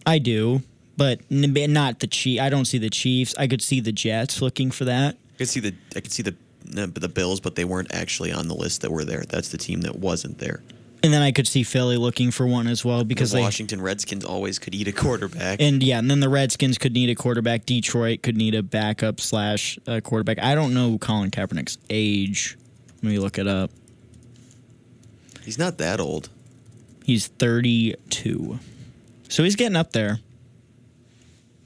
I 0.07 0.17
do, 0.17 0.63
but 0.97 1.19
n- 1.29 1.53
not 1.71 1.99
the 1.99 2.07
Chiefs. 2.07 2.41
I 2.41 2.49
don't 2.49 2.65
see 2.65 2.79
the 2.79 2.89
Chiefs. 2.89 3.35
I 3.37 3.45
could 3.45 3.61
see 3.61 3.79
the 3.79 3.91
Jets 3.91 4.41
looking 4.41 4.71
for 4.71 4.85
that. 4.85 5.17
I 5.35 5.37
could 5.37 5.49
see 5.49 5.59
the 5.59 5.75
I 5.95 5.99
could 5.99 6.11
see 6.11 6.23
the 6.23 6.35
the 6.63 7.09
Bills, 7.09 7.39
but 7.39 7.53
they 7.53 7.63
weren't 7.63 7.93
actually 7.93 8.31
on 8.31 8.47
the 8.47 8.55
list 8.55 8.81
that 8.81 8.91
were 8.91 9.05
there. 9.05 9.23
That's 9.29 9.49
the 9.49 9.59
team 9.59 9.81
that 9.81 9.99
wasn't 9.99 10.39
there. 10.39 10.63
And 11.05 11.13
then 11.13 11.21
I 11.21 11.31
could 11.31 11.47
see 11.47 11.61
Philly 11.61 11.97
looking 11.97 12.31
for 12.31 12.47
one 12.47 12.65
as 12.65 12.83
well 12.83 13.03
because 13.03 13.29
the 13.29 13.37
they 13.37 13.43
Washington 13.43 13.79
Redskins 13.79 14.25
always 14.25 14.57
could 14.57 14.73
eat 14.73 14.87
a 14.87 14.91
quarterback. 14.91 15.61
and 15.61 15.83
yeah, 15.83 15.99
and 15.99 16.09
then 16.09 16.19
the 16.19 16.29
Redskins 16.29 16.79
could 16.79 16.93
need 16.93 17.11
a 17.11 17.15
quarterback. 17.15 17.67
Detroit 17.67 18.23
could 18.23 18.35
need 18.35 18.55
a 18.55 18.63
backup 18.63 19.21
slash 19.21 19.77
uh, 19.87 19.99
quarterback. 20.03 20.39
I 20.41 20.55
don't 20.55 20.73
know 20.73 20.97
Colin 20.97 21.29
Kaepernick's 21.29 21.77
age. 21.91 22.57
Let 23.03 23.11
me 23.11 23.19
look 23.19 23.37
it 23.37 23.47
up. 23.47 23.69
He's 25.43 25.59
not 25.59 25.77
that 25.77 25.99
old. 25.99 26.29
He's 27.05 27.27
32, 27.27 28.57
so 29.29 29.43
he's 29.43 29.55
getting 29.55 29.75
up 29.75 29.91
there. 29.91 30.19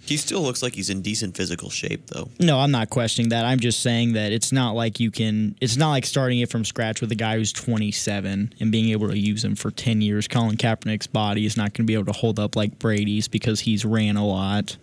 He 0.10 0.18
still 0.18 0.42
looks 0.42 0.62
like 0.64 0.74
he's 0.74 0.90
in 0.90 1.02
decent 1.02 1.38
physical 1.38 1.70
shape, 1.70 2.08
though. 2.08 2.30
No, 2.40 2.60
I'm 2.60 2.72
not 2.72 2.90
questioning 2.90 3.30
that. 3.30 3.46
I'm 3.46 3.60
just 3.60 3.82
saying 3.82 4.14
that 4.14 4.32
it's 4.32 4.52
not 4.52 4.72
like 4.72 5.00
you 5.00 5.12
can. 5.12 5.56
It's 5.62 5.78
not 5.78 5.92
like 5.92 6.06
starting 6.06 6.40
it 6.40 6.50
from 6.50 6.66
scratch 6.66 7.00
with 7.00 7.12
a 7.12 7.16
guy 7.16 7.38
who's 7.38 7.54
27 7.54 8.54
and 8.60 8.72
being 8.72 8.90
able 8.90 9.08
to 9.10 9.18
use 9.18 9.44
him 9.46 9.56
for 9.56 9.72
10 9.72 10.02
years. 10.02 10.28
Colin 10.28 10.58
Kaepernick's 10.58 11.08
body 11.08 11.46
is 11.46 11.56
not 11.56 11.74
going 11.74 11.86
to 11.86 11.88
be 11.88 11.94
able 11.94 12.12
to 12.12 12.20
hold 12.20 12.40
up 12.40 12.56
like 12.56 12.80
Brady's 12.80 13.28
because 13.28 13.62
he's 13.62 13.86
ran 13.86 14.18
a 14.18 14.26
lot, 14.26 14.78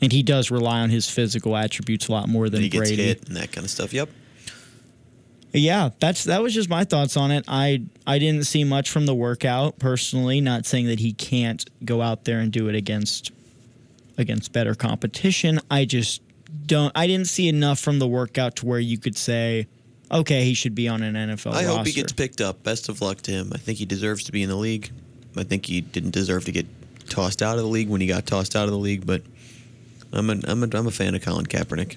and 0.00 0.12
he 0.12 0.22
does 0.22 0.50
rely 0.50 0.80
on 0.80 0.90
his 0.90 1.08
physical 1.08 1.56
attributes 1.56 2.08
a 2.08 2.12
lot 2.12 2.28
more 2.28 2.48
than 2.50 2.62
And 2.62 2.70
Brady. 2.72 2.96
hit 2.96 3.28
and 3.28 3.36
that 3.36 3.52
kind 3.52 3.64
of 3.64 3.70
stuff. 3.70 3.92
Yep. 3.92 4.08
Yeah, 5.54 5.90
that's 6.00 6.24
that 6.24 6.42
was 6.42 6.54
just 6.54 6.70
my 6.70 6.84
thoughts 6.84 7.16
on 7.16 7.30
it. 7.30 7.44
I 7.46 7.82
I 8.06 8.18
didn't 8.18 8.44
see 8.46 8.64
much 8.64 8.88
from 8.90 9.04
the 9.04 9.14
workout 9.14 9.78
personally. 9.78 10.40
Not 10.40 10.64
saying 10.64 10.86
that 10.86 10.98
he 10.98 11.12
can't 11.12 11.62
go 11.84 12.00
out 12.00 12.24
there 12.24 12.40
and 12.40 12.50
do 12.50 12.68
it 12.68 12.74
against 12.74 13.30
against 14.22 14.52
better 14.52 14.74
competition. 14.74 15.60
I 15.70 15.84
just 15.84 16.22
don't. 16.66 16.90
I 16.94 17.06
didn't 17.06 17.26
see 17.26 17.48
enough 17.48 17.78
from 17.78 17.98
the 17.98 18.08
workout 18.08 18.56
to 18.56 18.66
where 18.66 18.80
you 18.80 18.96
could 18.96 19.16
say, 19.18 19.66
okay, 20.10 20.44
he 20.44 20.54
should 20.54 20.74
be 20.74 20.88
on 20.88 21.02
an 21.02 21.14
NFL 21.14 21.48
I 21.52 21.64
roster. 21.64 21.68
hope 21.68 21.86
he 21.86 21.92
gets 21.92 22.12
picked 22.12 22.40
up. 22.40 22.62
Best 22.62 22.88
of 22.88 23.02
luck 23.02 23.20
to 23.22 23.30
him. 23.30 23.50
I 23.54 23.58
think 23.58 23.76
he 23.78 23.84
deserves 23.84 24.24
to 24.24 24.32
be 24.32 24.42
in 24.42 24.48
the 24.48 24.56
league. 24.56 24.90
I 25.36 25.42
think 25.42 25.66
he 25.66 25.82
didn't 25.82 26.12
deserve 26.12 26.46
to 26.46 26.52
get 26.52 26.66
tossed 27.08 27.42
out 27.42 27.56
of 27.56 27.62
the 27.62 27.68
league 27.68 27.88
when 27.90 28.00
he 28.00 28.06
got 28.06 28.24
tossed 28.24 28.56
out 28.56 28.64
of 28.64 28.70
the 28.70 28.78
league, 28.78 29.04
but 29.06 29.22
I'm 30.12 30.30
a, 30.30 30.38
I'm 30.44 30.62
a, 30.62 30.68
I'm 30.76 30.86
a 30.86 30.90
fan 30.90 31.14
of 31.14 31.22
Colin 31.22 31.46
Kaepernick. 31.46 31.96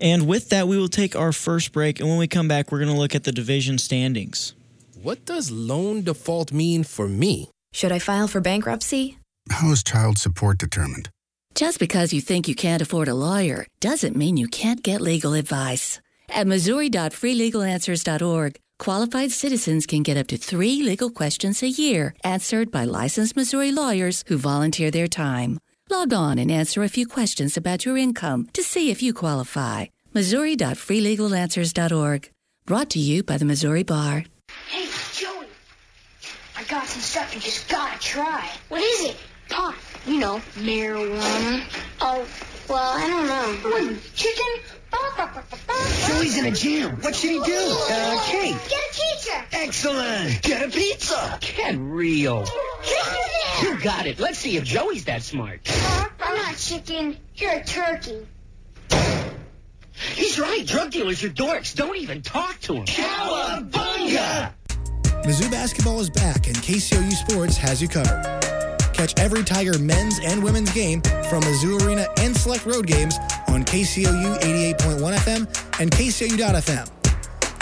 and 0.00 0.26
with 0.26 0.48
that, 0.50 0.66
we 0.68 0.76
will 0.78 0.88
take 0.88 1.14
our 1.14 1.32
first 1.32 1.72
break, 1.72 2.00
and 2.00 2.08
when 2.08 2.18
we 2.18 2.26
come 2.26 2.48
back, 2.48 2.72
we're 2.72 2.78
going 2.80 2.92
to 2.92 2.98
look 2.98 3.14
at 3.14 3.24
the 3.24 3.32
division 3.32 3.78
standings. 3.78 4.54
What 5.02 5.24
does 5.26 5.50
loan 5.50 6.02
default 6.02 6.52
mean 6.52 6.84
for 6.84 7.06
me? 7.06 7.50
Should 7.74 7.92
I 7.92 7.98
file 7.98 8.28
for 8.28 8.40
bankruptcy? 8.40 9.18
How 9.50 9.70
is 9.72 9.82
child 9.82 10.16
support 10.16 10.56
determined? 10.58 11.10
Just 11.54 11.78
because 11.78 12.12
you 12.12 12.20
think 12.20 12.48
you 12.48 12.54
can't 12.56 12.82
afford 12.82 13.06
a 13.06 13.14
lawyer 13.14 13.64
doesn't 13.78 14.16
mean 14.16 14.36
you 14.36 14.48
can't 14.48 14.82
get 14.82 15.00
legal 15.00 15.34
advice. 15.34 16.00
At 16.28 16.48
Missouri.freelegalanswers.org, 16.48 18.56
qualified 18.80 19.30
citizens 19.30 19.86
can 19.86 20.02
get 20.02 20.16
up 20.16 20.26
to 20.28 20.36
three 20.36 20.82
legal 20.82 21.10
questions 21.10 21.62
a 21.62 21.68
year 21.68 22.12
answered 22.24 22.72
by 22.72 22.84
licensed 22.84 23.36
Missouri 23.36 23.70
lawyers 23.70 24.24
who 24.26 24.36
volunteer 24.36 24.90
their 24.90 25.06
time. 25.06 25.60
Log 25.88 26.12
on 26.12 26.38
and 26.38 26.50
answer 26.50 26.82
a 26.82 26.88
few 26.88 27.06
questions 27.06 27.56
about 27.56 27.84
your 27.84 27.96
income 27.96 28.48
to 28.52 28.64
see 28.64 28.90
if 28.90 29.00
you 29.00 29.14
qualify. 29.14 29.86
Missouri.freelegalanswers.org. 30.12 32.30
Brought 32.66 32.90
to 32.90 32.98
you 32.98 33.22
by 33.22 33.38
the 33.38 33.44
Missouri 33.44 33.84
Bar. 33.84 34.24
Hey, 34.68 34.88
Joey, 35.12 35.46
I 36.56 36.64
got 36.64 36.88
some 36.88 37.00
stuff. 37.02 37.32
You 37.32 37.40
just 37.40 37.68
gotta 37.68 37.96
try. 38.00 38.50
What 38.70 38.82
is 38.82 39.10
it? 39.10 39.16
Pot. 39.50 39.76
You 40.06 40.18
know, 40.18 40.40
marijuana. 40.56 41.62
Oh, 42.00 42.26
well, 42.68 42.92
I 42.96 43.08
don't 43.08 43.26
know. 43.26 43.70
What? 43.70 44.14
Chicken? 44.14 44.44
Joey's 46.06 46.38
in 46.38 46.46
a 46.46 46.50
jam. 46.50 46.96
What 47.00 47.14
should 47.14 47.30
he 47.30 47.40
do? 47.40 47.76
Uh, 47.90 48.20
cake. 48.26 48.56
Get 48.68 48.80
a 48.80 48.92
teacher. 48.92 49.44
Excellent. 49.52 50.42
Get 50.42 50.68
a 50.68 50.70
pizza. 50.70 51.38
Get 51.40 51.76
real. 51.78 52.46
You 53.62 53.80
got 53.80 54.06
it. 54.06 54.18
Let's 54.20 54.38
see 54.38 54.56
if 54.56 54.64
Joey's 54.64 55.06
that 55.06 55.22
smart. 55.22 55.60
I'm 56.20 56.36
not 56.36 56.56
chicken. 56.56 57.16
You're 57.34 57.52
a 57.52 57.64
turkey. 57.64 58.26
He's 60.14 60.38
right. 60.38 60.66
Drug 60.66 60.90
dealers 60.90 61.24
are 61.24 61.30
dorks. 61.30 61.74
Don't 61.74 61.96
even 61.96 62.22
talk 62.22 62.60
to 62.60 62.74
him. 62.74 62.84
Cowabunga! 62.84 64.52
Mizzou 65.24 65.50
basketball 65.50 66.00
is 66.00 66.10
back, 66.10 66.46
and 66.46 66.56
KCOU 66.56 67.12
Sports 67.12 67.56
has 67.56 67.80
you 67.80 67.88
covered. 67.88 68.53
Catch 68.94 69.18
every 69.18 69.42
Tiger 69.42 69.76
men's 69.78 70.20
and 70.20 70.42
women's 70.42 70.72
game 70.72 71.02
from 71.02 71.42
Mizzou 71.42 71.84
Arena 71.84 72.06
and 72.18 72.34
select 72.34 72.64
road 72.64 72.86
games 72.86 73.16
on 73.48 73.64
KCOU 73.64 74.38
88.1 74.40 75.14
FM 75.16 75.80
and 75.80 75.90
KCOU.FM. 75.90 76.88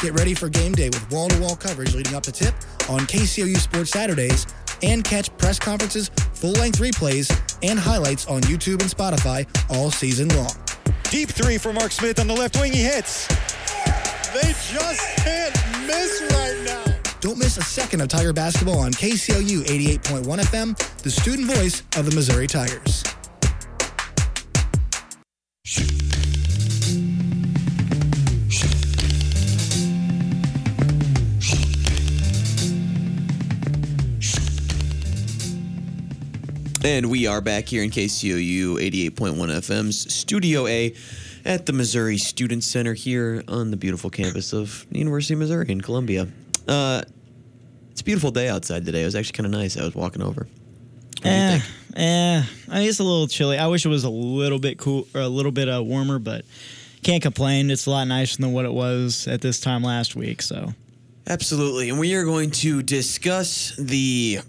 Get 0.03 0.13
ready 0.13 0.35
for 0.35 0.49
game 0.49 0.73
day 0.73 0.89
with 0.89 1.11
wall 1.11 1.29
to 1.29 1.41
wall 1.41 1.57
coverage 1.57 1.95
leading 1.95 2.15
up 2.15 2.23
to 2.25 2.33
tip 2.33 2.55
on 2.91 3.01
KCOU 3.01 3.57
Sports 3.57 3.91
Saturdays 3.91 4.47
and 4.83 5.03
catch 5.03 5.35
press 5.39 5.59
conferences, 5.59 6.11
full 6.35 6.53
length 6.53 6.81
replays, 6.81 7.31
and 7.63 7.79
highlights 7.79 8.27
on 8.27 8.43
YouTube 8.43 8.83
and 8.83 8.91
Spotify 8.91 9.47
all 9.71 9.91
season 9.91 10.29
long. 10.37 10.53
Deep 11.05 11.31
three 11.31 11.57
for 11.57 11.73
Mark 11.73 11.93
Smith 11.93 12.21
on 12.21 12.27
the 12.27 12.35
left 12.35 12.61
wing. 12.61 12.73
He 12.73 12.83
hits. 12.83 13.27
They 14.35 14.53
just 14.73 15.17
can't 15.19 15.55
miss 15.87 16.23
right 16.33 16.63
now. 16.67 16.92
Don't 17.23 17.39
miss 17.39 17.57
a 17.57 17.63
second 17.63 18.01
of 18.01 18.09
Tiger 18.09 18.33
basketball 18.33 18.81
on 18.81 18.91
KCOU 18.91 19.63
88.1 19.63 20.25
FM, 20.41 21.03
the 21.05 21.11
student 21.11 21.49
voice 21.53 21.85
of 21.97 22.05
the 22.05 22.13
Missouri 22.17 22.49
Tigers. 22.49 23.05
And 36.85 37.09
we 37.09 37.29
are 37.29 37.41
back 37.41 37.69
here 37.69 37.85
in 37.85 37.91
KCOU 37.91 38.79
88.1 38.79 39.37
FM's 39.37 40.13
Studio 40.13 40.67
A 40.67 40.93
at 41.45 41.67
the 41.67 41.73
Missouri 41.73 42.19
Student 42.19 42.65
Center 42.65 42.95
here 42.95 43.45
on 43.47 43.71
the 43.71 43.77
beautiful 43.77 44.11
campus 44.11 44.53
of 44.53 44.85
the 44.91 44.99
University 44.99 45.35
of 45.35 45.39
Missouri 45.39 45.67
in 45.69 45.81
Columbia. 45.81 46.27
Uh, 46.69 47.03
it's 47.91 48.01
a 48.01 48.05
beautiful 48.05 48.31
day 48.31 48.49
outside 48.49 48.85
today. 48.87 49.03
It 49.03 49.05
was 49.05 49.15
actually 49.15 49.33
kind 49.33 49.47
of 49.47 49.53
nice. 49.53 49.77
I 49.77 49.85
was 49.85 49.95
walking 49.95 50.23
over. 50.23 50.47
What 50.47 51.23
do 51.23 51.29
you 51.29 51.35
Eh, 51.35 51.59
think? 51.59 51.65
eh. 51.97 52.43
I 52.71 52.79
mean, 52.79 52.89
it's 52.89 52.99
a 53.01 53.05
little 53.05 53.29
chilly. 53.29 53.59
I 53.59 53.67
wish 53.67 53.85
it 53.85 53.89
was 53.91 54.05
a 54.05 54.11
little 54.11 54.59
bit 54.59 54.79
cool 54.79 55.07
or 55.15 55.21
a 55.21 55.29
little 55.29 55.53
bit 55.53 55.69
uh, 55.69 55.83
warmer, 55.83 56.19
but 56.19 56.45
can't 57.03 57.23
complain. 57.23 57.71
It's 57.71 57.87
a 57.87 57.91
lot 57.91 58.05
nicer 58.09 58.41
than 58.41 58.53
what 58.53 58.65
it 58.65 58.73
was 58.73 59.29
at 59.29 59.41
this 59.41 59.61
time 59.61 59.83
last 59.83 60.17
week. 60.17 60.41
So 60.43 60.73
Absolutely. 61.27 61.89
And 61.91 61.99
we 62.01 62.15
are 62.15 62.25
going 62.25 62.51
to 62.51 62.83
discuss 62.83 63.75
the 63.79 64.41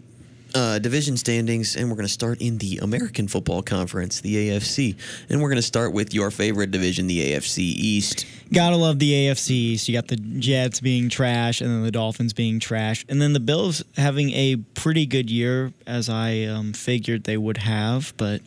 uh, 0.55 0.79
division 0.79 1.17
standings, 1.17 1.75
and 1.75 1.89
we're 1.89 1.95
going 1.95 2.07
to 2.07 2.13
start 2.13 2.41
in 2.41 2.57
the 2.57 2.77
American 2.81 3.27
Football 3.27 3.61
Conference, 3.61 4.21
the 4.21 4.49
AFC. 4.49 4.95
And 5.29 5.41
we're 5.41 5.49
going 5.49 5.57
to 5.57 5.61
start 5.61 5.93
with 5.93 6.13
your 6.13 6.31
favorite 6.31 6.71
division, 6.71 7.07
the 7.07 7.33
AFC 7.33 7.57
East. 7.59 8.25
gotta 8.51 8.75
love 8.75 8.99
the 8.99 9.11
AFC 9.11 9.49
East. 9.51 9.87
You 9.87 9.93
got 9.95 10.07
the 10.07 10.15
Jets 10.17 10.79
being 10.79 11.09
trash, 11.09 11.61
and 11.61 11.69
then 11.69 11.83
the 11.83 11.91
Dolphins 11.91 12.33
being 12.33 12.59
trash, 12.59 13.05
and 13.09 13.21
then 13.21 13.33
the 13.33 13.39
Bills 13.39 13.83
having 13.97 14.31
a 14.31 14.57
pretty 14.75 15.05
good 15.05 15.29
year, 15.29 15.73
as 15.87 16.09
I 16.09 16.43
um, 16.43 16.73
figured 16.73 17.23
they 17.23 17.37
would 17.37 17.57
have. 17.57 18.13
But 18.17 18.41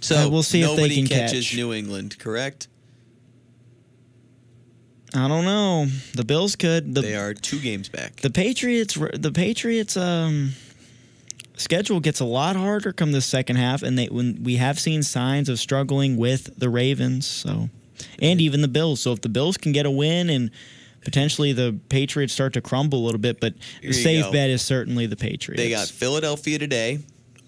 So 0.00 0.16
Uh, 0.16 0.28
we'll 0.28 0.42
see 0.42 0.62
if 0.62 0.70
they 0.70 0.76
nobody 0.76 0.96
can 0.96 1.06
catches 1.06 1.48
catch. 1.48 1.56
New 1.56 1.72
England, 1.72 2.18
correct? 2.18 2.68
I 5.14 5.28
don't 5.28 5.44
know. 5.44 5.86
The 6.14 6.24
Bills 6.24 6.56
could. 6.56 6.94
The, 6.94 7.02
they 7.02 7.14
are 7.14 7.34
two 7.34 7.60
games 7.60 7.88
back. 7.88 8.16
The 8.16 8.30
Patriots, 8.30 8.94
the 8.94 9.30
Patriots, 9.32 9.96
um, 9.96 10.52
schedule 11.56 12.00
gets 12.00 12.18
a 12.20 12.24
lot 12.24 12.56
harder 12.56 12.92
come 12.92 13.12
the 13.12 13.20
second 13.20 13.56
half, 13.56 13.82
and 13.82 13.96
they 13.98 14.06
when 14.06 14.42
we 14.42 14.56
have 14.56 14.78
seen 14.78 15.02
signs 15.02 15.48
of 15.48 15.58
struggling 15.60 16.16
with 16.16 16.58
the 16.58 16.68
Ravens, 16.68 17.26
so 17.26 17.70
and 18.20 18.40
even 18.40 18.60
the 18.60 18.68
Bills. 18.68 19.00
So 19.00 19.12
if 19.12 19.20
the 19.20 19.28
Bills 19.28 19.56
can 19.56 19.72
get 19.72 19.86
a 19.86 19.90
win 19.90 20.28
and 20.30 20.50
potentially 21.02 21.52
the 21.52 21.78
Patriots 21.88 22.32
start 22.32 22.54
to 22.54 22.60
crumble 22.60 22.98
a 22.98 23.04
little 23.04 23.20
bit, 23.20 23.40
but 23.40 23.54
the 23.82 23.92
safe 23.92 24.24
go. 24.24 24.32
bet 24.32 24.50
is 24.50 24.62
certainly 24.62 25.06
the 25.06 25.16
Patriots. 25.16 25.62
They 25.62 25.70
got 25.70 25.86
Philadelphia 25.86 26.58
today. 26.58 26.98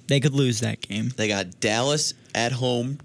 they 0.07 0.21
could 0.21 0.35
lose 0.35 0.61
that 0.61 0.81
game. 0.83 1.09
They 1.17 1.27
got 1.27 1.59
Dallas 1.59 2.15
at 2.35 2.53
home. 2.53 2.99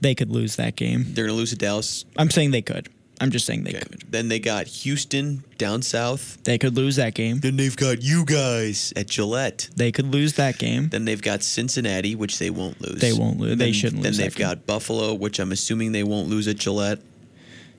They 0.00 0.14
could 0.14 0.30
lose 0.30 0.56
that 0.56 0.76
game. 0.76 1.04
They're 1.08 1.26
going 1.26 1.34
to 1.34 1.38
lose 1.38 1.50
to 1.50 1.56
Dallas. 1.56 2.06
I'm 2.16 2.30
saying 2.30 2.52
they 2.52 2.62
could. 2.62 2.88
I'm 3.22 3.30
just 3.30 3.44
saying 3.44 3.64
they 3.64 3.72
could. 3.74 4.02
Then 4.10 4.28
they 4.28 4.38
got 4.38 4.66
Houston 4.66 5.44
down 5.58 5.82
south. 5.82 6.42
They 6.44 6.56
could 6.56 6.74
lose 6.74 6.96
that 6.96 7.12
game. 7.14 7.40
Then 7.40 7.56
they've 7.56 7.76
got 7.76 8.02
you 8.02 8.24
guys 8.24 8.94
at 8.96 9.08
Gillette. 9.08 9.68
They 9.76 9.92
could 9.92 10.06
lose 10.06 10.32
that 10.34 10.58
game. 10.58 10.88
Then 10.88 11.04
they've 11.04 11.20
got 11.20 11.42
Cincinnati, 11.42 12.14
which 12.14 12.38
they 12.38 12.48
won't 12.48 12.80
lose. 12.80 13.00
They 13.00 13.12
won't 13.12 13.38
lose. 13.38 13.58
They 13.58 13.66
Then- 13.66 13.72
shouldn't 13.74 14.02
Then 14.02 14.12
lose 14.12 14.16
that 14.16 14.22
Then 14.22 14.28
they've 14.30 14.36
game. 14.36 14.46
got 14.46 14.66
Buffalo, 14.66 15.12
which 15.14 15.38
I'm 15.38 15.52
assuming 15.52 15.92
they 15.92 16.02
won't 16.02 16.30
lose 16.30 16.48
at 16.48 16.56
Gillette. 16.56 17.00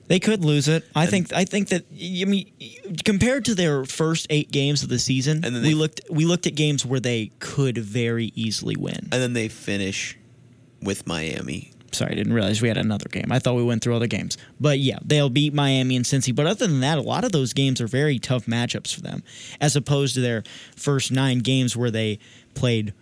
They 0.08 0.20
could 0.20 0.44
lose 0.44 0.68
it. 0.68 0.84
I 0.94 1.06
think. 1.06 1.32
I 1.32 1.44
think 1.44 1.68
that. 1.70 1.84
I 1.92 2.24
mean, 2.24 2.46
compared 3.04 3.44
to 3.46 3.54
their 3.54 3.84
first 3.84 4.26
eight 4.30 4.50
games 4.52 4.82
of 4.82 4.88
the 4.90 4.98
season, 4.98 5.44
And 5.44 5.56
then 5.56 5.62
we 5.62 5.68
they- 5.70 5.74
looked. 5.74 6.00
We 6.10 6.24
looked 6.24 6.46
at 6.46 6.54
games 6.54 6.84
where 6.84 7.00
they 7.00 7.30
could 7.38 7.78
very 7.78 8.30
easily 8.36 8.76
win. 8.76 9.08
And 9.10 9.22
then 9.22 9.32
they 9.32 9.48
finish 9.48 10.16
with 10.82 11.06
Miami. 11.06 11.70
Sorry, 11.92 12.12
I 12.12 12.14
didn't 12.14 12.32
realize 12.32 12.62
we 12.62 12.68
had 12.68 12.78
another 12.78 13.08
game. 13.08 13.30
I 13.30 13.38
thought 13.38 13.54
we 13.54 13.64
went 13.64 13.82
through 13.82 13.96
other 13.96 14.06
games. 14.06 14.38
But 14.60 14.78
yeah, 14.78 14.98
they'll 15.04 15.30
beat 15.30 15.54
Miami 15.54 15.96
and 15.96 16.04
Cincy. 16.04 16.34
But 16.34 16.46
other 16.46 16.66
than 16.66 16.80
that, 16.80 16.98
a 16.98 17.02
lot 17.02 17.24
of 17.24 17.32
those 17.32 17.52
games 17.52 17.80
are 17.80 17.86
very 17.86 18.18
tough 18.18 18.46
matchups 18.46 18.94
for 18.94 19.00
them, 19.00 19.22
as 19.60 19.76
opposed 19.76 20.14
to 20.14 20.20
their 20.20 20.42
first 20.76 21.12
nine 21.12 21.40
games 21.40 21.76
where 21.76 21.90
they 21.90 22.18
played 22.54 22.92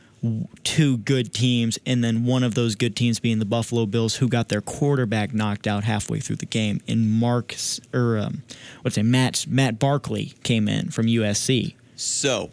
two 0.65 0.99
good 0.99 1.33
teams, 1.33 1.79
and 1.87 2.05
then 2.05 2.25
one 2.25 2.43
of 2.43 2.55
those 2.55 2.75
good 2.75 2.95
teams 2.95 3.19
being 3.19 3.39
the 3.39 3.45
Buffalo 3.45 3.87
Bills, 3.87 4.17
who 4.17 4.29
got 4.29 4.49
their 4.49 4.61
quarterback 4.61 5.33
knocked 5.33 5.67
out 5.67 5.85
halfway 5.85 6.21
through 6.21 6.37
the 6.37 6.47
game. 6.47 6.81
And 6.87 7.11
Mark 7.11 7.55
or 7.95 8.19
um, 8.19 8.43
what's 8.83 8.99
it, 8.99 9.05
Matt 9.05 9.47
Matt 9.49 9.79
Barkley 9.79 10.35
came 10.43 10.69
in 10.69 10.91
from 10.91 11.07
USC. 11.07 11.75
So 11.97 12.51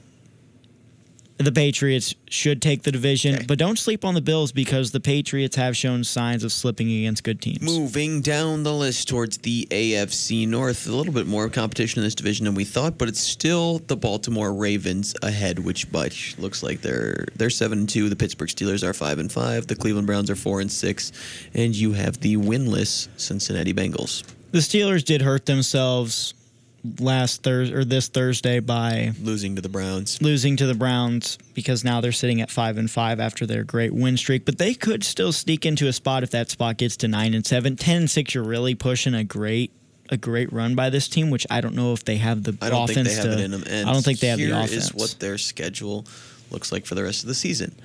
The 1.37 1.51
Patriots 1.51 2.15
should 2.29 2.63
take 2.63 2.81
the 2.81 2.91
division, 2.91 3.45
but 3.47 3.59
don't 3.59 3.77
sleep 3.77 4.03
on 4.03 4.15
the 4.15 4.21
Bills 4.21 4.51
because 4.51 4.91
the 4.91 4.99
Patriots 4.99 5.55
have 5.55 5.77
shown 5.77 6.03
signs 6.03 6.43
of 6.43 6.51
slipping 6.51 6.89
against 6.91 7.23
good 7.23 7.41
teams. 7.41 7.61
moving 7.61 8.21
down 8.21 8.63
the 8.63 8.73
list 8.73 9.07
towards 9.07 9.37
the 9.39 9.67
AFC 9.69 10.47
North, 10.47 10.87
a 10.87 10.91
little 10.91 11.13
bit 11.13 11.27
more 11.27 11.47
competition 11.49 11.99
in 11.99 12.05
this 12.05 12.15
division 12.15 12.45
than 12.45 12.55
we 12.55 12.63
thought, 12.63 12.97
but 12.97 13.07
it's 13.07 13.19
still 13.19 13.79
the 13.85 13.95
Baltimore 13.95 14.51
Ravens 14.51 15.13
ahead, 15.21 15.59
which 15.59 15.91
but 15.91 16.17
looks 16.39 16.63
like 16.63 16.81
they're 16.81 17.25
they're 17.35 17.51
seven 17.51 17.79
and 17.79 17.89
two. 17.89 18.09
The 18.09 18.15
Pittsburgh 18.15 18.49
Steelers 18.49 18.83
are 18.83 18.93
five 18.93 19.19
and 19.19 19.31
five. 19.31 19.67
The 19.67 19.75
Cleveland 19.75 20.07
Browns 20.07 20.31
are 20.31 20.35
four 20.35 20.59
and 20.59 20.71
six, 20.71 21.11
and 21.53 21.75
you 21.75 21.93
have 21.93 22.19
the 22.19 22.37
winless 22.37 23.09
Cincinnati 23.17 23.73
Bengals. 23.73 24.23
The 24.51 24.59
Steelers 24.59 25.03
did 25.03 25.21
hurt 25.21 25.45
themselves 25.45 26.33
last 26.99 27.43
Thursday 27.43 27.75
or 27.75 27.83
this 27.83 28.07
Thursday 28.07 28.59
by 28.59 29.13
losing 29.21 29.55
to 29.55 29.61
the 29.61 29.69
Browns. 29.69 30.21
Losing 30.21 30.57
to 30.57 30.65
the 30.65 30.75
Browns 30.75 31.37
because 31.53 31.83
now 31.83 32.01
they're 32.01 32.11
sitting 32.11 32.41
at 32.41 32.51
five 32.51 32.77
and 32.77 32.89
five 32.89 33.19
after 33.19 33.45
their 33.45 33.63
great 33.63 33.93
win 33.93 34.17
streak. 34.17 34.45
But 34.45 34.57
they 34.57 34.73
could 34.73 35.03
still 35.03 35.31
sneak 35.31 35.65
into 35.65 35.87
a 35.87 35.93
spot 35.93 36.23
if 36.23 36.31
that 36.31 36.49
spot 36.49 36.77
gets 36.77 36.97
to 36.97 37.07
nine 37.07 37.33
and 37.33 37.45
seven. 37.45 37.75
Ten 37.75 37.97
and 38.01 38.11
six, 38.11 38.33
you're 38.33 38.43
really 38.43 38.75
pushing 38.75 39.13
a 39.13 39.23
great 39.23 39.71
a 40.09 40.17
great 40.17 40.51
run 40.53 40.75
by 40.75 40.89
this 40.89 41.07
team, 41.07 41.29
which 41.29 41.45
I 41.49 41.61
don't 41.61 41.75
know 41.75 41.93
if 41.93 42.05
they 42.05 42.17
have 42.17 42.43
the 42.43 42.51
offense. 42.51 42.63
I 42.63 42.69
don't 42.69 42.89
offense 42.89 42.95
think 42.95 43.07
they 43.07 43.29
have 43.29 43.37
to. 43.37 43.41
it 43.41 43.45
in 43.45 43.51
them. 43.51 43.63
And 43.67 43.89
I 43.89 43.93
don't 43.93 44.01
think 44.03 44.19
they 44.19 44.27
have 44.27 44.39
the 44.39 44.51
offense. 44.51 44.71
is 44.71 44.93
what 44.93 45.15
their 45.19 45.37
schedule 45.37 46.05
looks 46.49 46.71
like 46.71 46.85
for 46.85 46.95
the 46.95 47.03
rest 47.03 47.23
of 47.23 47.27
the 47.27 47.35
season. 47.35 47.75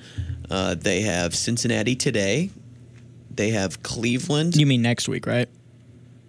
Uh, 0.49 0.75
they 0.75 1.01
have 1.01 1.35
Cincinnati 1.35 1.95
today. 1.95 2.49
They 3.29 3.49
have 3.49 3.83
Cleveland. 3.83 4.55
You 4.55 4.65
mean 4.65 4.81
next 4.81 5.09
week, 5.09 5.25
right? 5.25 5.49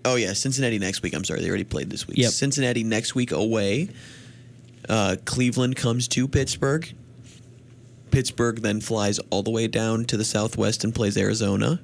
Oh 0.05 0.17
yeah, 0.17 0.33
Cincinnati 0.35 0.79
next 0.79 1.03
week. 1.03 1.15
I'm 1.15 1.25
sorry, 1.25 1.41
they 1.41 1.49
already 1.49 1.65
played 1.65 1.91
this 1.91 2.07
week. 2.07 2.19
Yep. 2.19 2.31
Cincinnati 2.31 2.85
next 2.85 3.15
week 3.15 3.33
away. 3.33 3.89
Uh, 4.89 5.17
Cleveland 5.25 5.77
comes 5.77 6.09
to 6.09 6.29
Pittsburgh. 6.29 6.93
Pittsburgh 8.11 8.61
then 8.61 8.81
flies 8.81 9.19
all 9.31 9.43
the 9.43 9.51
way 9.51 9.67
down 9.67 10.05
to 10.05 10.17
the 10.17 10.25
southwest 10.25 10.85
and 10.85 10.95
plays 10.95 11.17
Arizona. 11.17 11.81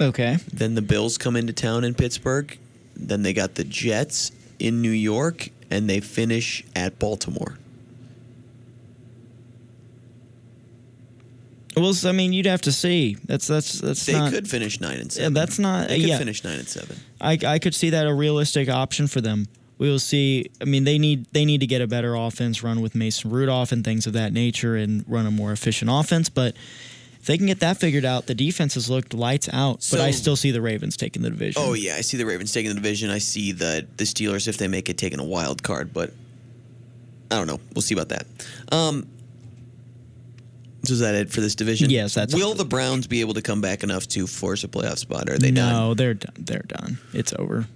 Okay. 0.00 0.36
Then 0.52 0.74
the 0.74 0.82
Bills 0.82 1.18
come 1.18 1.36
into 1.36 1.52
town 1.52 1.84
in 1.84 1.94
Pittsburgh. 1.94 2.56
Then 2.94 3.22
they 3.22 3.32
got 3.32 3.54
the 3.54 3.64
Jets 3.64 4.30
in 4.58 4.82
New 4.82 4.90
York, 4.90 5.48
and 5.70 5.88
they 5.90 6.00
finish 6.00 6.62
at 6.76 6.98
Baltimore. 6.98 7.58
Well, 11.76 11.92
I 12.04 12.12
mean, 12.12 12.32
you'd 12.32 12.46
have 12.46 12.62
to 12.62 12.72
see. 12.72 13.16
That's 13.26 13.46
that's 13.46 13.80
that's 13.80 14.06
They 14.06 14.12
not. 14.12 14.32
could 14.32 14.48
finish 14.48 14.80
nine 14.80 14.98
and 14.98 15.10
seven. 15.12 15.34
Yeah, 15.34 15.40
that's 15.40 15.58
not. 15.58 15.88
They 15.88 16.00
could 16.00 16.08
yeah. 16.08 16.18
finish 16.18 16.44
nine 16.44 16.58
and 16.58 16.68
seven. 16.68 16.96
I, 17.20 17.38
I 17.46 17.58
could 17.58 17.74
see 17.74 17.90
that 17.90 18.06
a 18.06 18.14
realistic 18.14 18.68
option 18.68 19.06
for 19.06 19.20
them. 19.20 19.48
we 19.78 19.88
will 19.88 19.98
see. 19.98 20.50
I 20.60 20.64
mean, 20.64 20.84
they 20.84 20.98
need 20.98 21.26
they 21.32 21.44
need 21.44 21.60
to 21.60 21.66
get 21.66 21.80
a 21.80 21.86
better 21.86 22.14
offense, 22.14 22.62
run 22.62 22.80
with 22.80 22.94
Mason 22.94 23.30
Rudolph 23.30 23.72
and 23.72 23.84
things 23.84 24.06
of 24.06 24.12
that 24.12 24.32
nature, 24.32 24.76
and 24.76 25.04
run 25.08 25.26
a 25.26 25.30
more 25.30 25.52
efficient 25.52 25.90
offense. 25.92 26.28
But 26.28 26.54
if 27.20 27.26
they 27.26 27.38
can 27.38 27.46
get 27.46 27.60
that 27.60 27.78
figured 27.78 28.04
out, 28.04 28.26
the 28.26 28.34
defense 28.34 28.74
has 28.74 28.88
looked 28.90 29.14
lights 29.14 29.48
out. 29.52 29.86
but 29.90 30.00
I 30.00 30.10
still 30.10 30.36
see 30.36 30.50
the 30.50 30.60
Ravens 30.60 30.96
taking 30.96 31.22
the 31.22 31.30
division. 31.30 31.60
Oh 31.64 31.72
yeah, 31.74 31.96
I 31.96 32.02
see 32.02 32.16
the 32.18 32.26
Ravens 32.26 32.52
taking 32.52 32.68
the 32.68 32.74
division. 32.76 33.10
I 33.10 33.18
see 33.18 33.50
the 33.52 33.86
the 33.96 34.04
Steelers 34.04 34.46
if 34.46 34.58
they 34.58 34.68
make 34.68 34.88
it 34.88 34.96
taking 34.98 35.18
a 35.18 35.24
wild 35.24 35.62
card, 35.62 35.92
but 35.92 36.12
I 37.30 37.36
don't 37.38 37.46
know. 37.46 37.58
We'll 37.74 37.82
see 37.82 37.94
about 37.94 38.10
that. 38.10 38.26
Um, 38.70 39.06
so 40.86 40.94
is 40.94 41.00
that 41.00 41.14
it 41.14 41.30
for 41.30 41.40
this 41.40 41.54
division? 41.54 41.90
Yes, 41.90 42.14
that's- 42.14 42.34
Will 42.34 42.54
the 42.54 42.64
Browns 42.64 43.06
be 43.06 43.20
able 43.20 43.34
to 43.34 43.42
come 43.42 43.60
back 43.60 43.82
enough 43.82 44.06
to 44.08 44.26
force 44.26 44.64
a 44.64 44.68
playoff 44.68 44.98
spot? 44.98 45.28
Or 45.28 45.34
are 45.34 45.38
they 45.38 45.50
no, 45.50 45.60
done? 45.62 45.72
No, 45.72 45.94
they're 45.94 46.14
done. 46.14 46.34
They're 46.38 46.64
done. 46.66 46.98
It's 47.12 47.32
over. 47.38 47.66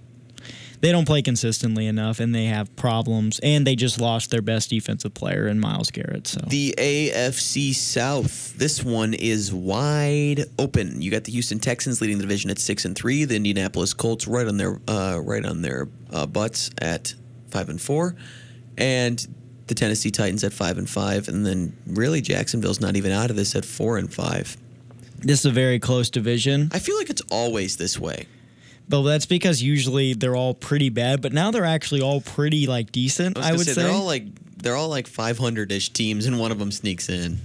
They 0.81 0.93
don't 0.93 1.05
play 1.05 1.21
consistently 1.21 1.87
enough, 1.87 2.21
and 2.21 2.33
they 2.33 2.45
have 2.45 2.73
problems. 2.77 3.39
And 3.43 3.67
they 3.67 3.75
just 3.75 3.99
lost 3.99 4.31
their 4.31 4.41
best 4.41 4.69
defensive 4.69 5.13
player 5.13 5.47
in 5.47 5.59
Myles 5.59 5.91
Garrett. 5.91 6.27
So 6.27 6.39
The 6.47 6.73
AFC 6.77 7.73
South. 7.75 8.57
This 8.57 8.81
one 8.83 9.13
is 9.13 9.53
wide 9.53 10.45
open. 10.57 11.01
You 11.01 11.11
got 11.11 11.25
the 11.25 11.33
Houston 11.33 11.59
Texans 11.59 11.99
leading 11.99 12.17
the 12.17 12.23
division 12.23 12.49
at 12.49 12.59
six 12.59 12.85
and 12.85 12.95
three. 12.95 13.25
The 13.25 13.35
Indianapolis 13.35 13.93
Colts 13.93 14.25
right 14.25 14.47
on 14.47 14.55
their 14.55 14.79
uh, 14.87 15.19
right 15.21 15.45
on 15.45 15.61
their 15.61 15.89
uh, 16.11 16.25
butts 16.25 16.71
at 16.77 17.13
five 17.49 17.67
and 17.67 17.81
four, 17.81 18.15
and 18.77 19.27
the 19.69 19.75
Tennessee 19.75 20.11
Titans 20.11 20.43
at 20.43 20.51
five 20.51 20.77
and 20.77 20.89
five. 20.89 21.29
And 21.29 21.45
then 21.45 21.75
really 21.87 22.19
Jacksonville's 22.21 22.81
not 22.81 22.97
even 22.97 23.11
out 23.11 23.29
of 23.29 23.37
this 23.37 23.55
at 23.55 23.63
four 23.63 23.97
and 23.97 24.13
five. 24.13 24.57
this 25.19 25.39
is 25.39 25.45
a 25.45 25.51
very 25.51 25.79
close 25.79 26.09
division. 26.09 26.69
I 26.73 26.79
feel 26.79 26.97
like 26.97 27.09
it's 27.09 27.21
always 27.31 27.77
this 27.77 27.97
way. 27.97 28.25
But 28.89 29.03
that's 29.03 29.27
because 29.27 29.61
usually 29.61 30.13
they're 30.15 30.35
all 30.35 30.55
pretty 30.55 30.89
bad, 30.89 31.21
but 31.21 31.31
now 31.31 31.51
they're 31.51 31.63
actually 31.63 32.01
all 32.01 32.21
pretty 32.21 32.65
like 32.65 32.91
decent. 32.91 33.37
I, 33.37 33.49
I, 33.49 33.51
would 33.51 33.61
say, 33.61 33.73
say. 33.73 33.83
they're 33.83 33.91
all 33.91 34.05
like 34.05 34.23
they're 34.57 34.75
all 34.75 34.89
like 34.89 35.07
five 35.07 35.37
hundred 35.37 35.71
ish 35.71 35.89
teams, 35.89 36.25
and 36.25 36.39
one 36.39 36.51
of 36.51 36.57
them 36.57 36.71
sneaks 36.71 37.07
in. 37.07 37.37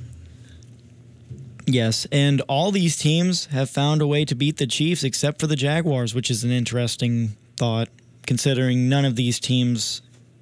yes, 1.66 2.06
and 2.10 2.40
all 2.48 2.70
these 2.70 2.96
teams 2.96 3.46
have 3.46 3.68
found 3.68 4.00
a 4.00 4.06
way 4.06 4.24
to 4.24 4.34
beat 4.34 4.56
the 4.56 4.66
Chiefs 4.66 5.04
except 5.04 5.38
for 5.38 5.46
the 5.46 5.54
Jaguars, 5.54 6.14
which 6.14 6.30
is 6.30 6.44
an 6.44 6.50
interesting 6.50 7.37
thought, 7.58 7.90
considering 8.26 8.88
none 8.88 9.04
of 9.04 9.14
these 9.14 9.38
teams 9.38 10.00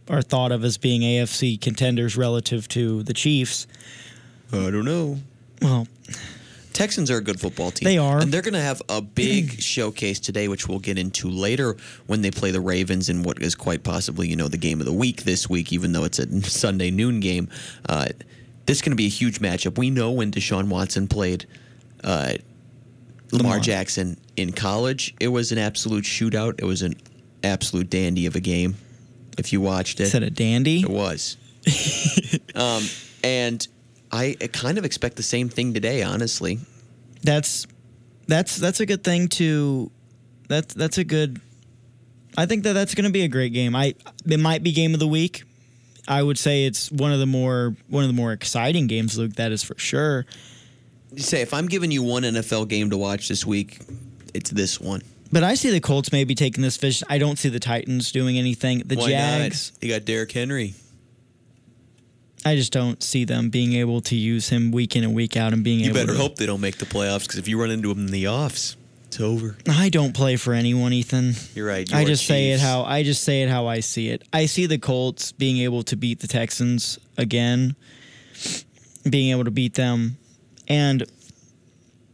are 0.08 0.22
thought 0.22 0.52
of 0.52 0.64
as 0.64 0.78
being 0.78 1.02
AFC 1.02 1.60
contenders 1.60 2.16
relative 2.16 2.68
to 2.68 3.02
the 3.02 3.14
Chiefs. 3.14 3.66
I 4.52 4.70
don't 4.70 4.84
know. 4.84 5.18
Well, 5.60 5.86
Texans 6.72 7.10
are 7.10 7.18
a 7.18 7.20
good 7.20 7.38
football 7.38 7.70
team. 7.70 7.84
They 7.84 7.98
are. 7.98 8.18
And 8.18 8.32
they're 8.32 8.42
going 8.42 8.54
to 8.54 8.60
have 8.60 8.82
a 8.88 9.00
big 9.00 9.52
showcase 9.60 10.18
today, 10.18 10.48
which 10.48 10.68
we'll 10.68 10.78
get 10.78 10.98
into 10.98 11.30
later 11.30 11.76
when 12.06 12.22
they 12.22 12.30
play 12.30 12.50
the 12.50 12.60
Ravens 12.60 13.08
in 13.08 13.22
what 13.22 13.40
is 13.42 13.54
quite 13.54 13.82
possibly, 13.82 14.28
you 14.28 14.36
know, 14.36 14.48
the 14.48 14.58
game 14.58 14.80
of 14.80 14.86
the 14.86 14.92
week 14.92 15.24
this 15.24 15.48
week, 15.48 15.72
even 15.72 15.92
though 15.92 16.04
it's 16.04 16.18
a 16.18 16.42
Sunday 16.50 16.90
noon 16.90 17.20
game. 17.20 17.48
Uh, 17.88 18.08
this 18.66 18.78
is 18.78 18.82
going 18.82 18.92
to 18.92 18.96
be 18.96 19.06
a 19.06 19.10
huge 19.10 19.40
matchup. 19.40 19.78
We 19.78 19.90
know 19.90 20.10
when 20.10 20.30
Deshaun 20.30 20.68
Watson 20.68 21.08
played 21.08 21.46
uh, 22.04 22.34
Lamar, 23.32 23.52
Lamar. 23.52 23.60
Jackson 23.60 24.16
in 24.36 24.52
college, 24.52 25.14
it 25.20 25.28
was 25.28 25.52
an 25.52 25.58
absolute 25.58 26.04
shootout. 26.04 26.54
It 26.58 26.64
was 26.64 26.82
an 26.82 26.94
absolute 27.42 27.90
dandy 27.90 28.26
of 28.26 28.36
a 28.36 28.40
game. 28.40 28.76
If 29.38 29.52
you 29.52 29.60
watched 29.60 30.00
it, 30.00 30.04
is 30.04 30.12
that 30.12 30.22
a 30.22 30.30
dandy? 30.30 30.80
it 30.80 30.90
was. 30.90 31.36
um, 32.54 32.82
and 33.24 33.66
I 34.10 34.36
kind 34.52 34.78
of 34.78 34.84
expect 34.84 35.16
the 35.16 35.22
same 35.22 35.48
thing 35.48 35.74
today, 35.74 36.02
honestly. 36.02 36.58
That's 37.22 37.66
that's 38.26 38.56
that's 38.56 38.80
a 38.80 38.86
good 38.86 39.04
thing 39.04 39.28
to 39.28 39.90
that's 40.48 40.74
that's 40.74 40.98
a 40.98 41.04
good 41.04 41.40
I 42.36 42.46
think 42.46 42.64
that 42.64 42.72
that's 42.72 42.94
going 42.94 43.04
to 43.04 43.10
be 43.10 43.22
a 43.22 43.28
great 43.28 43.52
game. 43.52 43.76
I 43.76 43.94
it 44.26 44.40
might 44.40 44.62
be 44.62 44.72
game 44.72 44.94
of 44.94 45.00
the 45.00 45.08
week. 45.08 45.44
I 46.08 46.22
would 46.22 46.38
say 46.38 46.64
it's 46.64 46.90
one 46.90 47.12
of 47.12 47.20
the 47.20 47.26
more 47.26 47.76
one 47.88 48.04
of 48.04 48.08
the 48.08 48.16
more 48.16 48.32
exciting 48.32 48.86
games, 48.86 49.18
Luke. 49.18 49.34
That 49.34 49.52
is 49.52 49.62
for 49.62 49.78
sure. 49.78 50.26
You 51.12 51.22
Say, 51.22 51.42
if 51.42 51.52
I'm 51.52 51.66
giving 51.66 51.90
you 51.90 52.02
one 52.02 52.22
NFL 52.22 52.68
game 52.68 52.90
to 52.90 52.96
watch 52.96 53.28
this 53.28 53.44
week, 53.44 53.80
it's 54.32 54.50
this 54.50 54.80
one. 54.80 55.02
But 55.32 55.42
I 55.42 55.54
see 55.54 55.70
the 55.70 55.80
Colts 55.80 56.12
maybe 56.12 56.34
taking 56.34 56.62
this 56.62 56.76
fish. 56.76 57.02
I 57.08 57.16
don't 57.18 57.38
see 57.38 57.48
the 57.48 57.58
Titans 57.58 58.12
doing 58.12 58.36
anything. 58.38 58.82
The 58.84 58.96
Why 58.96 59.08
Jags, 59.08 59.72
not? 59.72 59.82
You 59.82 59.94
got 59.94 60.04
Derrick 60.04 60.30
Henry. 60.30 60.74
I 62.44 62.56
just 62.56 62.72
don't 62.72 63.02
see 63.02 63.24
them 63.24 63.50
being 63.50 63.72
able 63.74 64.00
to 64.02 64.16
use 64.16 64.48
him 64.48 64.72
week 64.72 64.96
in 64.96 65.04
and 65.04 65.14
week 65.14 65.36
out 65.36 65.52
and 65.52 65.62
being 65.62 65.78
You 65.80 65.86
able 65.86 65.94
better 65.94 66.12
to. 66.12 66.18
hope 66.18 66.36
they 66.36 66.46
don't 66.46 66.60
make 66.60 66.76
the 66.78 66.84
playoffs 66.86 67.22
because 67.22 67.38
if 67.38 67.48
you 67.48 67.58
run 67.60 67.70
into 67.70 67.88
them 67.88 68.06
in 68.06 68.12
the 68.12 68.28
offs, 68.28 68.76
it's 69.06 69.20
over. 69.20 69.56
I 69.68 69.88
don't 69.88 70.12
play 70.12 70.36
for 70.36 70.52
anyone, 70.52 70.92
Ethan. 70.92 71.34
You're 71.54 71.68
right. 71.68 71.90
I 71.94 72.00
your 72.00 72.08
just 72.08 72.26
say 72.26 72.50
it 72.50 72.60
how 72.60 72.82
I 72.82 73.04
just 73.04 73.22
say 73.22 73.42
it 73.42 73.48
how 73.48 73.68
I 73.68 73.80
see 73.80 74.08
it. 74.08 74.22
I 74.32 74.46
see 74.46 74.66
the 74.66 74.78
Colts 74.78 75.32
being 75.32 75.58
able 75.58 75.82
to 75.84 75.96
beat 75.96 76.18
the 76.20 76.26
Texans 76.26 76.98
again, 77.16 77.76
being 79.08 79.30
able 79.30 79.44
to 79.44 79.50
beat 79.52 79.74
them, 79.74 80.16
and 80.66 81.04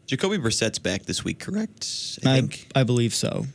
Jacoby 0.09 0.39
Brissett's 0.39 0.79
back 0.79 1.03
this 1.03 1.23
week, 1.23 1.39
correct? 1.39 2.19
I 2.25 2.33
I, 2.33 2.35
think 2.41 2.67
I 2.75 2.83
believe 2.83 3.15
so. 3.15 3.47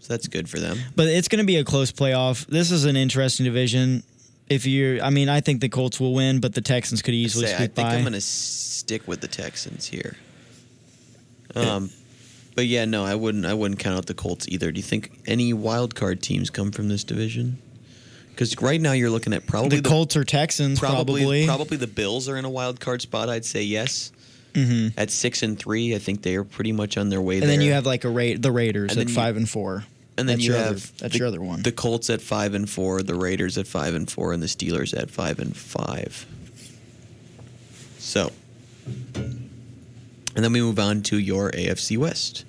so. 0.00 0.06
That's 0.06 0.28
good 0.28 0.50
for 0.50 0.58
them. 0.60 0.78
But 0.94 1.08
it's 1.08 1.28
going 1.28 1.38
to 1.38 1.46
be 1.46 1.56
a 1.56 1.64
close 1.64 1.90
playoff. 1.90 2.46
This 2.46 2.70
is 2.70 2.84
an 2.84 2.94
interesting 2.94 3.44
division. 3.44 4.02
If 4.46 4.66
you're, 4.66 5.02
I 5.02 5.08
mean, 5.08 5.30
I 5.30 5.40
think 5.40 5.62
the 5.62 5.70
Colts 5.70 5.98
will 5.98 6.12
win, 6.12 6.40
but 6.40 6.54
the 6.54 6.60
Texans 6.60 7.00
could 7.00 7.14
easily 7.14 7.46
Say, 7.46 7.54
I 7.54 7.58
think 7.58 7.74
by. 7.76 7.94
I'm 7.94 8.02
going 8.02 8.12
to 8.12 8.20
stick 8.20 9.08
with 9.08 9.22
the 9.22 9.28
Texans 9.28 9.86
here. 9.86 10.14
Um, 11.54 11.88
but 12.54 12.66
yeah, 12.66 12.84
no, 12.84 13.04
I 13.04 13.14
wouldn't. 13.14 13.46
I 13.46 13.54
wouldn't 13.54 13.80
count 13.80 13.96
out 13.96 14.06
the 14.06 14.14
Colts 14.14 14.46
either. 14.48 14.70
Do 14.70 14.78
you 14.78 14.82
think 14.82 15.22
any 15.26 15.54
wild 15.54 15.94
card 15.94 16.20
teams 16.20 16.50
come 16.50 16.70
from 16.70 16.88
this 16.88 17.02
division? 17.02 17.58
Because 18.28 18.60
right 18.60 18.80
now 18.80 18.92
you're 18.92 19.10
looking 19.10 19.32
at 19.32 19.46
probably 19.46 19.80
the 19.80 19.88
Colts 19.88 20.16
or 20.16 20.24
Texans, 20.24 20.80
probably, 20.80 21.22
probably. 21.22 21.46
probably 21.46 21.76
the 21.78 21.86
Bills 21.86 22.28
are 22.28 22.36
in 22.36 22.44
a 22.44 22.50
wild 22.50 22.80
card 22.80 23.00
spot. 23.00 23.30
I'd 23.30 23.44
say 23.44 23.62
yes. 23.62 24.12
Hmm 24.54 24.88
At 24.96 25.10
six 25.10 25.42
and 25.42 25.58
three, 25.58 25.94
I 25.94 25.98
think 25.98 26.22
they 26.22 26.36
are 26.36 26.44
pretty 26.44 26.72
much 26.72 26.96
on 26.96 27.08
their 27.08 27.20
way 27.20 27.34
there. 27.40 27.42
And 27.44 27.50
there. 27.50 27.58
then 27.58 27.66
you 27.66 27.72
have 27.72 27.86
like 27.86 28.04
a 28.04 28.08
Ra- 28.10 28.36
the 28.38 28.52
Raiders 28.52 28.92
And 28.92 29.00
at 29.00 29.08
you- 29.08 29.14
five 29.14 29.36
and 29.36 29.48
four. 29.48 29.84
and 30.16 30.28
then 30.28 30.36
that's 30.36 30.44
you 30.46 30.52
your 30.52 30.58
have 30.58 30.68
other, 30.68 30.80
that's 30.98 31.12
the, 31.12 31.18
your 31.18 31.26
other 31.28 31.40
one. 31.42 31.62
The 31.62 31.72
Colts 31.72 32.08
at 32.10 32.20
five 32.22 32.54
and 32.54 32.68
four, 32.70 33.02
the 33.02 33.14
Raiders 33.16 33.58
at 33.58 33.66
five 33.66 33.94
and 33.94 34.08
four, 34.10 34.32
and 34.32 34.42
the 34.42 34.46
Steelers 34.46 34.96
at 34.96 35.10
five 35.10 35.38
and 35.38 35.56
five. 35.56 36.26
So, 37.98 38.30
and 39.14 40.44
then 40.44 40.52
we 40.52 40.60
move 40.60 40.78
on 40.78 41.02
to 41.04 41.18
your 41.18 41.50
AFC 41.52 41.96
West. 41.96 42.44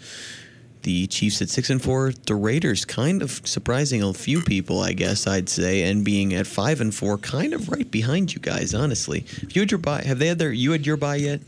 The 0.84 1.08
Chiefs 1.08 1.42
at 1.42 1.50
six 1.50 1.70
and 1.72 1.82
four, 1.82 2.14
the 2.28 2.36
Raiders 2.36 2.86
kind 2.86 3.24
of 3.24 3.42
surprising 3.46 4.04
a 4.04 4.14
few 4.14 4.42
people, 4.42 4.82
I 4.82 4.94
guess 4.94 5.26
I'd 5.26 5.50
say, 5.50 5.82
and 5.84 6.06
being 6.06 6.34
at 6.36 6.46
five 6.46 6.80
and 6.82 6.94
four, 6.94 7.18
kind 7.18 7.54
of 7.54 7.70
right 7.70 7.90
behind 7.90 8.34
you 8.36 8.40
guys. 8.40 8.76
Honestly, 8.76 9.26
if 9.42 9.56
you 9.56 9.62
had 9.64 9.72
your 9.72 9.80
buy, 9.80 10.04
have 10.04 10.20
they 10.20 10.28
had 10.28 10.38
their 10.38 10.52
you 10.52 10.74
had 10.74 10.86
your 10.86 10.98
buy 10.98 11.16
yet? 11.16 11.42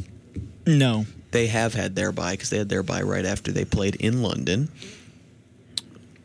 No, 0.68 1.06
They 1.32 1.48
have 1.48 1.74
had 1.74 1.96
their 1.96 2.12
bye 2.12 2.34
because 2.34 2.50
they 2.52 2.58
had 2.60 2.70
their 2.70 2.84
bye 2.84 3.02
right 3.02 3.26
after 3.26 3.52
they 3.52 3.66
played 3.66 3.96
in 3.96 4.22
London. 4.22 4.70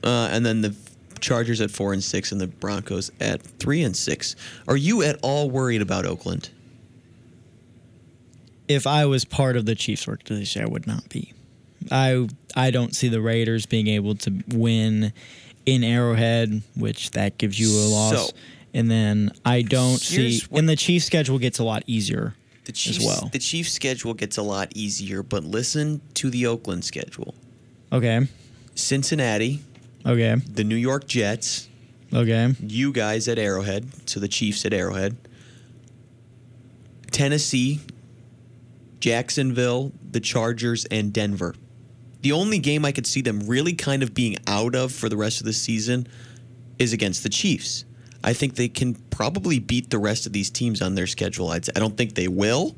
Uh, 0.05 0.29
and 0.31 0.45
then 0.45 0.61
the 0.61 0.75
Chargers 1.21 1.61
at 1.61 1.71
four 1.71 1.93
and 1.93 2.03
six, 2.03 2.33
and 2.33 2.41
the 2.41 2.49
Broncos 2.49 3.11
at 3.21 3.41
three 3.43 3.83
and 3.85 3.97
six. 3.97 4.35
Are 4.67 4.77
you 4.77 5.03
at 5.03 5.19
all 5.23 5.49
worried 5.51 5.81
about 5.83 6.05
Oakland? 6.05 6.51
if 8.69 8.87
I 8.87 9.05
was 9.07 9.25
part 9.25 9.57
of 9.57 9.67
the 9.67 9.75
Chiefs 9.75 10.09
organization, 10.09 10.63
I 10.63 10.67
would 10.67 10.87
not 10.87 11.09
be. 11.09 11.33
I 11.91 12.29
I 12.57 12.71
don't 12.71 12.95
see 12.95 13.09
the 13.09 13.21
Raiders 13.21 13.67
being 13.67 13.87
able 13.89 14.15
to 14.17 14.33
win 14.49 15.13
in 15.67 15.85
Arrowhead, 15.85 16.63
which 16.75 17.11
that 17.11 17.39
gives 17.39 17.59
you 17.59 17.69
a 17.71 17.87
loss. 17.89 18.31
So- 18.31 18.37
and 18.75 18.91
then 18.91 19.31
I 19.45 19.61
don't 19.63 19.99
see, 19.99 20.41
and 20.53 20.67
the 20.69 20.77
Chiefs' 20.77 21.05
schedule 21.05 21.39
gets 21.39 21.59
a 21.59 21.65
lot 21.65 21.83
easier 21.87 22.35
The 22.65 22.73
Chiefs, 22.73 22.99
as 22.99 23.05
well. 23.05 23.31
the 23.33 23.39
Chiefs' 23.39 23.73
schedule 23.73 24.15
gets 24.15 24.37
a 24.37 24.43
lot 24.43 24.73
easier, 24.75 25.23
but 25.23 25.45
listen 25.45 26.01
to 26.15 26.31
the 26.31 26.47
Oakland 26.47 26.85
schedule: 26.85 27.35
Okay, 27.93 28.29
Cincinnati, 28.75 29.61
okay, 30.07 30.37
the 30.37 30.63
New 30.65 30.77
York 30.77 31.07
Jets, 31.07 31.69
okay. 32.13 32.55
you 32.61 32.93
guys 32.93 33.27
at 33.27 33.39
Arrowhead, 33.39 34.09
so 34.09 34.21
the 34.21 34.29
Chiefs 34.29 34.65
at 34.65 34.73
Arrowhead, 34.73 35.17
Tennessee, 37.11 37.81
Jacksonville, 39.01 39.93
the 40.11 40.21
Chargers, 40.21 40.85
and 40.87 41.13
Denver. 41.13 41.55
The 42.21 42.31
only 42.31 42.61
game 42.61 42.85
I 42.85 42.93
could 42.93 43.07
see 43.07 43.21
them 43.21 43.41
really 43.49 43.73
kind 43.73 44.05
of 44.05 44.15
being 44.15 44.37
out 44.47 44.77
of 44.77 44.93
for 44.93 45.09
the 45.09 45.17
rest 45.17 45.41
of 45.41 45.47
the 45.47 45.53
season 45.53 46.07
is 46.79 46.93
against 46.93 47.25
the 47.25 47.29
Chiefs. 47.29 47.85
I 48.25 48.33
think 48.33 48.55
they 48.55 48.69
can 48.69 48.95
probably 48.95 49.59
beat 49.59 49.91
the 49.91 49.99
rest 49.99 50.27
of 50.27 50.33
these 50.33 50.51
teams 50.51 50.81
on 50.81 50.95
their 50.95 51.07
schedule. 51.07 51.49
I'd 51.49 51.65
say. 51.65 51.73
I 51.75 51.81
don't 51.81 51.97
think 51.97 52.15
they 52.15 52.29
will, 52.29 52.77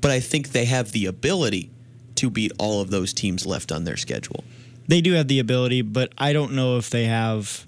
but 0.00 0.10
I 0.10 0.20
think 0.20 0.50
they 0.50 0.64
have 0.64 0.92
the 0.92 1.06
ability 1.06 1.70
to 2.16 2.30
beat 2.30 2.52
all 2.58 2.80
of 2.80 2.90
those 2.90 3.12
teams 3.12 3.46
left 3.46 3.72
on 3.72 3.84
their 3.84 3.96
schedule. 3.96 4.44
They 4.88 5.00
do 5.00 5.12
have 5.12 5.28
the 5.28 5.38
ability, 5.38 5.82
but 5.82 6.12
I 6.18 6.32
don't 6.32 6.52
know 6.52 6.76
if 6.76 6.90
they 6.90 7.04
have. 7.04 7.66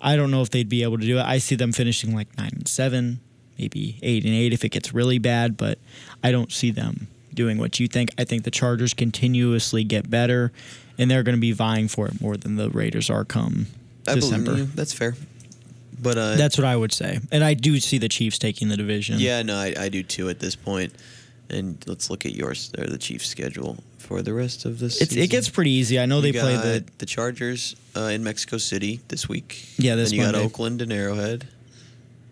I 0.00 0.16
don't 0.16 0.30
know 0.30 0.42
if 0.42 0.50
they'd 0.50 0.68
be 0.68 0.82
able 0.82 0.98
to 0.98 1.06
do 1.06 1.18
it. 1.18 1.22
I 1.22 1.38
see 1.38 1.54
them 1.54 1.72
finishing 1.72 2.14
like 2.14 2.36
nine 2.38 2.52
and 2.52 2.68
seven, 2.68 3.20
maybe 3.58 3.98
eight 4.02 4.24
and 4.24 4.34
eight 4.34 4.52
if 4.52 4.64
it 4.64 4.68
gets 4.68 4.94
really 4.94 5.18
bad. 5.18 5.56
But 5.56 5.78
I 6.22 6.30
don't 6.30 6.52
see 6.52 6.70
them 6.70 7.08
doing 7.32 7.58
what 7.58 7.80
you 7.80 7.88
think. 7.88 8.10
I 8.16 8.24
think 8.24 8.44
the 8.44 8.50
Chargers 8.50 8.94
continuously 8.94 9.82
get 9.82 10.08
better, 10.08 10.52
and 10.96 11.10
they're 11.10 11.22
going 11.22 11.36
to 11.36 11.40
be 11.40 11.52
vying 11.52 11.88
for 11.88 12.06
it 12.06 12.20
more 12.20 12.36
than 12.36 12.56
the 12.56 12.70
Raiders 12.70 13.10
are 13.10 13.24
come 13.24 13.66
I 14.06 14.14
December. 14.14 14.54
That's 14.54 14.92
fair. 14.92 15.16
But 16.00 16.18
uh, 16.18 16.34
That's 16.36 16.58
what 16.58 16.64
I 16.66 16.76
would 16.76 16.92
say. 16.92 17.20
And 17.30 17.44
I 17.44 17.54
do 17.54 17.78
see 17.80 17.98
the 17.98 18.08
Chiefs 18.08 18.38
taking 18.38 18.68
the 18.68 18.76
division. 18.76 19.18
yeah, 19.18 19.42
no, 19.42 19.56
I, 19.56 19.74
I 19.78 19.88
do 19.88 20.02
too 20.02 20.28
at 20.28 20.40
this 20.40 20.56
point. 20.56 20.92
And 21.50 21.82
let's 21.86 22.08
look 22.10 22.24
at 22.26 22.32
yours 22.32 22.72
or 22.78 22.86
the 22.86 22.98
Chiefs' 22.98 23.28
schedule 23.28 23.76
for 23.98 24.22
the 24.22 24.32
rest 24.32 24.64
of 24.64 24.78
this. 24.78 25.00
It's, 25.00 25.14
it 25.14 25.28
gets 25.30 25.48
pretty 25.48 25.70
easy. 25.70 26.00
I 26.00 26.06
know 26.06 26.20
they 26.20 26.32
play 26.32 26.56
the 26.56 26.84
the 26.98 27.06
Chargers 27.06 27.76
uh, 27.96 28.00
in 28.12 28.24
Mexico 28.24 28.56
City 28.58 29.00
this 29.08 29.28
week. 29.28 29.68
Yeah, 29.76 29.94
this 29.94 30.10
Then 30.10 30.20
you 30.20 30.24
got 30.24 30.34
Oakland 30.34 30.80
and 30.82 30.92
Arrowhead. 30.92 31.46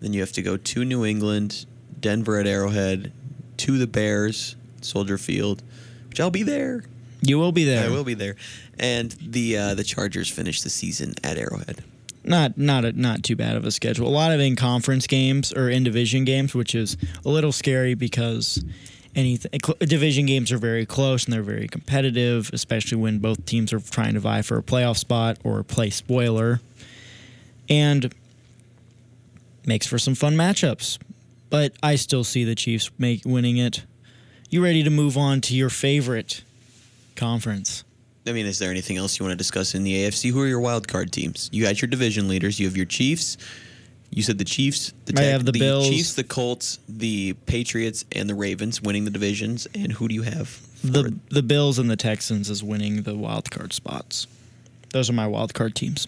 Then 0.01 0.13
you 0.13 0.21
have 0.21 0.33
to 0.33 0.43
go 0.43 0.57
to 0.57 0.85
New 0.85 1.05
England, 1.05 1.67
Denver 2.01 2.39
at 2.39 2.47
Arrowhead, 2.47 3.13
to 3.59 3.79
the 3.79 3.87
Bears, 3.87 4.57
Soldier 4.81 5.19
Field, 5.19 5.63
which 6.09 6.19
I'll 6.19 6.31
be 6.31 6.43
there. 6.43 6.85
You 7.21 7.39
will 7.39 7.53
be 7.53 7.65
there. 7.65 7.87
I 7.87 7.91
will 7.91 8.05
be 8.05 8.15
there. 8.15 8.37
And 8.79 9.13
the 9.21 9.57
uh, 9.57 9.75
the 9.75 9.85
Chargers 9.85 10.29
finish 10.31 10.63
the 10.63 10.71
season 10.71 11.15
at 11.23 11.37
Arrowhead. 11.39 11.85
Not 12.25 12.57
not 12.57 12.85
a, 12.85 12.93
not 12.93 13.23
too 13.23 13.37
bad 13.37 13.57
of 13.57 13.65
a 13.65 13.71
schedule. 13.71 14.09
A 14.09 14.11
lot 14.11 14.33
of 14.33 14.41
in 14.41 14.57
conference 14.57 15.07
games 15.07 15.53
or 15.53 15.69
in 15.69 15.85
division 15.85 16.25
games, 16.25 16.55
which 16.55 16.75
is 16.75 16.97
a 17.25 17.29
little 17.29 17.53
scary 17.53 17.95
because 17.95 18.65
anything 19.15 19.51
eh, 19.53 19.85
division 19.87 20.27
games 20.27 20.53
are 20.53 20.59
very 20.59 20.87
close 20.87 21.25
and 21.25 21.33
they're 21.33 21.43
very 21.43 21.69
competitive, 21.69 22.51
especially 22.53 22.99
when 22.99 23.19
both 23.19 23.45
teams 23.45 23.73
are 23.73 23.81
trying 23.81 24.15
to 24.15 24.21
vie 24.21 24.43
for 24.43 24.59
a 24.59 24.63
playoff 24.63 24.97
spot 24.97 25.39
or 25.45 25.63
play 25.63 25.91
spoiler, 25.91 26.61
and 27.69 28.15
makes 29.67 29.87
for 29.87 29.99
some 29.99 30.15
fun 30.15 30.35
matchups. 30.35 30.99
But 31.51 31.75
I 31.83 31.97
still 31.97 32.25
see 32.25 32.45
the 32.45 32.55
Chiefs 32.55 32.91
make 32.99 33.23
winning 33.25 33.59
it. 33.59 33.85
You 34.49 34.63
ready 34.63 34.83
to 34.83 34.91
move 34.91 35.17
on 35.19 35.41
to 35.43 35.57
your 35.57 35.71
favorite 35.71 36.43
conference? 37.15 37.85
I 38.27 38.33
mean, 38.33 38.47
is 38.47 38.59
there 38.59 38.71
anything 38.71 38.97
else 38.97 39.19
you 39.19 39.25
want 39.25 39.33
to 39.33 39.37
discuss 39.37 39.75
in 39.75 39.83
the 39.83 40.05
AFC? 40.05 40.31
Who 40.31 40.41
are 40.43 40.47
your 40.47 40.61
wild 40.61 40.87
card 40.87 41.13
teams? 41.13 41.51
You 41.53 41.65
got 41.65 41.83
your 41.83 41.89
division 41.89 42.29
leaders. 42.29 42.61
You 42.61 42.67
have 42.67 42.77
your 42.77 42.87
Chiefs. 42.87 43.37
You 44.11 44.23
said 44.23 44.39
the 44.39 44.45
Chiefs. 44.45 44.93
The 45.07 45.21
I 45.21 45.25
have 45.25 45.45
the 45.45 45.53
Bills. 45.53 45.89
Chiefs, 45.89 46.15
the 46.15 46.25
Colts, 46.25 46.79
the 46.89 47.33
Patriots, 47.47 48.05
and 48.13 48.29
the 48.29 48.35
Ravens 48.35 48.81
winning 48.81 49.05
the 49.05 49.11
divisions. 49.11 49.67
And 49.75 49.93
who 49.93 50.07
do 50.07 50.15
you 50.15 50.23
have? 50.23 50.61
the 50.83 51.15
the 51.31 51.43
Bills 51.43 51.79
and 51.79 51.89
the 51.91 51.97
Texans 51.97 52.51
is 52.51 52.63
winning 52.63 53.03
the 53.03 53.15
wild 53.17 53.51
card 53.51 53.73
spots. 53.73 54.27
Those 54.91 55.09
are 55.09 55.15
my 55.15 55.27
wild 55.27 55.55
card 55.55 55.75
teams. 55.75 56.07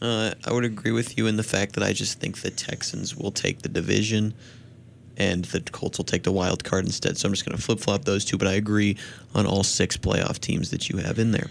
Uh, 0.00 0.34
I 0.44 0.52
would 0.52 0.64
agree 0.64 0.90
with 0.90 1.16
you 1.16 1.26
in 1.26 1.36
the 1.36 1.42
fact 1.42 1.74
that 1.74 1.84
I 1.84 1.92
just 1.92 2.18
think 2.18 2.40
the 2.40 2.50
Texans 2.50 3.16
will 3.16 3.30
take 3.30 3.62
the 3.62 3.68
division, 3.68 4.34
and 5.16 5.44
the 5.46 5.60
Colts 5.60 5.98
will 5.98 6.04
take 6.04 6.22
the 6.22 6.32
wild 6.32 6.64
card 6.64 6.84
instead. 6.84 7.18
So 7.18 7.28
I'm 7.28 7.32
just 7.32 7.44
going 7.44 7.56
to 7.56 7.62
flip 7.62 7.80
flop 7.80 8.04
those 8.04 8.24
two. 8.24 8.38
But 8.38 8.48
I 8.48 8.52
agree 8.52 8.96
on 9.34 9.46
all 9.46 9.62
six 9.62 9.96
playoff 9.96 10.38
teams 10.38 10.70
that 10.70 10.88
you 10.88 10.98
have 10.98 11.18
in 11.18 11.32
there. 11.32 11.48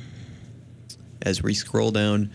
As 1.21 1.43
we 1.43 1.53
scroll 1.53 1.91
down 1.91 2.31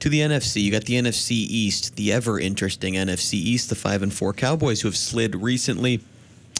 to 0.00 0.08
the 0.08 0.20
NFC, 0.20 0.62
you 0.62 0.72
got 0.72 0.84
the 0.84 0.94
NFC 0.94 1.32
East, 1.32 1.96
the 1.96 2.12
ever 2.12 2.40
interesting 2.40 2.94
NFC 2.94 3.34
East, 3.34 3.68
the 3.68 3.74
five 3.74 4.02
and 4.02 4.12
four 4.12 4.32
Cowboys 4.32 4.80
who 4.80 4.88
have 4.88 4.96
slid 4.96 5.34
recently. 5.34 6.00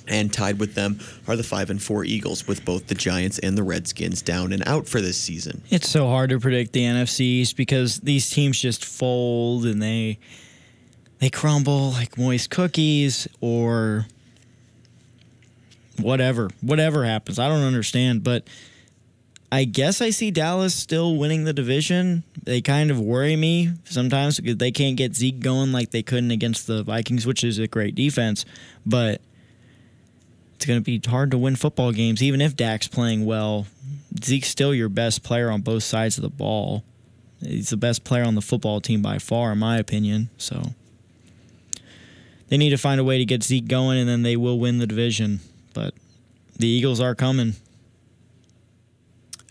And 0.09 0.33
tied 0.33 0.59
with 0.59 0.75
them 0.75 0.99
are 1.29 1.37
the 1.37 1.45
five 1.45 1.71
and 1.71 1.81
four 1.81 2.05
Eagles, 2.05 2.49
with 2.49 2.65
both 2.65 2.89
the 2.89 2.95
Giants 2.95 3.39
and 3.39 3.57
the 3.57 3.63
Redskins 3.63 4.21
down 4.21 4.53
and 4.53 4.67
out 4.67 4.89
for 4.89 5.01
this 5.01 5.17
season. 5.17 5.63
It's 5.71 5.89
so 5.89 6.09
hard 6.09 6.31
to 6.31 6.41
predict 6.41 6.73
the 6.73 6.83
NFC 6.83 7.21
East 7.21 7.57
because 7.57 7.99
these 8.01 8.29
teams 8.29 8.61
just 8.61 8.85
fold 8.85 9.65
and 9.65 9.81
they 9.81 10.19
they 11.23 11.31
crumble 11.31 11.93
like 11.93 12.19
moist 12.19 12.51
cookies 12.51 13.29
or 13.41 14.07
whatever. 16.01 16.51
Whatever 16.61 17.05
happens. 17.05 17.39
I 17.39 17.49
don't 17.49 17.63
understand, 17.63 18.25
but 18.25 18.49
I 19.53 19.63
guess 19.63 20.01
I 20.01 20.11
see 20.11 20.33
Dallas 20.33 20.75
still 20.75 21.17
winning 21.17 21.45
the 21.45 21.53
division. 21.53 22.25
They 22.43 22.61
kind 22.61 22.91
of 22.91 22.99
worry 22.99 23.37
me 23.37 23.71
sometimes 23.85 24.41
because 24.41 24.57
they 24.57 24.73
can't 24.73 24.97
get 24.97 25.15
Zeke 25.15 25.39
going 25.39 25.71
like 25.71 25.93
they 25.93 26.03
couldn't 26.03 26.33
against 26.33 26.67
the 26.67 26.83
Vikings, 26.83 27.25
which 27.25 27.45
is 27.45 27.61
a 27.61 27.69
great 27.69 27.95
defense, 27.95 28.45
but 28.85 29.21
it's 30.57 30.67
going 30.67 30.81
to 30.81 30.85
be 30.85 31.01
hard 31.09 31.31
to 31.31 31.39
win 31.39 31.55
football 31.55 31.93
games 31.93 32.21
even 32.21 32.41
if 32.41 32.57
Dak's 32.57 32.89
playing 32.89 33.25
well. 33.25 33.69
Zeke's 34.25 34.49
still 34.49 34.75
your 34.75 34.89
best 34.89 35.23
player 35.23 35.53
on 35.53 35.61
both 35.61 35.85
sides 35.85 36.19
of 36.19 36.23
the 36.23 36.31
ball. 36.31 36.83
He's 37.41 37.71
the 37.71 37.77
best 37.77 38.03
player 38.03 38.25
on 38.25 38.35
the 38.35 38.43
football 38.43 38.81
team 38.81 39.03
by 39.03 39.19
far, 39.19 39.53
in 39.53 39.59
my 39.59 39.79
opinion. 39.79 40.29
So 40.37 40.75
they 42.53 42.59
need 42.59 42.69
to 42.69 42.77
find 42.77 43.01
a 43.01 43.05
way 43.05 43.17
to 43.17 43.25
get 43.25 43.43
Zeke 43.43 43.67
going, 43.67 43.99
and 43.99 44.07
then 44.07 44.23
they 44.25 44.37
will 44.37 44.59
win 44.59 44.77
the 44.77 44.87
division. 44.87 45.41
But 45.73 45.95
the 46.59 46.69
Eagles 46.69 47.01
are 47.01 47.15
coming. 47.15 47.55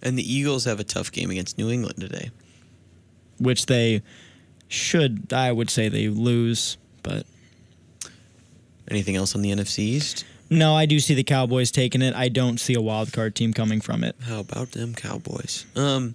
And 0.04 0.20
the 0.20 0.34
Eagles 0.34 0.66
have 0.66 0.80
a 0.80 0.84
tough 0.84 1.12
game 1.12 1.32
against 1.32 1.58
New 1.58 1.72
England 1.72 2.00
today. 2.00 2.30
which 3.40 3.66
they 3.66 4.04
should, 4.68 5.34
I 5.34 5.52
would 5.52 5.72
say, 5.72 5.90
they 5.90 6.10
lose. 6.10 6.78
But 7.02 7.26
Anything 8.90 9.16
else 9.16 9.34
on 9.36 9.42
the 9.42 9.50
NFC 9.50 9.80
East? 9.80 10.26
no, 10.52 10.76
I 10.76 10.86
do 10.86 11.00
see 11.00 11.16
the 11.16 11.24
Cowboys 11.24 11.72
taking 11.72 12.04
it. 12.04 12.14
I 12.14 12.28
don't 12.30 12.60
see 12.60 12.76
a 12.76 12.82
wild 12.82 13.12
card 13.14 13.34
team 13.36 13.52
coming 13.52 13.82
from 13.82 14.04
it. 14.04 14.16
How 14.22 14.42
about 14.42 14.74
them 14.74 14.94
Cowboys? 14.94 15.66
Um, 15.76 16.14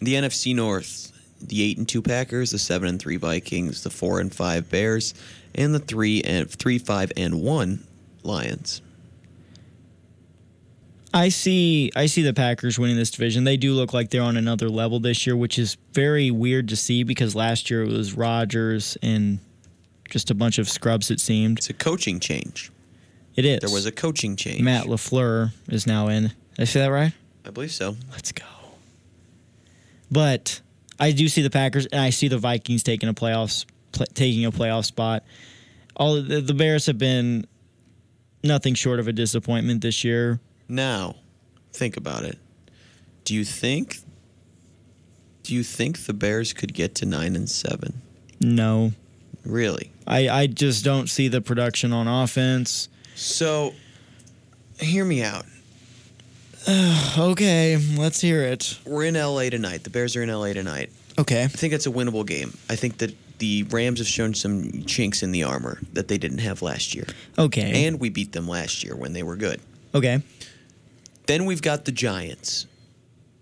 the 0.00 0.14
NFC 0.14 0.56
North, 0.56 1.09
the 1.40 1.62
eight 1.62 1.78
and 1.78 1.88
two 1.88 2.02
Packers, 2.02 2.50
the 2.50 2.58
seven 2.58 2.88
and 2.88 3.00
three 3.00 3.16
Vikings, 3.16 3.82
the 3.82 3.90
four 3.90 4.20
and 4.20 4.34
five 4.34 4.70
Bears, 4.70 5.14
and 5.54 5.74
the 5.74 5.78
three 5.78 6.22
and 6.22 6.50
three 6.50 6.78
five 6.78 7.12
and 7.16 7.40
one 7.42 7.84
Lions. 8.22 8.82
I 11.12 11.28
see 11.28 11.90
I 11.96 12.06
see 12.06 12.22
the 12.22 12.32
Packers 12.32 12.78
winning 12.78 12.96
this 12.96 13.10
division. 13.10 13.44
They 13.44 13.56
do 13.56 13.72
look 13.72 13.92
like 13.92 14.10
they're 14.10 14.22
on 14.22 14.36
another 14.36 14.68
level 14.68 15.00
this 15.00 15.26
year, 15.26 15.36
which 15.36 15.58
is 15.58 15.76
very 15.92 16.30
weird 16.30 16.68
to 16.68 16.76
see 16.76 17.02
because 17.02 17.34
last 17.34 17.70
year 17.70 17.82
it 17.82 17.88
was 17.88 18.12
Rodgers 18.14 18.96
and 19.02 19.40
just 20.08 20.30
a 20.30 20.34
bunch 20.34 20.58
of 20.58 20.68
scrubs 20.68 21.10
it 21.10 21.20
seemed. 21.20 21.58
It's 21.58 21.70
a 21.70 21.74
coaching 21.74 22.20
change. 22.20 22.70
It 23.34 23.44
is. 23.44 23.60
There 23.60 23.70
was 23.70 23.86
a 23.86 23.92
coaching 23.92 24.36
change. 24.36 24.60
Matt 24.60 24.84
LaFleur 24.84 25.52
is 25.68 25.86
now 25.86 26.08
in. 26.08 26.24
Did 26.24 26.34
I 26.58 26.64
say 26.64 26.80
that 26.80 26.90
right? 26.90 27.12
I 27.44 27.50
believe 27.50 27.72
so. 27.72 27.96
Let's 28.10 28.32
go. 28.32 28.44
But 30.10 30.60
I 31.00 31.12
do 31.12 31.28
see 31.28 31.42
the 31.42 31.50
Packers 31.50 31.86
and 31.86 32.00
I 32.00 32.10
see 32.10 32.28
the 32.28 32.38
Vikings 32.38 32.82
taking 32.82 33.08
a 33.08 33.14
playoffs 33.14 33.64
pl- 33.92 34.06
taking 34.14 34.44
a 34.44 34.52
playoff 34.52 34.84
spot. 34.84 35.24
All 35.96 36.22
the, 36.22 36.40
the 36.40 36.54
Bears 36.54 36.86
have 36.86 36.98
been 36.98 37.46
nothing 38.44 38.74
short 38.74 39.00
of 39.00 39.08
a 39.08 39.12
disappointment 39.12 39.80
this 39.80 40.04
year. 40.04 40.40
Now, 40.68 41.16
think 41.72 41.96
about 41.96 42.24
it. 42.24 42.38
Do 43.24 43.34
you 43.34 43.44
think? 43.44 43.98
Do 45.42 45.54
you 45.54 45.64
think 45.64 46.04
the 46.04 46.12
Bears 46.12 46.52
could 46.52 46.74
get 46.74 46.94
to 46.96 47.06
nine 47.06 47.34
and 47.34 47.48
seven? 47.48 48.02
No. 48.40 48.92
Really? 49.44 49.90
I, 50.06 50.28
I 50.28 50.46
just 50.46 50.84
don't 50.84 51.08
see 51.08 51.28
the 51.28 51.40
production 51.40 51.92
on 51.92 52.06
offense. 52.06 52.88
So, 53.14 53.74
hear 54.78 55.04
me 55.04 55.22
out. 55.22 55.46
okay, 57.18 57.76
let's 57.96 58.20
hear 58.20 58.42
it. 58.42 58.78
We're 58.84 59.04
in 59.04 59.14
LA 59.14 59.48
tonight. 59.50 59.84
The 59.84 59.90
Bears 59.90 60.16
are 60.16 60.22
in 60.22 60.28
LA 60.30 60.52
tonight. 60.52 60.90
Okay. 61.18 61.44
I 61.44 61.48
think 61.48 61.72
it's 61.72 61.86
a 61.86 61.90
winnable 61.90 62.26
game. 62.26 62.56
I 62.68 62.76
think 62.76 62.98
that 62.98 63.14
the 63.38 63.64
Rams 63.64 63.98
have 63.98 64.08
shown 64.08 64.34
some 64.34 64.84
chinks 64.84 65.22
in 65.22 65.32
the 65.32 65.44
armor 65.44 65.78
that 65.94 66.08
they 66.08 66.18
didn't 66.18 66.38
have 66.38 66.62
last 66.62 66.94
year. 66.94 67.06
Okay. 67.38 67.86
And 67.86 67.98
we 67.98 68.10
beat 68.10 68.32
them 68.32 68.46
last 68.46 68.84
year 68.84 68.94
when 68.94 69.12
they 69.12 69.22
were 69.22 69.36
good. 69.36 69.60
Okay. 69.94 70.22
Then 71.26 71.46
we've 71.46 71.62
got 71.62 71.84
the 71.84 71.92
Giants. 71.92 72.66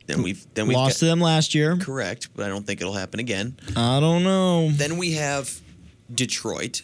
Then 0.07 0.23
we've 0.23 0.47
then 0.55 0.67
we've 0.67 0.77
Lost 0.77 0.97
got, 0.97 0.99
to 1.01 1.05
them 1.07 1.21
last 1.21 1.55
year. 1.55 1.77
correct, 1.77 2.31
but 2.35 2.47
I 2.47 2.49
don't 2.49 2.67
think 2.67 2.81
it'll 2.81 2.95
happen 2.95 3.21
again. 3.21 3.59
I 3.77 4.01
don't 4.01 4.25
know. 4.25 4.71
Then 4.71 4.97
we 4.97 5.13
have 5.13 5.61
Detroit 6.15 6.83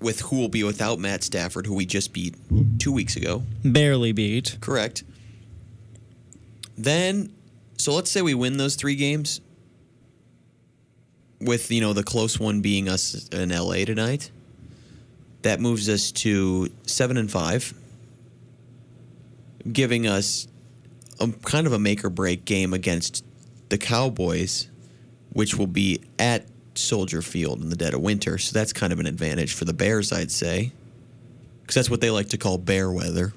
with 0.00 0.20
who 0.20 0.36
will 0.36 0.48
be 0.48 0.62
without 0.62 1.00
Matt 1.00 1.24
Stafford, 1.24 1.66
who 1.66 1.74
we 1.74 1.86
just 1.86 2.12
beat 2.12 2.36
two 2.78 2.92
weeks 2.92 3.16
ago. 3.16 3.42
Barely 3.64 4.12
beat. 4.12 4.58
Correct. 4.60 5.02
Then, 6.80 7.30
so 7.76 7.92
let's 7.92 8.10
say 8.10 8.22
we 8.22 8.32
win 8.32 8.56
those 8.56 8.74
three 8.74 8.94
games, 8.94 9.42
with 11.38 11.70
you 11.70 11.82
know 11.82 11.92
the 11.92 12.02
close 12.02 12.40
one 12.40 12.62
being 12.62 12.88
us 12.88 13.28
in 13.28 13.50
LA 13.50 13.84
tonight. 13.84 14.30
That 15.42 15.60
moves 15.60 15.90
us 15.90 16.10
to 16.12 16.70
seven 16.86 17.18
and 17.18 17.30
five, 17.30 17.74
giving 19.70 20.06
us 20.06 20.48
a 21.18 21.28
kind 21.28 21.66
of 21.66 21.74
a 21.74 21.78
make 21.78 22.02
or 22.02 22.08
break 22.08 22.46
game 22.46 22.72
against 22.72 23.26
the 23.68 23.76
Cowboys, 23.76 24.68
which 25.34 25.56
will 25.56 25.66
be 25.66 26.00
at 26.18 26.46
Soldier 26.74 27.20
Field 27.20 27.60
in 27.60 27.68
the 27.68 27.76
dead 27.76 27.92
of 27.92 28.00
winter. 28.00 28.38
So 28.38 28.58
that's 28.58 28.72
kind 28.72 28.90
of 28.90 29.00
an 29.00 29.06
advantage 29.06 29.52
for 29.52 29.66
the 29.66 29.74
Bears, 29.74 30.12
I'd 30.12 30.30
say, 30.30 30.72
because 31.60 31.74
that's 31.74 31.90
what 31.90 32.00
they 32.00 32.10
like 32.10 32.30
to 32.30 32.38
call 32.38 32.56
bear 32.56 32.90
weather. 32.90 33.34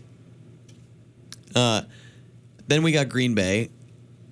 Uh, 1.54 1.82
then 2.68 2.84
we 2.84 2.92
got 2.92 3.10
Green 3.10 3.36
Bay 3.36 3.70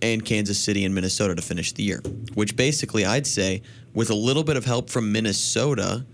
and 0.01 0.23
Kansas 0.25 0.59
City 0.59 0.85
and 0.85 0.95
Minnesota 0.95 1.35
to 1.35 1.41
finish 1.41 1.71
the 1.73 1.83
year, 1.83 2.01
which 2.33 2.55
basically 2.55 3.05
I'd 3.05 3.27
say, 3.27 3.61
with 3.93 4.09
a 4.09 4.15
little 4.15 4.43
bit 4.43 4.57
of 4.57 4.65
help 4.65 4.89
from 4.89 5.11
Minnesota, 5.11 6.05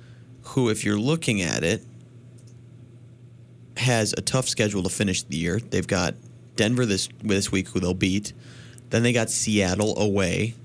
who, 0.44 0.70
if 0.70 0.84
you're 0.84 1.00
looking 1.00 1.42
at 1.42 1.64
it, 1.64 1.84
has 3.78 4.14
a 4.18 4.22
tough 4.22 4.48
schedule 4.48 4.84
to 4.84 4.90
finish 4.90 5.24
the 5.24 5.38
year. 5.38 5.60
They've 5.60 5.88
got 5.88 6.16
Denver 6.56 6.86
this 6.86 7.10
this 7.24 7.52
week, 7.52 7.70
who 7.70 7.80
they'll 7.80 7.94
beat. 7.94 8.34
Then 8.90 9.04
they 9.04 9.14
got 9.14 9.30
Seattle 9.30 9.98
away. 10.00 10.56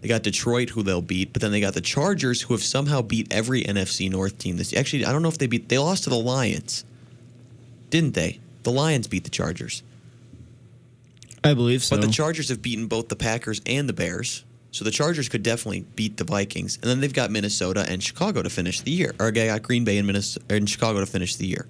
They 0.00 0.08
got 0.08 0.22
Detroit, 0.22 0.70
who 0.70 0.82
they'll 0.82 1.02
beat, 1.02 1.32
but 1.32 1.42
then 1.42 1.50
they 1.50 1.60
got 1.60 1.74
the 1.74 1.82
Chargers, 1.82 2.40
who 2.42 2.54
have 2.54 2.62
somehow 2.62 3.02
beat 3.02 3.30
every 3.30 3.62
NFC 3.62 4.10
North 4.10 4.38
team 4.38 4.56
this. 4.56 4.72
Year. 4.72 4.80
Actually, 4.80 5.04
I 5.04 5.12
don't 5.12 5.22
know 5.22 5.28
if 5.28 5.36
they 5.36 5.46
beat. 5.46 5.68
They 5.68 5.78
lost 5.78 6.04
to 6.04 6.10
the 6.10 6.16
Lions, 6.16 6.84
didn't 7.90 8.14
they? 8.14 8.40
The 8.62 8.70
Lions 8.70 9.08
beat 9.08 9.24
the 9.24 9.30
Chargers. 9.30 9.82
I 11.42 11.54
believe 11.54 11.82
so. 11.82 11.96
But 11.96 12.06
the 12.06 12.12
Chargers 12.12 12.48
have 12.48 12.62
beaten 12.62 12.86
both 12.86 13.08
the 13.08 13.16
Packers 13.16 13.60
and 13.66 13.88
the 13.88 13.92
Bears. 13.92 14.44
So 14.72 14.84
the 14.84 14.90
Chargers 14.90 15.28
could 15.28 15.42
definitely 15.42 15.80
beat 15.96 16.16
the 16.16 16.24
Vikings. 16.24 16.76
And 16.76 16.84
then 16.84 17.00
they've 17.00 17.12
got 17.12 17.30
Minnesota 17.30 17.84
and 17.88 18.02
Chicago 18.02 18.42
to 18.42 18.50
finish 18.50 18.80
the 18.80 18.92
year. 18.92 19.14
Or 19.18 19.30
they 19.30 19.46
got 19.46 19.62
Green 19.62 19.84
Bay 19.84 19.98
and, 19.98 20.06
Minnesota, 20.06 20.44
and 20.48 20.68
Chicago 20.68 21.00
to 21.00 21.06
finish 21.06 21.36
the 21.36 21.46
year. 21.46 21.66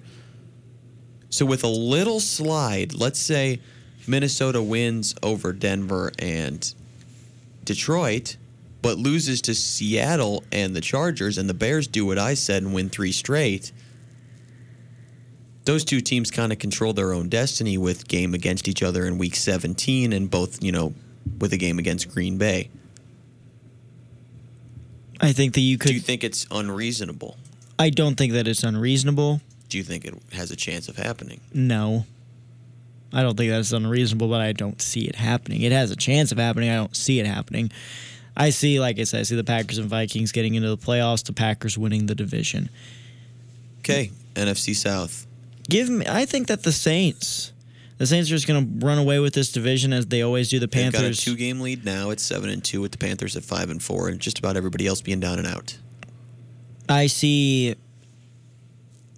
So 1.29 1.45
with 1.45 1.63
a 1.63 1.67
little 1.67 2.19
slide, 2.19 2.93
let's 2.93 3.19
say 3.19 3.61
Minnesota 4.05 4.61
wins 4.61 5.15
over 5.23 5.53
Denver 5.53 6.11
and 6.19 6.73
Detroit, 7.63 8.35
but 8.81 8.97
loses 8.97 9.41
to 9.43 9.55
Seattle 9.55 10.43
and 10.51 10.75
the 10.75 10.81
Chargers, 10.81 11.37
and 11.37 11.49
the 11.49 11.53
Bears 11.53 11.87
do 11.87 12.05
what 12.05 12.17
I 12.17 12.33
said 12.33 12.63
and 12.63 12.73
win 12.73 12.89
three 12.89 13.11
straight. 13.11 13.71
Those 15.65 15.85
two 15.85 16.01
teams 16.01 16.31
kind 16.31 16.51
of 16.51 16.59
control 16.59 16.93
their 16.93 17.13
own 17.13 17.29
destiny 17.29 17.77
with 17.77 18.07
game 18.07 18.33
against 18.33 18.67
each 18.67 18.81
other 18.81 19.05
in 19.05 19.17
week 19.17 19.35
17 19.35 20.11
and 20.11 20.29
both, 20.29 20.63
you 20.63 20.71
know, 20.71 20.93
with 21.39 21.53
a 21.53 21.57
game 21.57 21.77
against 21.77 22.09
Green 22.11 22.37
Bay. 22.37 22.69
I 25.19 25.33
think 25.33 25.53
that 25.53 25.61
you 25.61 25.77
could. 25.77 25.89
Do 25.89 25.93
you 25.93 25.99
think 25.99 26.23
it's 26.23 26.47
unreasonable? 26.49 27.37
I 27.77 27.91
don't 27.91 28.15
think 28.15 28.33
that 28.33 28.47
it's 28.47 28.63
unreasonable. 28.63 29.41
Do 29.69 29.77
you 29.77 29.83
think 29.83 30.03
it 30.03 30.15
has 30.33 30.51
a 30.51 30.55
chance 30.55 30.89
of 30.89 30.97
happening? 30.97 31.39
No. 31.53 32.05
I 33.13 33.21
don't 33.21 33.37
think 33.37 33.51
that's 33.51 33.71
unreasonable, 33.71 34.29
but 34.29 34.41
I 34.41 34.53
don't 34.53 34.81
see 34.81 35.01
it 35.01 35.15
happening. 35.15 35.61
It 35.61 35.71
has 35.71 35.91
a 35.91 35.95
chance 35.95 36.31
of 36.31 36.37
happening. 36.37 36.69
I 36.69 36.75
don't 36.75 36.95
see 36.95 37.19
it 37.19 37.25
happening. 37.25 37.71
I 38.35 38.49
see, 38.49 38.79
like 38.79 38.99
I 38.99 39.03
said, 39.03 39.19
I 39.19 39.23
see 39.23 39.35
the 39.35 39.43
Packers 39.43 39.77
and 39.77 39.89
Vikings 39.89 40.31
getting 40.31 40.55
into 40.55 40.69
the 40.69 40.77
playoffs, 40.77 41.25
the 41.25 41.33
Packers 41.33 41.77
winning 41.77 42.05
the 42.05 42.15
division. 42.15 42.69
Okay, 43.79 44.11
NFC 44.35 44.75
South. 44.75 45.27
Give 45.71 45.89
me 45.89 46.05
I 46.07 46.25
think 46.25 46.47
that 46.47 46.63
the 46.63 46.71
Saints 46.71 47.51
the 47.97 48.07
Saints 48.07 48.29
are 48.29 48.35
just 48.35 48.47
going 48.47 48.79
to 48.79 48.85
run 48.85 48.97
away 48.97 49.19
with 49.19 49.33
this 49.33 49.51
division 49.51 49.93
as 49.93 50.07
they 50.07 50.23
always 50.23 50.49
do. 50.49 50.59
The 50.59 50.67
They've 50.67 50.91
got 50.91 51.03
a 51.03 51.13
two-game 51.13 51.61
lead 51.61 51.85
now. 51.85 52.09
It's 52.09 52.23
seven 52.23 52.49
and 52.49 52.63
two 52.63 52.81
with 52.81 52.91
the 52.91 52.97
Panthers 52.97 53.37
at 53.37 53.43
five 53.43 53.69
and 53.69 53.81
four, 53.81 54.09
and 54.09 54.19
just 54.19 54.39
about 54.39 54.57
everybody 54.57 54.87
else 54.87 55.01
being 55.01 55.19
down 55.19 55.37
and 55.37 55.47
out. 55.47 55.77
I 56.89 57.07
see 57.07 57.75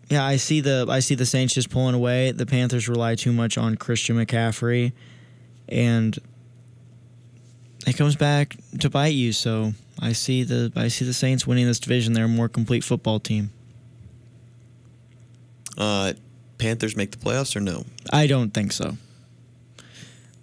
Yeah, 0.10 0.26
I 0.26 0.36
see 0.36 0.60
the 0.60 0.86
I 0.90 1.00
see 1.00 1.16
the 1.16 1.26
Saints 1.26 1.54
just 1.54 1.70
pulling 1.70 1.96
away. 1.96 2.32
The 2.32 2.46
Panthers 2.46 2.90
rely 2.90 3.16
too 3.16 3.32
much 3.32 3.58
on 3.58 3.76
Christian 3.76 4.18
McCaffrey 4.18 4.92
and 5.70 6.20
it 7.86 7.98
comes 7.98 8.16
back 8.16 8.56
to 8.80 8.90
bite 8.90 9.14
you, 9.14 9.32
so 9.32 9.74
I 10.00 10.14
see 10.14 10.44
the 10.44 10.72
I 10.76 10.88
see 10.90 11.06
the 11.06 11.14
Saints 11.14 11.48
winning 11.48 11.66
this 11.66 11.80
division. 11.80 12.14
They're 12.14 12.26
a 12.26 12.30
more 12.30 12.50
complete 12.50 12.84
football 12.84 13.20
team. 13.20 13.52
Uh, 15.78 16.14
Panthers 16.64 16.96
make 16.96 17.12
the 17.12 17.18
playoffs 17.18 17.58
or 17.58 17.60
no? 17.60 17.86
I 18.14 18.26
don't 18.26 18.54
think 18.54 18.72
so. 18.72 18.96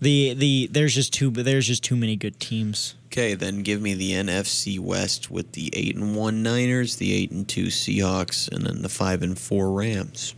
The 0.00 0.34
the 0.34 0.68
there's 0.70 0.94
just 0.94 1.14
too 1.14 1.30
there's 1.30 1.66
just 1.66 1.82
too 1.82 1.96
many 1.96 2.14
good 2.14 2.38
teams. 2.38 2.94
Okay, 3.06 3.32
then 3.34 3.62
give 3.62 3.80
me 3.80 3.94
the 3.94 4.12
NFC 4.12 4.78
West 4.78 5.30
with 5.30 5.52
the 5.52 5.70
eight 5.72 5.96
and 5.96 6.14
one 6.14 6.42
Niners, 6.42 6.96
the 6.96 7.14
eight 7.14 7.30
and 7.30 7.48
two 7.48 7.66
Seahawks, 7.66 8.52
and 8.52 8.66
then 8.66 8.82
the 8.82 8.90
five 8.90 9.22
and 9.22 9.38
four 9.38 9.72
Rams. 9.72 10.34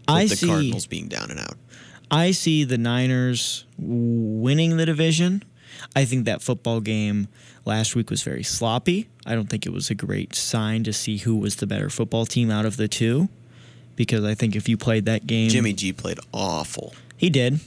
I 0.08 0.26
the 0.26 0.36
see 0.36 0.46
Cardinals 0.48 0.86
being 0.86 1.06
down 1.06 1.30
and 1.30 1.38
out. 1.38 1.54
I 2.10 2.32
see 2.32 2.64
the 2.64 2.78
Niners 2.78 3.66
winning 3.78 4.78
the 4.78 4.86
division. 4.86 5.44
I 5.94 6.06
think 6.06 6.24
that 6.24 6.42
football 6.42 6.80
game 6.80 7.28
last 7.64 7.94
week 7.94 8.10
was 8.10 8.22
very 8.24 8.42
sloppy. 8.42 9.08
I 9.24 9.36
don't 9.36 9.48
think 9.48 9.64
it 9.64 9.72
was 9.72 9.90
a 9.90 9.94
great 9.94 10.34
sign 10.34 10.82
to 10.84 10.92
see 10.92 11.18
who 11.18 11.36
was 11.36 11.56
the 11.56 11.68
better 11.68 11.88
football 11.88 12.26
team 12.26 12.50
out 12.50 12.66
of 12.66 12.76
the 12.76 12.88
two. 12.88 13.28
Because 13.98 14.24
I 14.24 14.34
think 14.34 14.54
if 14.54 14.68
you 14.68 14.76
played 14.76 15.06
that 15.06 15.26
game, 15.26 15.50
Jimmy 15.50 15.72
G 15.72 15.92
played 15.92 16.20
awful. 16.32 16.94
he 17.16 17.30
did, 17.30 17.58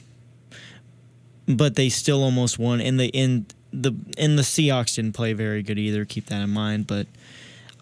but 1.45 1.75
they 1.75 1.89
still 1.89 2.23
almost 2.23 2.57
won. 2.57 2.79
And 2.79 2.97
the 2.97 3.07
in 3.09 3.47
the 3.73 3.93
and 4.17 4.37
the 4.39 4.43
Seahawks 4.43 4.95
didn't 4.95 5.11
play 5.11 5.33
very 5.33 5.61
good 5.61 5.77
either. 5.77 6.05
Keep 6.05 6.27
that 6.27 6.41
in 6.41 6.49
mind. 6.49 6.87
But 6.87 7.07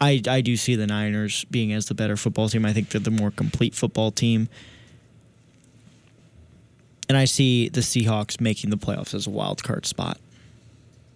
I 0.02 0.20
I 0.28 0.42
do 0.42 0.58
see 0.58 0.76
the 0.76 0.88
Niners 0.88 1.46
being 1.52 1.72
as 1.74 1.86
the 1.86 1.94
better 1.94 2.18
football 2.18 2.50
team. 2.50 2.66
I 2.66 2.74
think 2.74 2.90
they're 2.90 3.00
the 3.00 3.12
more 3.12 3.30
complete 3.30 3.76
football 3.76 4.10
team. 4.10 4.50
And 7.08 7.16
I 7.16 7.26
see 7.26 7.70
the 7.70 7.82
Seahawks 7.82 8.42
making 8.42 8.72
the 8.72 8.78
playoffs 8.78 9.14
as 9.14 9.28
a 9.28 9.30
wild 9.30 9.62
card 9.64 9.86
spot, 9.86 10.20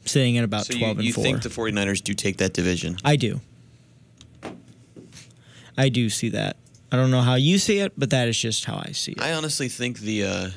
sitting 0.06 0.38
at 0.38 0.44
about 0.44 0.68
so 0.68 0.74
you, 0.74 0.80
twelve 0.80 0.98
and 0.98 1.06
you 1.08 1.14
four. 1.14 1.24
think 1.24 1.42
the 1.42 1.50
49ers 1.50 2.04
do 2.04 2.14
take 2.14 2.38
that 2.38 2.54
division? 2.54 2.98
I 3.04 3.16
do. 3.16 3.42
I 5.78 5.90
do 5.90 6.10
see 6.12 6.30
that. 6.30 6.58
I 6.94 6.96
don't 6.96 7.10
know 7.10 7.22
how 7.22 7.34
you 7.34 7.58
see 7.58 7.80
it, 7.80 7.94
but 7.98 8.12
that 8.12 8.28
is 8.28 8.38
just 8.38 8.66
how 8.66 8.76
I 8.76 8.91
see 8.91 9.14
it. 9.14 9.22
I 9.22 9.34
honestly 9.34 9.68
think 9.68 9.98
the 9.98 10.26
uh, 10.26 10.50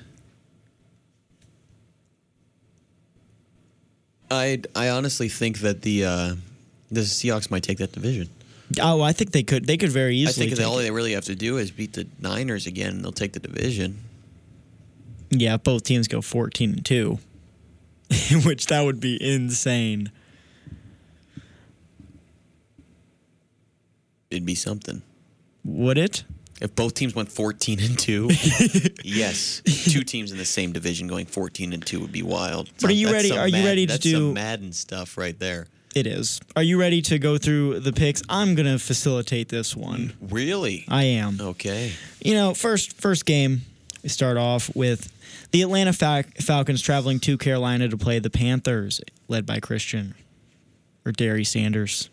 I 4.30 4.60
I 4.74 4.90
honestly 4.90 5.30
think 5.30 5.60
that 5.60 5.80
the 5.80 6.04
uh, 6.04 6.34
the 6.90 7.00
Seahawks 7.00 7.50
might 7.50 7.62
take 7.62 7.78
that 7.78 7.92
division. 7.92 8.28
Oh, 8.82 9.00
I 9.00 9.14
think 9.14 9.30
they 9.32 9.44
could. 9.44 9.66
They 9.66 9.78
could 9.78 9.88
very 9.88 10.14
easily. 10.14 10.52
I 10.52 10.54
think 10.54 10.68
all 10.68 10.78
it. 10.78 10.82
they 10.82 10.90
really 10.90 11.12
have 11.12 11.24
to 11.24 11.34
do 11.34 11.56
is 11.56 11.70
beat 11.70 11.94
the 11.94 12.06
Niners 12.20 12.66
again, 12.66 12.96
and 12.96 13.02
they'll 13.02 13.12
take 13.12 13.32
the 13.32 13.40
division. 13.40 14.04
Yeah, 15.30 15.54
if 15.54 15.62
both 15.62 15.84
teams 15.84 16.06
go 16.06 16.20
fourteen 16.20 16.72
and 16.72 16.84
two, 16.84 17.18
which 18.44 18.66
that 18.66 18.84
would 18.84 19.00
be 19.00 19.16
insane. 19.18 20.12
It'd 24.30 24.44
be 24.44 24.54
something. 24.54 25.00
Would 25.66 25.98
it? 25.98 26.24
If 26.60 26.74
both 26.74 26.94
teams 26.94 27.14
went 27.14 27.30
14 27.30 27.80
and 27.80 27.98
2, 27.98 28.30
yes. 29.04 29.60
Two 29.90 30.00
teams 30.02 30.32
in 30.32 30.38
the 30.38 30.44
same 30.46 30.72
division 30.72 31.06
going 31.06 31.26
14 31.26 31.74
and 31.74 31.84
2 31.84 32.00
would 32.00 32.12
be 32.12 32.22
wild. 32.22 32.70
But 32.80 32.90
are 32.90 32.94
you 32.94 33.12
ready- 33.12 33.30
are 33.36 33.46
you 33.48 33.62
ready 33.64 33.86
to 33.86 33.98
do- 33.98 34.12
some 34.12 34.32
Madden 34.34 34.72
stuff 34.72 35.18
right 35.18 35.38
there. 35.38 35.66
It 35.94 36.06
is. 36.06 36.40
Are 36.54 36.62
you 36.62 36.78
ready 36.78 37.00
to 37.02 37.18
go 37.18 37.36
through 37.38 37.80
the 37.80 37.92
picks? 37.92 38.22
I'm 38.28 38.54
gonna 38.54 38.78
facilitate 38.78 39.48
this 39.48 39.74
one. 39.76 40.12
Really? 40.20 40.84
I 40.88 41.04
am. 41.04 41.38
Okay. 41.40 41.92
You 42.22 42.34
know, 42.34 42.52
first 42.54 42.92
first 43.00 43.24
game, 43.26 43.62
we 44.02 44.08
start 44.10 44.36
off 44.36 44.74
with 44.76 45.10
the 45.52 45.62
Atlanta 45.62 45.92
Fal- 45.94 46.24
Falcons 46.40 46.82
traveling 46.82 47.18
to 47.20 47.38
Carolina 47.38 47.88
to 47.88 47.96
play 47.96 48.18
the 48.18 48.28
Panthers, 48.30 49.00
led 49.28 49.46
by 49.46 49.58
Christian 49.58 50.14
or 51.06 51.12
Derry 51.12 51.44
Sanders. 51.44 52.10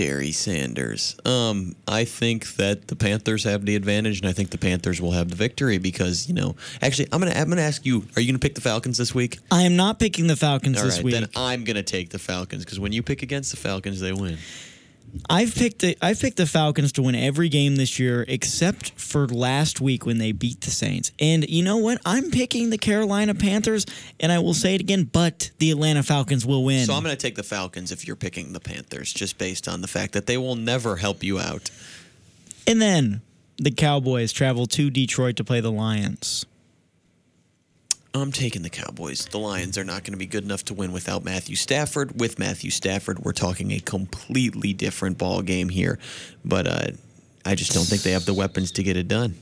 Derry 0.00 0.32
Sanders. 0.32 1.14
Um, 1.26 1.76
I 1.86 2.06
think 2.06 2.54
that 2.54 2.88
the 2.88 2.96
Panthers 2.96 3.44
have 3.44 3.66
the 3.66 3.76
advantage, 3.76 4.20
and 4.20 4.26
I 4.30 4.32
think 4.32 4.48
the 4.48 4.56
Panthers 4.56 4.98
will 4.98 5.10
have 5.10 5.28
the 5.28 5.36
victory 5.36 5.76
because 5.76 6.26
you 6.26 6.32
know. 6.32 6.56
Actually, 6.80 7.08
I'm 7.12 7.20
gonna 7.20 7.32
I'm 7.32 7.50
gonna 7.50 7.60
ask 7.60 7.84
you: 7.84 8.06
Are 8.16 8.22
you 8.22 8.26
gonna 8.26 8.38
pick 8.38 8.54
the 8.54 8.62
Falcons 8.62 8.96
this 8.96 9.14
week? 9.14 9.40
I 9.50 9.64
am 9.64 9.76
not 9.76 9.98
picking 9.98 10.26
the 10.26 10.36
Falcons 10.36 10.78
All 10.78 10.84
this 10.84 10.96
right, 10.96 11.04
week. 11.04 11.12
then 11.12 11.28
I'm 11.36 11.64
gonna 11.64 11.82
take 11.82 12.08
the 12.08 12.18
Falcons 12.18 12.64
because 12.64 12.80
when 12.80 12.92
you 12.92 13.02
pick 13.02 13.22
against 13.22 13.50
the 13.50 13.58
Falcons, 13.58 14.00
they 14.00 14.14
win. 14.14 14.38
I've 15.28 15.54
picked 15.54 15.80
the 15.80 15.96
I've 16.00 16.20
picked 16.20 16.36
the 16.36 16.46
Falcons 16.46 16.92
to 16.92 17.02
win 17.02 17.14
every 17.14 17.48
game 17.48 17.76
this 17.76 17.98
year 17.98 18.24
except 18.28 18.90
for 18.92 19.26
last 19.26 19.80
week 19.80 20.06
when 20.06 20.18
they 20.18 20.32
beat 20.32 20.60
the 20.60 20.70
Saints. 20.70 21.12
And 21.18 21.48
you 21.48 21.62
know 21.62 21.78
what? 21.78 22.00
I'm 22.06 22.30
picking 22.30 22.70
the 22.70 22.78
Carolina 22.78 23.34
Panthers, 23.34 23.86
and 24.20 24.30
I 24.30 24.38
will 24.38 24.54
say 24.54 24.74
it 24.74 24.80
again, 24.80 25.04
but 25.04 25.50
the 25.58 25.70
Atlanta 25.70 26.02
Falcons 26.02 26.46
will 26.46 26.64
win. 26.64 26.86
So 26.86 26.94
I'm 26.94 27.02
going 27.02 27.14
to 27.16 27.20
take 27.20 27.34
the 27.36 27.42
Falcons 27.42 27.92
if 27.92 28.06
you're 28.06 28.16
picking 28.16 28.52
the 28.52 28.60
Panthers, 28.60 29.12
just 29.12 29.38
based 29.38 29.66
on 29.68 29.80
the 29.80 29.88
fact 29.88 30.12
that 30.12 30.26
they 30.26 30.36
will 30.36 30.56
never 30.56 30.96
help 30.96 31.22
you 31.22 31.38
out. 31.38 31.70
and 32.66 32.80
then 32.80 33.20
the 33.56 33.70
Cowboys 33.70 34.32
travel 34.32 34.66
to 34.68 34.90
Detroit 34.90 35.36
to 35.36 35.44
play 35.44 35.60
the 35.60 35.70
Lions. 35.72 36.46
I'm 38.12 38.32
taking 38.32 38.62
the 38.62 38.70
Cowboys. 38.70 39.24
The 39.26 39.38
Lions 39.38 39.78
are 39.78 39.84
not 39.84 40.02
going 40.02 40.12
to 40.12 40.18
be 40.18 40.26
good 40.26 40.42
enough 40.42 40.64
to 40.66 40.74
win 40.74 40.92
without 40.92 41.24
Matthew 41.24 41.54
Stafford. 41.54 42.18
With 42.18 42.38
Matthew 42.38 42.70
Stafford, 42.70 43.20
we're 43.20 43.32
talking 43.32 43.70
a 43.70 43.78
completely 43.78 44.72
different 44.72 45.16
ball 45.16 45.42
game 45.42 45.68
here. 45.68 45.98
But 46.44 46.66
uh, 46.66 46.90
I 47.46 47.54
just 47.54 47.72
don't 47.72 47.84
think 47.84 48.02
they 48.02 48.10
have 48.12 48.24
the 48.24 48.34
weapons 48.34 48.72
to 48.72 48.82
get 48.82 48.96
it 48.96 49.06
done. 49.06 49.36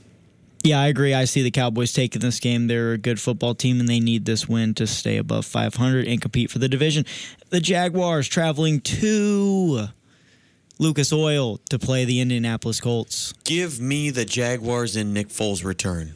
Yeah, 0.63 0.81
I 0.81 0.87
agree. 0.87 1.13
I 1.13 1.25
see 1.25 1.41
the 1.41 1.51
Cowboys 1.51 1.93
taking 1.93 2.21
this 2.21 2.39
game. 2.39 2.67
They're 2.67 2.91
a 2.91 2.97
good 2.97 3.19
football 3.19 3.55
team, 3.55 3.79
and 3.79 3.87
they 3.87 3.99
need 3.99 4.25
this 4.25 4.47
win 4.47 4.73
to 4.75 4.85
stay 4.85 5.17
above 5.17 5.45
500 5.45 6.05
and 6.05 6.21
compete 6.21 6.51
for 6.51 6.59
the 6.59 6.67
division. 6.67 7.05
The 7.49 7.61
Jaguars 7.61 8.27
traveling 8.27 8.81
to 8.81 9.87
Lucas 10.77 11.13
Oil 11.13 11.59
to 11.69 11.79
play 11.79 12.05
the 12.05 12.19
Indianapolis 12.19 12.81
Colts. 12.81 13.33
Give 13.45 13.79
me 13.79 14.09
the 14.09 14.25
Jaguars 14.25 14.95
and 14.95 15.13
Nick 15.13 15.29
Foles 15.29 15.63
return. 15.63 16.13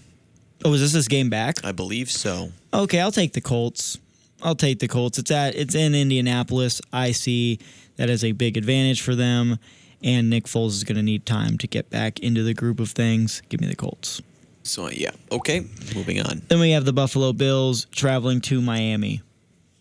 Oh, 0.65 0.73
is 0.73 0.81
this 0.81 0.93
this 0.93 1.07
game 1.07 1.29
back? 1.29 1.63
I 1.63 1.71
believe 1.71 2.09
so. 2.09 2.51
Okay, 2.73 2.99
I'll 2.99 3.11
take 3.11 3.33
the 3.33 3.41
Colts. 3.41 3.97
I'll 4.41 4.55
take 4.55 4.79
the 4.79 4.87
Colts. 4.87 5.17
It's 5.17 5.31
at 5.31 5.55
it's 5.55 5.75
in 5.75 5.95
Indianapolis. 5.95 6.81
I 6.91 7.11
see 7.11 7.59
that 7.97 8.09
as 8.09 8.23
a 8.23 8.31
big 8.31 8.57
advantage 8.57 9.01
for 9.01 9.15
them, 9.15 9.59
and 10.03 10.29
Nick 10.29 10.45
Foles 10.45 10.69
is 10.69 10.83
going 10.83 10.97
to 10.97 11.03
need 11.03 11.25
time 11.25 11.57
to 11.59 11.67
get 11.67 11.89
back 11.89 12.19
into 12.19 12.43
the 12.43 12.53
group 12.53 12.79
of 12.79 12.89
things. 12.89 13.41
Give 13.49 13.61
me 13.61 13.67
the 13.67 13.75
Colts. 13.75 14.21
So, 14.63 14.89
yeah. 14.89 15.11
Okay, 15.31 15.65
moving 15.93 16.21
on. 16.21 16.41
Then 16.47 16.59
we 16.59 16.71
have 16.71 16.85
the 16.85 16.93
Buffalo 16.93 17.33
Bills 17.33 17.85
traveling 17.91 18.41
to 18.41 18.61
Miami. 18.61 19.21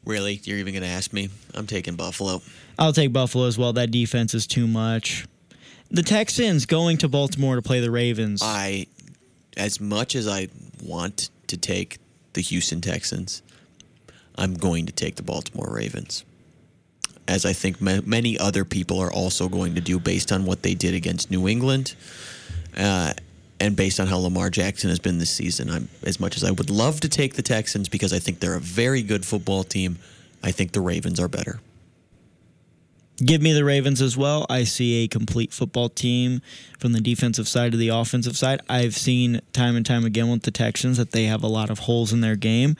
Really? 0.05 0.41
You're 0.43 0.59
even 0.59 0.74
going 0.74 0.83
to 0.83 0.89
ask 0.89 1.12
me? 1.12 1.28
I'm 1.55 1.68
taking 1.68 1.95
Buffalo. 1.95 2.43
I'll 2.78 2.93
take 2.93 3.12
Buffalo 3.12 3.47
as 3.47 3.57
well. 3.57 3.72
That 3.72 3.93
defense 3.93 4.35
is 4.35 4.47
too 4.47 4.66
much. 4.66 5.26
The 5.93 6.03
Texans 6.03 6.66
going 6.66 6.99
to 6.99 7.09
Baltimore 7.09 7.55
to 7.55 7.62
play 7.62 7.80
the 7.80 7.91
Ravens. 7.91 8.43
I, 8.43 8.87
as 9.57 9.80
much 9.80 10.14
as 10.14 10.26
I 10.26 10.48
want 10.82 11.30
to 11.48 11.57
take 11.57 11.98
the 12.32 12.40
Houston 12.40 12.80
Texans, 12.80 13.42
I'm 14.36 14.55
going 14.55 14.86
to 14.86 14.92
take 14.92 15.16
the 15.16 15.22
Baltimore 15.22 15.68
Ravens. 15.70 16.24
As 17.28 17.44
I 17.44 17.53
think 17.53 17.80
ma- 17.80 18.00
many 18.05 18.38
other 18.38 18.64
people 18.64 18.98
are 18.98 19.12
also 19.12 19.48
going 19.48 19.74
to 19.74 19.80
do 19.80 19.98
based 19.98 20.32
on 20.32 20.44
what 20.44 20.62
they 20.62 20.74
did 20.74 20.94
against 20.94 21.30
New 21.30 21.46
England. 21.46 21.94
Uh, 22.76 23.12
and 23.61 23.76
based 23.76 24.00
on 24.00 24.09
how 24.09 24.18
Lamar 24.18 24.50
Jackson 24.50 24.90
has 24.90 24.98
been 24.98 25.18
this 25.18 25.30
season, 25.30 25.70
I'm 25.70 25.88
as 26.03 26.18
much 26.18 26.36
as 26.36 26.42
I 26.42 26.50
would 26.50 26.68
love 26.68 27.00
to 27.00 27.09
take 27.09 27.34
the 27.34 27.42
Texans 27.42 27.88
because 27.88 28.12
I 28.12 28.18
think 28.18 28.40
they're 28.40 28.57
a 28.57 28.61
very 28.61 29.03
good 29.03 29.24
football 29.24 29.62
team. 29.62 29.98
I 30.42 30.50
think 30.50 30.72
the 30.72 30.80
Ravens 30.80 31.20
are 31.20 31.28
better. 31.28 31.61
Give 33.18 33.42
me 33.42 33.52
the 33.52 33.64
Ravens 33.64 34.00
as 34.00 34.16
well. 34.16 34.46
I 34.48 34.64
see 34.64 35.04
a 35.04 35.08
complete 35.08 35.52
football 35.52 35.88
team 35.88 36.40
from 36.78 36.92
the 36.92 37.00
defensive 37.00 37.46
side 37.46 37.72
to 37.72 37.78
the 37.78 37.88
offensive 37.88 38.36
side. 38.36 38.60
I've 38.68 38.96
seen 38.96 39.40
time 39.52 39.76
and 39.76 39.84
time 39.84 40.04
again 40.04 40.28
with 40.28 40.42
the 40.42 40.50
Texans 40.50 40.96
that 40.96 41.12
they 41.12 41.24
have 41.24 41.42
a 41.42 41.48
lot 41.48 41.70
of 41.70 41.80
holes 41.80 42.12
in 42.12 42.20
their 42.20 42.36
game. 42.36 42.76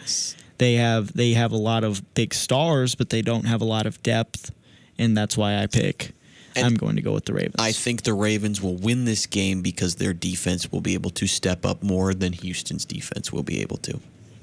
They 0.59 0.75
have 0.75 1.13
they 1.13 1.33
have 1.33 1.53
a 1.53 1.57
lot 1.57 1.85
of 1.85 2.15
big 2.15 2.35
stars, 2.35 2.95
but 2.95 3.11
they 3.11 3.23
don't 3.23 3.47
have 3.47 3.61
a 3.61 3.65
lot 3.65 3.87
of 3.87 4.03
depth, 4.03 4.53
and 4.99 5.17
that's 5.17 5.37
why 5.37 5.61
I 5.61 5.67
pick. 5.67 6.13
I'm 6.57 6.77
going 6.77 6.97
to 6.97 7.03
go 7.03 7.13
with 7.13 7.25
the 7.25 7.33
Ravens. 7.33 7.57
I 7.59 7.73
think 7.73 8.03
the 8.03 8.15
Ravens 8.15 8.61
will 8.61 8.77
win 8.77 9.05
this 9.05 9.27
game 9.27 9.63
because 9.63 9.97
their 9.97 10.13
defense 10.13 10.71
will 10.71 10.81
be 10.81 10.95
able 10.95 11.11
to 11.11 11.27
step 11.27 11.65
up 11.65 11.83
more 11.83 12.15
than 12.15 12.33
Houston's 12.33 12.85
defense 12.85 13.33
will 13.33 13.43
be 13.43 13.61
able 13.61 13.79
to. 13.79 14.01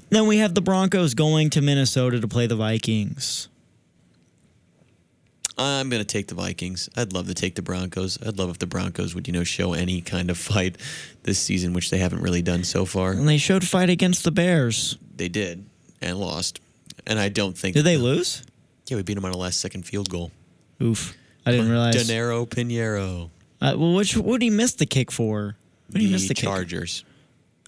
Then 0.08 0.26
we 0.26 0.38
have 0.38 0.54
the 0.54 0.60
Broncos 0.60 1.14
going 1.14 1.50
to 1.50 1.60
Minnesota 1.60 2.20
to 2.20 2.26
play 2.26 2.46
the 2.48 2.56
Vikings. 2.56 3.48
I'm 5.60 5.90
going 5.90 6.00
to 6.00 6.06
take 6.06 6.28
the 6.28 6.34
Vikings. 6.34 6.88
I'd 6.96 7.12
love 7.12 7.26
to 7.28 7.34
take 7.34 7.54
the 7.54 7.62
Broncos. 7.62 8.18
I'd 8.26 8.38
love 8.38 8.50
if 8.50 8.58
the 8.58 8.66
Broncos 8.66 9.14
would, 9.14 9.26
you 9.26 9.32
know, 9.32 9.44
show 9.44 9.74
any 9.74 10.00
kind 10.00 10.30
of 10.30 10.38
fight 10.38 10.76
this 11.24 11.38
season, 11.38 11.72
which 11.72 11.90
they 11.90 11.98
haven't 11.98 12.22
really 12.22 12.42
done 12.42 12.64
so 12.64 12.84
far. 12.84 13.12
And 13.12 13.28
they 13.28 13.36
showed 13.38 13.64
fight 13.66 13.90
against 13.90 14.24
the 14.24 14.30
Bears. 14.30 14.96
They 15.16 15.28
did 15.28 15.66
and 16.00 16.18
lost. 16.18 16.60
And 17.06 17.18
I 17.18 17.28
don't 17.28 17.56
think. 17.56 17.74
Did 17.76 17.84
they 17.84 17.96
lose? 17.98 18.42
Yeah, 18.88 18.96
we 18.96 19.02
beat 19.02 19.14
them 19.14 19.24
on 19.24 19.32
a 19.32 19.36
last 19.36 19.60
second 19.60 19.84
field 19.84 20.08
goal. 20.10 20.30
Oof. 20.82 21.16
I 21.46 21.52
didn't 21.52 21.70
realize. 21.70 21.94
Danero 21.94 22.46
Piñeiro. 22.48 23.30
Uh, 23.60 23.74
well, 23.76 23.94
which 23.94 24.16
what 24.16 24.40
did 24.40 24.44
he 24.46 24.50
miss 24.50 24.74
the 24.74 24.86
kick 24.86 25.10
for? 25.10 25.56
What 25.88 25.94
did 25.94 26.02
he 26.02 26.12
miss 26.12 26.22
The 26.22 26.28
the 26.28 26.34
kick? 26.34 26.44
Chargers. 26.44 27.04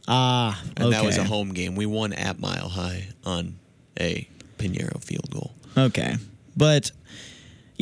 Ah, 0.09 0.61
okay. 0.63 0.85
And 0.85 0.93
that 0.93 1.05
was 1.05 1.19
a 1.19 1.25
home 1.25 1.53
game. 1.53 1.75
We 1.77 1.87
won 1.87 2.13
at 2.13 2.41
Mile 2.41 2.69
High 2.69 3.09
on 3.25 3.57
a 4.01 4.27
Piñeiro 4.59 5.03
field 5.03 5.31
goal. 5.31 5.53
Okay, 5.77 6.17
but 6.57 6.91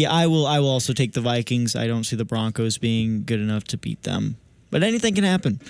yeah, 0.00 0.12
I 0.12 0.26
will. 0.26 0.46
I 0.46 0.58
will 0.60 0.68
also 0.70 0.92
take 0.92 1.12
the 1.12 1.20
Vikings. 1.20 1.76
I 1.76 1.86
don't 1.86 2.04
see 2.04 2.16
the 2.16 2.24
Broncos 2.24 2.78
being 2.78 3.24
good 3.24 3.40
enough 3.40 3.64
to 3.64 3.76
beat 3.78 4.02
them, 4.02 4.36
but 4.70 4.82
anything 4.82 5.14
can 5.14 5.24
happen. 5.24 5.60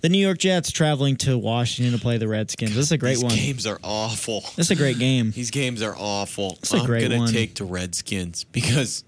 The 0.00 0.08
New 0.10 0.18
York 0.18 0.36
Jets 0.38 0.70
traveling 0.70 1.16
to 1.16 1.38
Washington 1.38 1.94
to 1.94 1.98
play 2.00 2.18
the 2.18 2.28
Redskins. 2.28 2.74
This 2.74 2.86
is 2.86 2.92
a 2.92 2.98
great 2.98 3.14
These 3.14 3.24
one. 3.24 3.34
games 3.34 3.66
are 3.66 3.78
awful. 3.82 4.42
This 4.54 4.66
is 4.66 4.70
a 4.70 4.76
great 4.76 4.98
game. 4.98 5.30
These 5.30 5.50
games 5.50 5.80
are 5.82 5.94
awful. 5.96 6.58
It's 6.60 6.74
a 6.74 6.76
I'm 6.76 6.84
great 6.86 7.02
gonna 7.08 7.16
one. 7.18 7.32
take 7.32 7.54
the 7.54 7.64
Redskins 7.64 8.44
because 8.44 9.02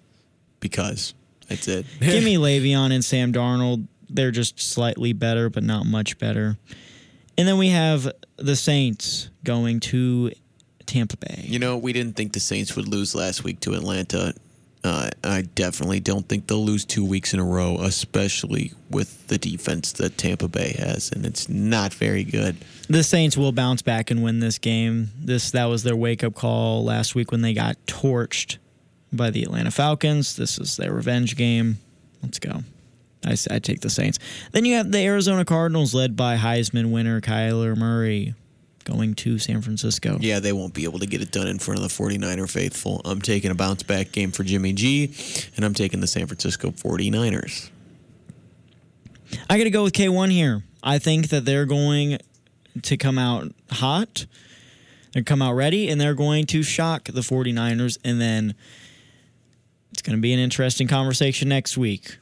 because 0.60 1.12
that's 1.48 1.68
it. 1.68 1.84
Give 2.00 2.24
me 2.24 2.36
Le'Veon 2.38 2.92
and 2.94 3.04
Sam 3.04 3.32
Darnold. 3.32 3.86
They're 4.08 4.30
just 4.30 4.58
slightly 4.58 5.12
better, 5.12 5.50
but 5.50 5.62
not 5.64 5.84
much 5.84 6.18
better. 6.18 6.56
And 7.36 7.46
then 7.46 7.58
we 7.58 7.68
have 7.68 8.10
the 8.38 8.56
Saints 8.56 9.28
going 9.44 9.80
to 9.80 10.32
Tampa 10.86 11.16
Bay. 11.16 11.42
You 11.44 11.58
know, 11.58 11.76
we 11.76 11.92
didn't 11.92 12.16
think 12.16 12.32
the 12.32 12.40
Saints 12.40 12.76
would 12.76 12.88
lose 12.88 13.14
last 13.14 13.44
week 13.44 13.60
to 13.60 13.74
Atlanta. 13.74 14.34
Uh, 14.84 15.10
I 15.24 15.42
definitely 15.42 15.98
don't 15.98 16.28
think 16.28 16.46
they'll 16.46 16.64
lose 16.64 16.84
two 16.84 17.04
weeks 17.04 17.34
in 17.34 17.40
a 17.40 17.44
row, 17.44 17.78
especially 17.80 18.72
with 18.88 19.26
the 19.26 19.36
defense 19.36 19.92
that 19.92 20.16
Tampa 20.16 20.46
Bay 20.46 20.76
has, 20.78 21.10
and 21.10 21.26
it's 21.26 21.48
not 21.48 21.92
very 21.92 22.22
good. 22.22 22.56
The 22.88 23.02
Saints 23.02 23.36
will 23.36 23.50
bounce 23.50 23.82
back 23.82 24.12
and 24.12 24.22
win 24.22 24.38
this 24.38 24.58
game. 24.58 25.10
This 25.18 25.50
that 25.50 25.64
was 25.64 25.82
their 25.82 25.96
wake 25.96 26.22
up 26.22 26.34
call 26.34 26.84
last 26.84 27.16
week 27.16 27.32
when 27.32 27.42
they 27.42 27.52
got 27.52 27.76
torched 27.86 28.58
by 29.12 29.30
the 29.30 29.42
Atlanta 29.42 29.72
Falcons. 29.72 30.36
This 30.36 30.58
is 30.58 30.76
their 30.76 30.92
revenge 30.92 31.36
game. 31.36 31.78
Let's 32.22 32.38
go. 32.38 32.62
I, 33.24 33.36
I 33.50 33.58
take 33.58 33.80
the 33.80 33.90
Saints. 33.90 34.20
Then 34.52 34.64
you 34.64 34.76
have 34.76 34.92
the 34.92 35.00
Arizona 35.00 35.44
Cardinals 35.44 35.94
led 35.94 36.14
by 36.14 36.36
Heisman 36.36 36.92
winner 36.92 37.20
Kyler 37.20 37.76
Murray 37.76 38.34
going 38.86 39.14
to 39.16 39.38
San 39.38 39.60
Francisco. 39.60 40.16
Yeah, 40.18 40.40
they 40.40 40.54
won't 40.54 40.72
be 40.72 40.84
able 40.84 41.00
to 41.00 41.06
get 41.06 41.20
it 41.20 41.30
done 41.30 41.46
in 41.46 41.58
front 41.58 41.80
of 41.80 41.82
the 41.82 41.94
49er 41.94 42.50
faithful. 42.50 43.02
I'm 43.04 43.20
taking 43.20 43.50
a 43.50 43.54
bounce 43.54 43.82
back 43.82 44.12
game 44.12 44.30
for 44.30 44.42
Jimmy 44.42 44.72
G, 44.72 45.12
and 45.56 45.64
I'm 45.64 45.74
taking 45.74 46.00
the 46.00 46.06
San 46.06 46.26
Francisco 46.26 46.70
49ers. 46.70 47.68
I 49.50 49.58
got 49.58 49.64
to 49.64 49.70
go 49.70 49.82
with 49.82 49.92
K1 49.92 50.30
here. 50.30 50.62
I 50.82 50.98
think 50.98 51.28
that 51.28 51.44
they're 51.44 51.66
going 51.66 52.18
to 52.82 52.96
come 52.96 53.18
out 53.18 53.52
hot. 53.70 54.26
They 55.12 55.22
come 55.22 55.42
out 55.42 55.54
ready 55.54 55.88
and 55.88 56.00
they're 56.00 56.14
going 56.14 56.46
to 56.46 56.62
shock 56.62 57.04
the 57.04 57.22
49ers 57.22 57.98
and 58.04 58.20
then 58.20 58.54
it's 59.92 60.02
going 60.02 60.16
to 60.16 60.20
be 60.20 60.32
an 60.32 60.38
interesting 60.38 60.86
conversation 60.88 61.48
next 61.48 61.76
week. 61.78 62.18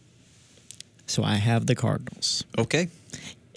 So 1.06 1.22
I 1.22 1.34
have 1.34 1.66
the 1.66 1.74
Cardinals. 1.74 2.44
Okay. 2.56 2.88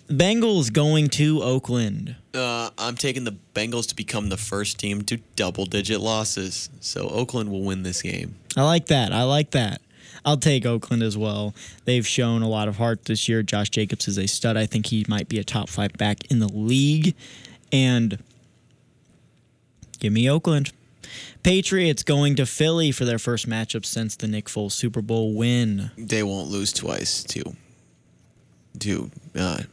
Bengals 0.09 0.73
going 0.73 1.09
to 1.09 1.41
Oakland. 1.43 2.15
Uh, 2.37 2.69
I'm 2.77 2.95
taking 2.95 3.23
the 3.23 3.35
Bengals 3.53 3.87
to 3.87 3.95
become 3.95 4.29
the 4.29 4.37
first 4.37 4.79
team 4.79 5.01
to 5.03 5.17
double 5.35 5.65
digit 5.65 5.99
losses. 5.99 6.69
So 6.79 7.07
Oakland 7.09 7.51
will 7.51 7.63
win 7.63 7.83
this 7.83 8.01
game. 8.01 8.35
I 8.55 8.63
like 8.63 8.87
that. 8.87 9.11
I 9.11 9.23
like 9.23 9.51
that. 9.51 9.81
I'll 10.25 10.37
take 10.37 10.65
Oakland 10.65 11.03
as 11.03 11.17
well. 11.17 11.55
They've 11.85 12.05
shown 12.05 12.41
a 12.41 12.49
lot 12.49 12.67
of 12.67 12.77
heart 12.77 13.05
this 13.05 13.29
year. 13.29 13.43
Josh 13.43 13.69
Jacobs 13.69 14.07
is 14.07 14.17
a 14.17 14.27
stud. 14.27 14.57
I 14.57 14.65
think 14.65 14.87
he 14.87 15.05
might 15.07 15.29
be 15.29 15.39
a 15.39 15.43
top 15.43 15.69
five 15.69 15.93
back 15.93 16.29
in 16.29 16.39
the 16.39 16.49
league. 16.49 17.15
And 17.71 18.21
give 19.99 20.13
me 20.13 20.29
Oakland. 20.29 20.71
Patriots 21.43 22.03
going 22.03 22.35
to 22.35 22.45
Philly 22.45 22.91
for 22.91 23.05
their 23.05 23.19
first 23.19 23.47
matchup 23.47 23.85
since 23.85 24.15
the 24.15 24.27
Nick 24.27 24.45
Foles 24.45 24.73
Super 24.73 25.01
Bowl 25.01 25.33
win. 25.33 25.91
They 25.97 26.23
won't 26.23 26.49
lose 26.49 26.73
twice 26.73 27.23
to 27.25 27.55
to 28.79 29.09
uh, 29.35 29.63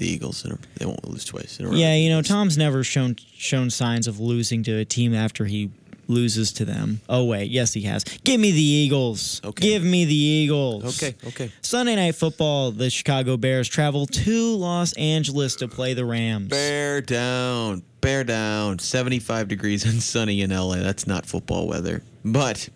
the 0.00 0.08
Eagles. 0.08 0.42
They 0.76 0.86
won't 0.86 1.08
lose 1.08 1.24
twice 1.24 1.60
in 1.60 1.66
a 1.66 1.68
row. 1.68 1.74
Yeah, 1.76 1.94
you 1.94 2.10
know, 2.10 2.22
Tom's 2.22 2.58
never 2.58 2.82
shown 2.82 3.16
shown 3.34 3.70
signs 3.70 4.08
of 4.08 4.18
losing 4.18 4.64
to 4.64 4.78
a 4.78 4.84
team 4.84 5.14
after 5.14 5.44
he 5.44 5.70
loses 6.08 6.52
to 6.54 6.64
them. 6.64 7.00
Oh 7.08 7.24
wait, 7.24 7.50
yes 7.50 7.72
he 7.72 7.82
has. 7.82 8.02
Give 8.24 8.40
me 8.40 8.50
the 8.50 8.60
Eagles. 8.62 9.40
Okay. 9.44 9.62
Give 9.62 9.84
me 9.84 10.04
the 10.04 10.14
Eagles. 10.14 11.00
Okay, 11.02 11.14
okay. 11.28 11.52
Sunday 11.62 11.94
night 11.94 12.16
football, 12.16 12.72
the 12.72 12.90
Chicago 12.90 13.36
Bears 13.36 13.68
travel 13.68 14.06
to 14.06 14.56
Los 14.56 14.92
Angeles 14.94 15.54
to 15.56 15.68
play 15.68 15.94
the 15.94 16.04
Rams. 16.04 16.48
Bear 16.48 17.00
down, 17.00 17.82
bear 18.00 18.24
down. 18.24 18.80
75 18.80 19.46
degrees 19.46 19.84
and 19.84 20.02
sunny 20.02 20.42
in 20.42 20.50
LA. 20.50 20.76
That's 20.76 21.06
not 21.06 21.26
football 21.26 21.68
weather. 21.68 22.02
But 22.24 22.68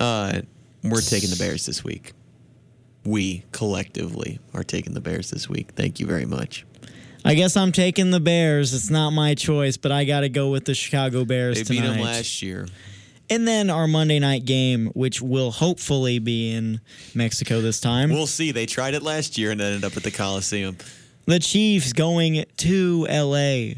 uh, 0.00 0.40
we're 0.82 1.00
taking 1.00 1.30
the 1.30 1.36
Bears 1.38 1.66
this 1.66 1.84
week. 1.84 2.12
We 3.04 3.44
collectively 3.52 4.38
are 4.54 4.62
taking 4.64 4.94
the 4.94 5.00
Bears 5.00 5.30
this 5.30 5.48
week. 5.48 5.72
Thank 5.74 6.00
you 6.00 6.06
very 6.06 6.26
much. 6.26 6.66
I 7.24 7.34
guess 7.34 7.56
I'm 7.56 7.72
taking 7.72 8.10
the 8.10 8.20
Bears. 8.20 8.72
It's 8.74 8.90
not 8.90 9.10
my 9.10 9.34
choice, 9.34 9.76
but 9.76 9.92
I 9.92 10.04
got 10.04 10.20
to 10.20 10.28
go 10.28 10.50
with 10.50 10.64
the 10.64 10.74
Chicago 10.74 11.24
Bears 11.24 11.56
They 11.56 11.74
beat 11.74 11.80
tonight. 11.80 11.94
them 11.96 12.00
last 12.04 12.42
year. 12.42 12.66
and 13.28 13.46
then 13.46 13.68
our 13.70 13.86
Monday 13.86 14.18
night 14.18 14.44
game, 14.44 14.86
which 14.94 15.20
will 15.22 15.50
hopefully 15.50 16.18
be 16.18 16.52
in 16.52 16.80
Mexico 17.14 17.60
this 17.60 17.78
time. 17.80 18.10
We'll 18.10 18.26
see. 18.26 18.52
They 18.52 18.66
tried 18.66 18.94
it 18.94 19.02
last 19.02 19.36
year 19.38 19.50
and 19.50 19.60
ended 19.60 19.84
up 19.84 19.96
at 19.96 20.02
the 20.02 20.10
Coliseum. 20.10 20.78
the 21.26 21.38
Chiefs 21.38 21.92
going 21.92 22.44
to 22.58 23.06
LA. 23.10 23.74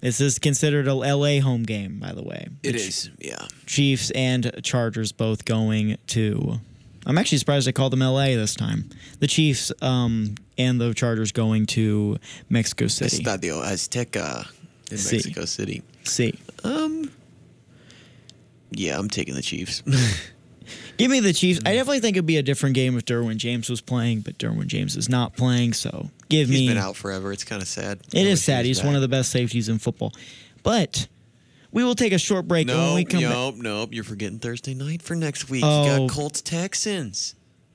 This 0.00 0.20
is 0.20 0.38
considered 0.38 0.86
a 0.86 0.94
LA 0.94 1.40
home 1.40 1.64
game, 1.64 1.98
by 1.98 2.12
the 2.12 2.22
way. 2.22 2.46
It 2.62 2.72
The 2.72 2.78
is, 2.78 3.10
yeah. 3.18 3.46
Chiefs 3.66 4.10
and 4.12 4.52
Chargers 4.62 5.10
both 5.12 5.44
going 5.44 5.98
to. 6.08 6.60
I'm 7.08 7.18
actually 7.18 7.38
surprised 7.38 7.66
they 7.66 7.72
called 7.72 7.92
them 7.92 8.00
LA 8.00 8.26
this 8.36 8.54
time. 8.54 8.90
The 9.18 9.26
Chiefs 9.26 9.72
um, 9.82 10.34
and 10.58 10.80
the 10.80 10.92
Chargers 10.94 11.32
going 11.32 11.66
to 11.66 12.18
Mexico 12.50 12.86
City. 12.86 13.22
Estadio 13.24 13.62
Azteca 13.64 14.46
in 14.90 14.98
Sí. 14.98 15.12
Mexico 15.14 15.44
City. 15.46 15.82
See, 16.04 16.34
Um, 16.64 17.10
yeah, 18.70 18.98
I'm 18.98 19.08
taking 19.08 19.34
the 19.34 19.42
Chiefs. 19.42 19.82
give 20.98 21.10
me 21.10 21.20
the 21.20 21.32
Chiefs. 21.32 21.60
I 21.64 21.72
definitely 21.74 22.00
think 22.00 22.16
it'd 22.16 22.26
be 22.26 22.36
a 22.36 22.42
different 22.42 22.74
game 22.74 22.96
if 22.96 23.04
Derwin 23.06 23.36
James 23.38 23.70
was 23.70 23.80
playing, 23.80 24.20
but 24.20 24.36
Derwin 24.38 24.66
James 24.66 24.96
is 24.96 25.08
not 25.08 25.34
playing. 25.36 25.72
So 25.72 26.10
give 26.28 26.48
He's 26.48 26.54
me. 26.58 26.60
He's 26.66 26.68
been 26.74 26.78
out 26.78 26.96
forever. 26.96 27.32
It's 27.32 27.44
kind 27.44 27.62
of 27.62 27.68
sad. 27.68 28.00
It 28.12 28.26
I 28.26 28.30
is 28.30 28.42
sad. 28.42 28.64
He's 28.66 28.78
back. 28.80 28.86
one 28.86 28.94
of 28.96 29.00
the 29.00 29.08
best 29.08 29.30
safeties 29.30 29.68
in 29.70 29.78
football. 29.78 30.12
But 30.62 31.08
we 31.70 31.84
will 31.84 31.94
take 31.94 32.12
a 32.12 32.18
short 32.18 32.48
break. 32.48 32.68
and 32.68 32.78
when 32.78 32.94
we 32.94 33.04
Nope, 33.04 33.10
come 33.10 33.22
back, 33.22 33.32
nope, 33.32 33.54
nope. 33.58 33.90
You're 33.92 34.04
forgetting 34.04 34.38
Thursday 34.38 34.74
night 34.74 35.02
for 35.02 35.14
next 35.14 35.50
week. 35.50 35.62
Oh. 35.64 35.84
You 35.84 35.90
got 35.90 36.00
oh. 36.00 36.08
Colts 36.08 36.42
Texans. 36.42 37.34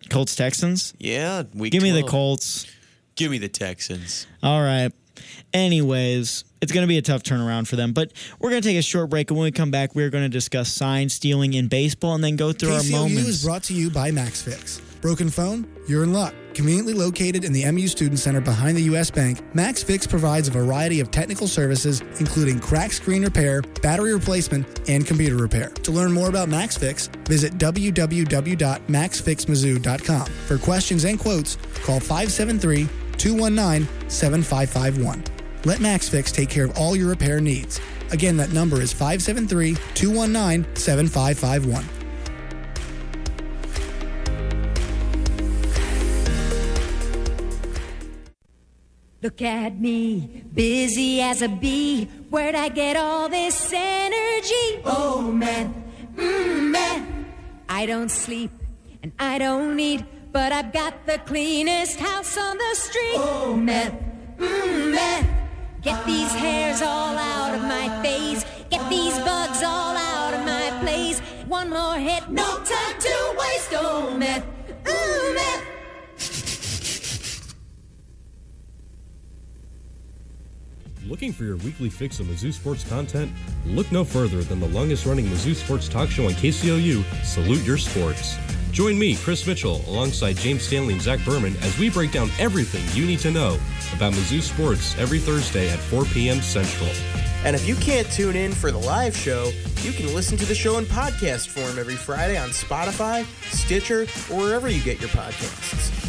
Colts 0.09 0.35
Texans. 0.35 0.93
Yeah, 0.99 1.43
week 1.53 1.71
Give 1.71 1.83
me 1.83 1.91
the 1.91 2.03
Colts. 2.03 2.67
Give 3.15 3.31
me 3.31 3.37
the 3.37 3.49
Texans. 3.49 4.27
All 4.41 4.61
right. 4.61 4.91
Anyways, 5.53 6.43
it's 6.61 6.71
going 6.71 6.83
to 6.83 6.87
be 6.87 6.97
a 6.97 7.01
tough 7.01 7.23
turnaround 7.23 7.67
for 7.67 7.75
them. 7.75 7.93
But 7.93 8.11
we're 8.39 8.49
going 8.49 8.61
to 8.61 8.67
take 8.67 8.77
a 8.77 8.81
short 8.81 9.09
break, 9.09 9.29
and 9.29 9.37
when 9.37 9.45
we 9.45 9.51
come 9.51 9.69
back, 9.69 9.95
we're 9.95 10.09
going 10.09 10.23
to 10.23 10.29
discuss 10.29 10.71
sign 10.71 11.09
stealing 11.09 11.53
in 11.53 11.67
baseball 11.67 12.15
and 12.15 12.23
then 12.23 12.35
go 12.35 12.51
through 12.51 12.73
our 12.73 12.79
KCOU 12.79 12.91
moments. 12.91 13.27
is 13.27 13.43
brought 13.43 13.63
to 13.63 13.73
you 13.73 13.89
by 13.89 14.11
MaxFix. 14.11 14.81
Broken 15.03 15.29
phone? 15.29 15.67
You're 15.85 16.01
in 16.03 16.13
luck. 16.13 16.33
Conveniently 16.53 16.93
located 16.93 17.43
in 17.43 17.51
the 17.51 17.69
MU 17.69 17.89
Student 17.89 18.19
Center 18.19 18.39
behind 18.39 18.77
the 18.77 18.83
U.S. 18.83 19.11
Bank, 19.11 19.39
MaxFix 19.53 20.07
provides 20.07 20.47
a 20.47 20.51
variety 20.51 21.01
of 21.01 21.11
technical 21.11 21.45
services, 21.45 21.99
including 22.21 22.61
crack 22.61 22.93
screen 22.93 23.21
repair, 23.21 23.61
battery 23.81 24.13
replacement, 24.13 24.87
and 24.87 25.05
computer 25.05 25.35
repair. 25.35 25.71
To 25.71 25.91
learn 25.91 26.13
more 26.13 26.29
about 26.29 26.47
MaxFix, 26.47 27.13
visit 27.27 27.57
www.maxfixmizzou.com. 27.57 30.25
For 30.25 30.57
questions 30.57 31.03
and 31.03 31.19
quotes, 31.19 31.57
call 31.83 31.99
573 31.99 32.87
219 33.17 34.09
7551. 34.09 35.21
Let 35.65 35.79
MaxFix 35.79 36.31
take 36.31 36.49
care 36.49 36.63
of 36.63 36.77
all 36.77 36.95
your 36.95 37.09
repair 37.09 37.41
needs. 37.41 37.81
Again, 38.11 38.37
that 38.37 38.53
number 38.53 38.81
is 38.81 38.93
573 38.93 39.75
219 39.95 40.77
7551. 40.77 42.02
Look 49.23 49.41
at 49.41 49.79
me, 49.79 50.43
busy 50.53 51.21
as 51.21 51.41
a 51.41 51.47
bee. 51.47 52.09
Where'd 52.29 52.55
I 52.55 52.67
get 52.67 52.97
all 52.97 53.29
this 53.29 53.71
energy? 53.73 54.81
Oh, 54.83 55.21
man, 55.21 55.73
mm, 56.13 56.69
man. 56.69 57.25
I 57.69 57.85
don't 57.85 58.11
sleep 58.11 58.51
and 59.01 59.13
I 59.17 59.37
don't 59.37 59.79
eat, 59.79 60.03
but 60.33 60.51
I've 60.51 60.73
got 60.73 61.05
the 61.05 61.19
cleanest 61.19 62.01
house 62.01 62.37
on 62.37 62.57
the 62.57 62.75
street. 62.75 63.15
Oh, 63.15 63.55
man, 63.55 64.35
mm, 64.37 64.91
man. 64.91 65.47
Get 65.81 66.05
these 66.05 66.33
hairs 66.33 66.81
all 66.81 67.15
out 67.15 67.55
of 67.55 67.61
my 67.61 68.03
face. 68.03 68.43
Get 68.69 68.89
these 68.89 69.17
bugs 69.19 69.63
all 69.63 69.95
out 69.95 70.33
of 70.33 70.43
my 70.45 70.77
place. 70.81 71.21
One 71.47 71.69
more 71.69 71.95
hit, 71.95 72.29
no 72.29 72.43
time 72.43 72.99
to 72.99 73.35
waste. 73.39 73.71
Oh, 73.71 74.17
man, 74.17 74.43
mm, 74.83 75.35
man. 75.35 75.72
Looking 81.07 81.33
for 81.33 81.43
your 81.43 81.57
weekly 81.57 81.89
fix 81.89 82.21
of 82.21 82.27
Mizzou 82.27 82.53
sports 82.53 82.87
content? 82.87 83.29
Look 83.65 83.91
no 83.91 84.05
further 84.05 84.41
than 84.41 84.61
the 84.61 84.69
longest 84.69 85.05
running 85.05 85.25
Mizzou 85.25 85.53
sports 85.53 85.89
talk 85.89 86.09
show 86.09 86.25
on 86.25 86.31
KCOU, 86.31 87.03
Salute 87.25 87.61
Your 87.65 87.77
Sports. 87.77 88.37
Join 88.71 88.97
me, 88.97 89.17
Chris 89.17 89.45
Mitchell, 89.45 89.81
alongside 89.87 90.37
James 90.37 90.63
Stanley 90.63 90.93
and 90.93 91.01
Zach 91.01 91.19
Berman 91.25 91.57
as 91.57 91.77
we 91.77 91.89
break 91.89 92.13
down 92.13 92.29
everything 92.39 92.83
you 92.97 93.05
need 93.05 93.19
to 93.19 93.31
know 93.31 93.59
about 93.93 94.13
Mizzou 94.13 94.41
sports 94.41 94.97
every 94.97 95.19
Thursday 95.19 95.69
at 95.69 95.77
4 95.77 96.05
p.m. 96.05 96.41
Central. 96.41 96.89
And 97.43 97.53
if 97.53 97.67
you 97.67 97.75
can't 97.75 98.09
tune 98.09 98.37
in 98.37 98.53
for 98.53 98.71
the 98.71 98.79
live 98.79 99.15
show, 99.15 99.51
you 99.81 99.91
can 99.91 100.13
listen 100.15 100.37
to 100.37 100.45
the 100.45 100.55
show 100.55 100.77
in 100.77 100.85
podcast 100.85 101.49
form 101.49 101.77
every 101.77 101.95
Friday 101.95 102.37
on 102.37 102.49
Spotify, 102.49 103.25
Stitcher, 103.51 104.03
or 104.33 104.41
wherever 104.41 104.69
you 104.69 104.81
get 104.81 105.01
your 105.01 105.09
podcasts. 105.09 106.02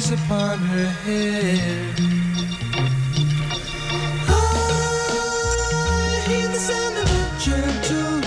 Sunlight 0.00 0.24
upon 0.24 0.58
her 0.58 0.86
hair. 0.86 1.94
I 5.88 6.24
hear 6.26 6.48
the 6.48 6.58
sound 6.58 6.96
of 6.96 7.04
a 7.04 7.38
gentle. 7.40 8.20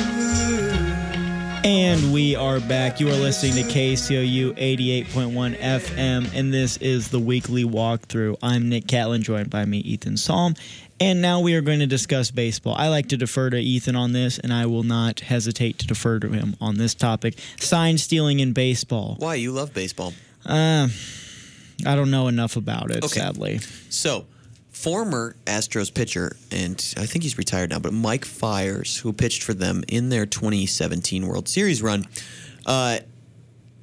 And 1.66 2.14
we 2.14 2.36
are 2.36 2.60
back. 2.60 3.00
You 3.00 3.08
are 3.10 3.14
listening 3.14 3.54
to 3.56 3.64
KCOU 3.72 4.54
88.1 4.54 5.58
FM, 5.58 6.34
and 6.36 6.54
this 6.54 6.76
is 6.78 7.08
the 7.10 7.20
weekly 7.20 7.64
walkthrough. 7.64 8.38
I'm 8.44 8.68
Nick 8.70 8.88
Catlin, 8.88 9.24
joined 9.24 9.50
by 9.50 9.64
me, 9.66 9.78
Ethan 9.80 10.18
Salm. 10.18 10.56
And 11.00 11.22
now 11.22 11.40
we 11.40 11.56
are 11.56 11.62
going 11.62 11.80
to 11.80 11.88
discuss 11.88 12.32
baseball. 12.32 12.76
I 12.76 12.90
like 12.90 13.08
to 13.10 13.18
defer 13.18 13.50
to 13.50 13.58
Ethan 13.58 13.96
on 13.96 14.12
this, 14.12 14.40
and 14.40 14.54
I 14.54 14.66
will 14.66 14.84
not 14.84 15.22
hesitate 15.22 15.80
to 15.80 15.88
defer 15.88 16.20
to 16.20 16.30
him 16.30 16.56
on 16.62 16.78
this 16.78 16.94
topic 16.94 17.38
sign 17.60 17.98
stealing 17.98 18.40
in 18.40 18.54
baseball. 18.54 19.16
Why? 19.20 19.36
You 19.36 19.52
love 19.52 19.74
baseball. 19.74 20.14
Uh, 20.46 20.90
I 21.86 21.96
don't 21.96 22.12
know 22.12 22.28
enough 22.28 22.56
about 22.56 22.92
it, 22.92 23.04
Okay. 23.04 23.20
sadly. 23.20 23.60
So, 23.90 24.26
former 24.72 25.36
Astros 25.46 25.94
pitcher, 25.94 26.36
and 26.52 26.84
I 26.98 27.06
think 27.06 27.24
he's 27.24 27.38
retired 27.38 27.70
now, 27.70 27.80
but 27.80 27.94
Mike 27.94 28.26
Fiers, 28.26 28.98
who 28.98 29.14
pitched 29.14 29.44
for 29.44 29.54
them 29.54 29.84
in 29.88 30.10
their 30.10 30.26
2017 30.26 31.26
World 31.28 31.48
Series 31.48 31.82
run, 31.82 32.06
uh, 32.66 33.00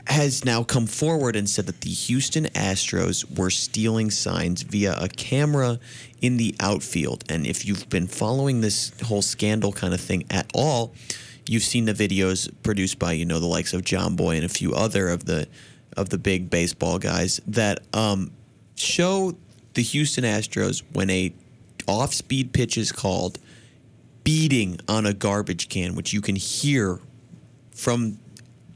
has 0.07 0.45
now 0.45 0.63
come 0.65 0.87
forward 0.87 1.37
and 1.37 1.49
said 1.49 1.67
that 1.67 1.83
the 1.83 1.91
Houston 1.91 2.47
Astros 2.47 3.39
were 3.39 3.51
stealing 3.51 4.11
signs 4.11 4.63
via 4.63 4.97
a 4.99 5.09
camera 5.09 5.79
in 6.21 6.37
the 6.37 6.55
outfield. 6.59 7.23
And 7.29 7.47
if 7.47 7.65
you've 7.65 7.89
been 7.89 8.09
following 8.09 8.61
this 8.61 8.93
whole 9.05 9.23
scandal 9.23 9.73
kind 9.73 9.95
of 9.95 10.01
thing 10.01 10.25
at 10.31 10.51
all, 10.55 10.95
you've 11.47 11.63
seen 11.63 11.85
the 11.85 11.95
videos 11.95 12.51
produced 12.63 12.99
by 12.99 13.13
you 13.13 13.25
know 13.25 13.39
the 13.39 13.47
likes 13.47 13.73
of 13.73 13.83
Jomboy 13.83 14.37
and 14.37 14.45
a 14.45 14.49
few 14.49 14.73
other 14.75 15.09
of 15.11 15.27
the 15.27 15.47
of 15.97 16.09
the 16.09 16.19
big 16.19 16.51
baseball 16.51 16.99
guys 16.99 17.41
that 17.47 17.81
um, 17.95 18.31
show 18.77 19.35
the 19.75 19.83
Houston 19.83 20.25
Astros 20.25 20.83
when 20.93 21.11
a 21.11 21.33
off 21.87 22.15
speed 22.15 22.53
pitch 22.53 22.79
is 22.79 22.93
called 22.93 23.39
beating 24.25 24.79
on 24.89 25.07
a 25.07 25.13
garbage 25.13 25.69
can, 25.69 25.95
which 25.95 26.13
you 26.13 26.21
can 26.21 26.37
hear 26.37 27.01
from 27.75 28.19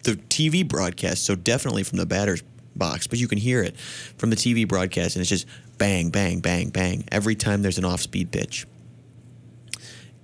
the 0.03 0.13
TV 0.13 0.67
broadcast, 0.67 1.25
so 1.25 1.35
definitely 1.35 1.83
from 1.83 1.99
the 1.99 2.07
batter's 2.07 2.43
box, 2.77 3.07
but 3.07 3.19
you 3.19 3.29
can 3.29 3.39
hear 3.39 3.63
it 3.63 3.77
from 3.79 4.31
the 4.31 4.37
TV 4.37 4.67
broadcast, 4.67 5.17
and 5.17 5.21
it's 5.21 5.31
just 5.31 5.47
bang, 5.79 6.11
bang, 6.11 6.41
bang, 6.41 6.71
bang 6.71 7.05
every 7.11 7.35
time 7.35 7.63
there's 7.63 7.79
an 7.79 7.85
off 7.85 8.01
speed 8.01 8.31
pitch. 8.31 8.67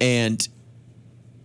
And 0.00 0.46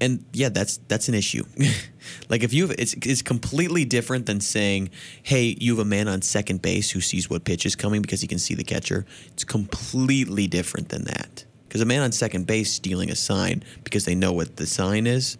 and 0.01 0.25
yeah, 0.33 0.49
that's 0.49 0.77
that's 0.87 1.07
an 1.07 1.15
issue. 1.15 1.43
like 2.29 2.43
if 2.43 2.53
you 2.53 2.67
have, 2.67 2.75
it's 2.77 2.93
it's 2.93 3.21
completely 3.21 3.85
different 3.85 4.25
than 4.25 4.41
saying, 4.41 4.89
"Hey, 5.23 5.55
you 5.59 5.75
have 5.75 5.85
a 5.85 5.89
man 5.89 6.07
on 6.07 6.21
second 6.21 6.61
base 6.61 6.91
who 6.91 7.01
sees 7.01 7.29
what 7.29 7.43
pitch 7.43 7.65
is 7.65 7.75
coming 7.75 8.01
because 8.01 8.21
he 8.21 8.27
can 8.27 8.39
see 8.39 8.55
the 8.55 8.63
catcher." 8.63 9.05
It's 9.27 9.43
completely 9.43 10.47
different 10.47 10.89
than 10.89 11.05
that. 11.05 11.45
Because 11.67 11.81
a 11.81 11.85
man 11.85 12.01
on 12.01 12.11
second 12.11 12.47
base 12.47 12.71
stealing 12.71 13.09
a 13.09 13.15
sign 13.15 13.63
because 13.83 14.05
they 14.05 14.15
know 14.15 14.31
what 14.31 14.57
the 14.57 14.65
sign 14.65 15.07
is 15.07 15.37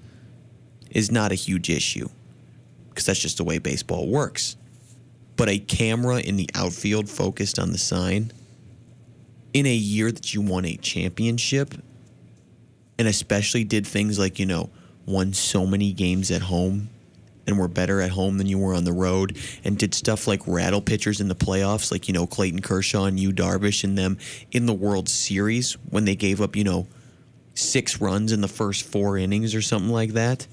is 0.90 1.12
not 1.12 1.32
a 1.32 1.36
huge 1.36 1.70
issue. 1.70 2.10
Because 2.90 3.06
that's 3.06 3.20
just 3.20 3.38
the 3.38 3.44
way 3.44 3.58
baseball 3.58 4.08
works. 4.08 4.56
But 5.36 5.50
a 5.50 5.60
camera 5.60 6.20
in 6.20 6.38
the 6.38 6.50
outfield 6.56 7.10
focused 7.10 7.60
on 7.60 7.72
the 7.72 7.78
sign 7.78 8.32
in 9.54 9.66
a 9.66 9.74
year 9.74 10.12
that 10.12 10.34
you 10.34 10.42
won 10.42 10.66
a 10.66 10.78
championship 10.78 11.74
and 12.98 13.08
especially 13.08 13.64
did 13.64 13.86
things 13.86 14.18
like 14.20 14.40
you 14.40 14.46
know 14.46 14.70
won 15.06 15.34
so 15.34 15.66
many 15.66 15.92
games 15.94 16.32
at 16.32 16.42
home 16.42 16.90
and 17.48 17.60
were 17.60 17.68
better 17.68 18.02
at 18.02 18.10
home 18.10 18.38
than 18.38 18.48
you 18.48 18.58
were 18.58 18.74
on 18.74 18.86
the 18.86 18.94
road 18.94 19.38
and 19.64 19.78
did 19.78 19.94
stuff 19.94 20.28
like 20.28 20.42
rattle 20.48 20.82
pitchers 20.82 21.22
in 21.22 21.28
the 21.28 21.36
playoffs 21.36 21.92
like 21.92 22.08
you 22.08 22.14
know 22.14 22.26
Clayton 22.26 22.62
Kershaw 22.62 23.06
and 23.06 23.20
Yu 23.20 23.32
Darvish 23.32 23.84
and 23.84 23.98
them 23.98 24.18
in 24.52 24.66
the 24.66 24.74
World 24.74 25.10
Series 25.10 25.74
when 25.90 26.06
they 26.06 26.16
gave 26.16 26.42
up 26.42 26.56
you 26.56 26.64
know 26.64 26.88
six 27.54 28.02
runs 28.02 28.32
in 28.32 28.42
the 28.42 28.48
first 28.48 28.84
four 28.84 29.18
innings 29.18 29.56
or 29.56 29.62
something 29.62 29.92
like 29.92 30.14
that. 30.14 30.48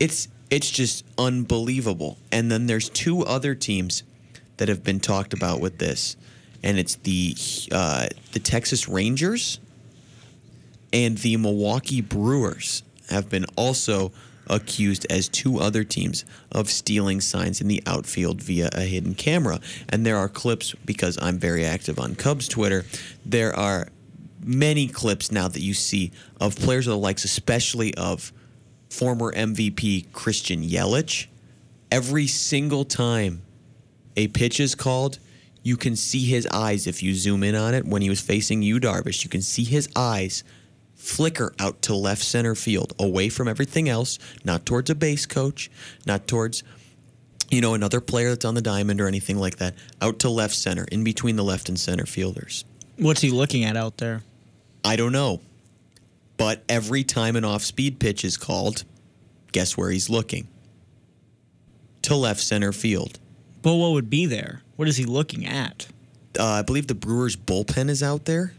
It's 0.00 0.28
it's 0.50 0.70
just 0.70 1.04
unbelievable. 1.16 2.18
And 2.30 2.50
then 2.50 2.66
there's 2.66 2.88
two 2.88 3.22
other 3.22 3.54
teams 3.54 4.02
that 4.58 4.68
have 4.68 4.84
been 4.84 5.00
talked 5.00 5.32
about 5.32 5.60
with 5.60 5.78
this 5.78 6.16
and 6.64 6.78
it's 6.78 6.96
the 6.96 7.36
uh, 7.70 8.08
the 8.32 8.40
Texas 8.40 8.88
Rangers 8.88 9.60
and 10.94 11.18
the 11.18 11.36
Milwaukee 11.36 12.00
Brewers 12.00 12.84
have 13.10 13.28
been 13.28 13.44
also 13.56 14.12
accused 14.46 15.06
as 15.10 15.28
two 15.28 15.58
other 15.58 15.82
teams 15.82 16.24
of 16.52 16.70
stealing 16.70 17.20
signs 17.20 17.60
in 17.60 17.66
the 17.66 17.82
outfield 17.86 18.40
via 18.40 18.70
a 18.72 18.82
hidden 18.82 19.14
camera. 19.14 19.58
And 19.88 20.06
there 20.06 20.16
are 20.16 20.28
clips 20.28 20.72
because 20.84 21.18
I'm 21.20 21.38
very 21.38 21.64
active 21.64 21.98
on 21.98 22.14
Cubs 22.14 22.46
Twitter. 22.46 22.84
There 23.26 23.54
are 23.58 23.88
many 24.40 24.86
clips 24.86 25.32
now 25.32 25.48
that 25.48 25.60
you 25.60 25.74
see 25.74 26.12
of 26.40 26.54
players 26.54 26.86
of 26.86 26.92
the 26.92 26.98
likes, 26.98 27.24
especially 27.24 27.94
of 27.96 28.32
former 28.88 29.32
MVP 29.32 30.12
Christian 30.12 30.62
Yelich. 30.62 31.26
Every 31.90 32.28
single 32.28 32.84
time 32.84 33.42
a 34.16 34.28
pitch 34.28 34.60
is 34.60 34.76
called, 34.76 35.18
you 35.64 35.76
can 35.76 35.96
see 35.96 36.24
his 36.24 36.46
eyes 36.48 36.86
if 36.86 37.02
you 37.02 37.14
zoom 37.14 37.42
in 37.42 37.56
on 37.56 37.74
it. 37.74 37.84
When 37.84 38.02
he 38.02 38.10
was 38.10 38.20
facing 38.20 38.62
Yu, 38.62 38.78
Darvish, 38.78 39.24
you 39.24 39.30
can 39.30 39.42
see 39.42 39.64
his 39.64 39.88
eyes 39.96 40.44
flicker 41.04 41.54
out 41.58 41.82
to 41.82 41.94
left 41.94 42.22
center 42.22 42.54
field, 42.54 42.94
away 42.98 43.28
from 43.28 43.46
everything 43.46 43.88
else, 43.88 44.18
not 44.44 44.64
towards 44.64 44.90
a 44.90 44.94
base 44.94 45.26
coach, 45.26 45.70
not 46.06 46.26
towards 46.26 46.62
you 47.50 47.60
know 47.60 47.74
another 47.74 48.00
player 48.00 48.30
that's 48.30 48.44
on 48.44 48.54
the 48.54 48.62
diamond 48.62 49.00
or 49.00 49.06
anything 49.06 49.38
like 49.38 49.56
that, 49.56 49.74
out 50.00 50.18
to 50.20 50.30
left 50.30 50.54
center, 50.54 50.86
in 50.90 51.04
between 51.04 51.36
the 51.36 51.44
left 51.44 51.68
and 51.68 51.78
center 51.78 52.06
fielders. 52.06 52.64
What's 52.96 53.20
he 53.20 53.30
looking 53.30 53.64
at 53.64 53.76
out 53.76 53.98
there? 53.98 54.22
I 54.84 54.96
don't 54.96 55.12
know. 55.12 55.40
But 56.36 56.64
every 56.68 57.04
time 57.04 57.36
an 57.36 57.44
off 57.44 57.62
speed 57.62 58.00
pitch 58.00 58.24
is 58.24 58.36
called, 58.36 58.84
guess 59.52 59.76
where 59.76 59.90
he's 59.90 60.10
looking? 60.10 60.48
To 62.02 62.16
left 62.16 62.40
center 62.40 62.72
field. 62.72 63.18
But 63.62 63.74
what 63.74 63.92
would 63.92 64.10
be 64.10 64.26
there? 64.26 64.62
What 64.76 64.88
is 64.88 64.96
he 64.96 65.04
looking 65.04 65.46
at? 65.46 65.86
Uh, 66.38 66.44
I 66.44 66.62
believe 66.62 66.88
the 66.88 66.94
Brewers 66.94 67.36
bullpen 67.36 67.88
is 67.88 68.02
out 68.02 68.24
there 68.24 68.52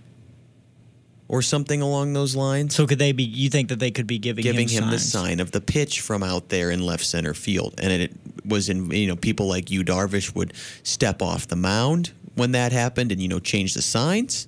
or 1.28 1.42
something 1.42 1.82
along 1.82 2.14
those 2.14 2.36
lines. 2.36 2.76
So 2.76 2.86
could 2.86 3.00
they 3.00 3.12
be? 3.12 3.24
You 3.24 3.50
think 3.50 3.70
that 3.70 3.80
they 3.80 3.92
could 3.92 4.08
be 4.08 4.20
giving 4.20 4.44
giving 4.44 4.68
him, 4.68 4.86
him, 4.86 4.92
the 4.92 5.00
sign 5.00 5.40
of 5.40 5.52
the 5.52 5.62
pitch 5.62 6.02
from 6.02 6.24
out 6.24 6.50
there 6.50 6.72
in 6.72 6.86
left 6.86 7.06
center 7.06 7.34
field, 7.34 7.76
and 7.80 7.92
it 7.92 8.14
was 8.46 8.70
in 8.70 8.92
you 8.92 9.08
know 9.08 9.16
people 9.16 9.48
like 9.48 9.72
Yu 9.72 9.84
Darvish 9.84 10.36
would 10.36 10.54
step 10.84 11.22
off 11.22 11.48
the 11.48 11.56
mound 11.56 12.12
when 12.36 12.52
that 12.52 12.72
happened, 12.72 13.12
and 13.12 13.22
you 13.22 13.28
know 13.28 13.40
change 13.40 13.74
the 13.74 13.82
signs, 13.82 14.48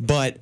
but 0.00 0.38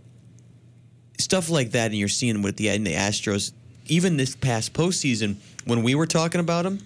stuff 1.19 1.51
like 1.51 1.73
that, 1.73 1.87
and 1.87 1.95
you're 1.95 2.09
seeing 2.09 2.43
with 2.43 2.57
the 2.57 2.69
and 2.69 2.87
the 2.87 2.95
Astros, 2.95 3.53
even 3.87 4.17
this 4.17 4.35
past 4.37 4.73
postseason 4.73 5.37
when 5.67 5.83
we 5.83 5.95
were 5.95 6.07
talking 6.07 6.41
about 6.41 6.63
them 6.63 6.79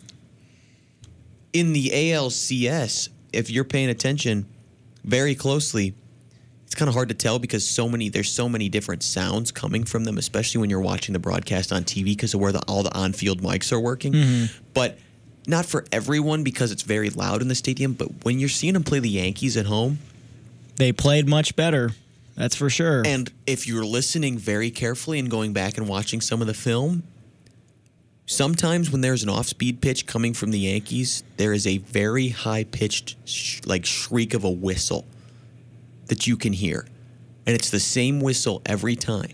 in 1.53 1.73
the 1.73 1.91
ALCS, 1.91 3.09
if 3.33 3.51
you're 3.51 3.65
paying 3.65 3.89
attention 3.89 4.47
very 5.05 5.35
closely, 5.35 5.95
it's 6.71 6.77
kind 6.77 6.89
of 6.89 6.95
hard 6.95 7.09
to 7.09 7.17
tell 7.17 7.41
because 7.41 7.67
so 7.69 7.89
many 7.89 8.09
there's 8.11 8.31
so 8.31 8.49
many 8.49 8.69
different 8.69 9.03
sounds 9.03 9.51
coming 9.51 9.83
from 9.83 10.05
them, 10.05 10.19
especially 10.19 10.61
when 10.61 10.71
you're 10.71 10.81
watching 10.81 11.13
the 11.15 11.19
broadcast 11.19 11.73
on 11.73 11.83
TV 11.83 12.05
because 12.05 12.33
of 12.33 12.39
where 12.39 12.53
the, 12.53 12.61
all 12.69 12.85
the 12.85 12.97
on-field 12.97 13.43
mics 13.43 13.73
are 13.73 13.81
working. 13.81 14.13
Mhm. 14.13 14.51
But 14.73 14.97
not 15.49 15.67
for 15.67 15.85
everyone 15.91 16.45
because 16.45 16.71
it's 16.71 16.83
very 16.83 17.11
loud 17.11 17.43
in 17.43 17.49
the 17.49 17.57
stadium. 17.57 17.95
But 17.95 18.25
when 18.25 18.39
you're 18.39 18.49
seeing 18.49 18.75
them 18.75 18.85
play 18.85 19.01
the 19.01 19.09
Yankees 19.09 19.57
at 19.57 19.67
home, 19.67 19.99
They 20.77 20.93
played 20.93 21.27
much 21.29 21.57
better. 21.57 21.91
That's 22.37 22.55
for 22.55 22.71
sure. 22.71 23.03
and 23.05 23.33
if 23.49 23.67
you're 23.67 23.85
listening 23.85 24.39
very 24.39 24.71
carefully 24.71 25.19
and 25.19 25.29
going 25.29 25.53
back 25.53 25.77
and 25.77 25.89
watching 25.89 26.21
some 26.21 26.41
of 26.41 26.47
the 26.47 26.55
film, 26.55 27.03
sometimes 28.27 28.93
when 28.93 29.01
there's 29.01 29.25
an 29.25 29.29
off-speed 29.29 29.81
pitch 29.81 30.07
coming 30.07 30.33
from 30.35 30.53
the 30.53 30.61
Yankees, 30.61 31.25
there 31.37 31.53
is 31.53 31.67
a 31.67 31.79
very 31.79 32.29
high-pitched 32.29 33.17
sh- 33.25 33.61
like 33.67 33.85
shriek 33.85 34.35
of 34.35 34.45
a 34.45 34.51
whistle 34.51 35.05
that 36.11 36.27
you 36.27 36.37
can 36.37 36.53
hear. 36.53 36.87
And 37.47 37.57
it's 37.57 37.71
the 37.71 37.81
same 37.81 38.21
whistle 38.21 38.61
every 38.67 38.97
time. 38.97 39.33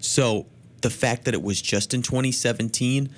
So, 0.00 0.46
the 0.80 0.90
fact 0.90 1.24
that 1.24 1.34
it 1.34 1.42
was 1.42 1.60
just 1.60 1.92
in 1.92 2.02
2017 2.02 3.10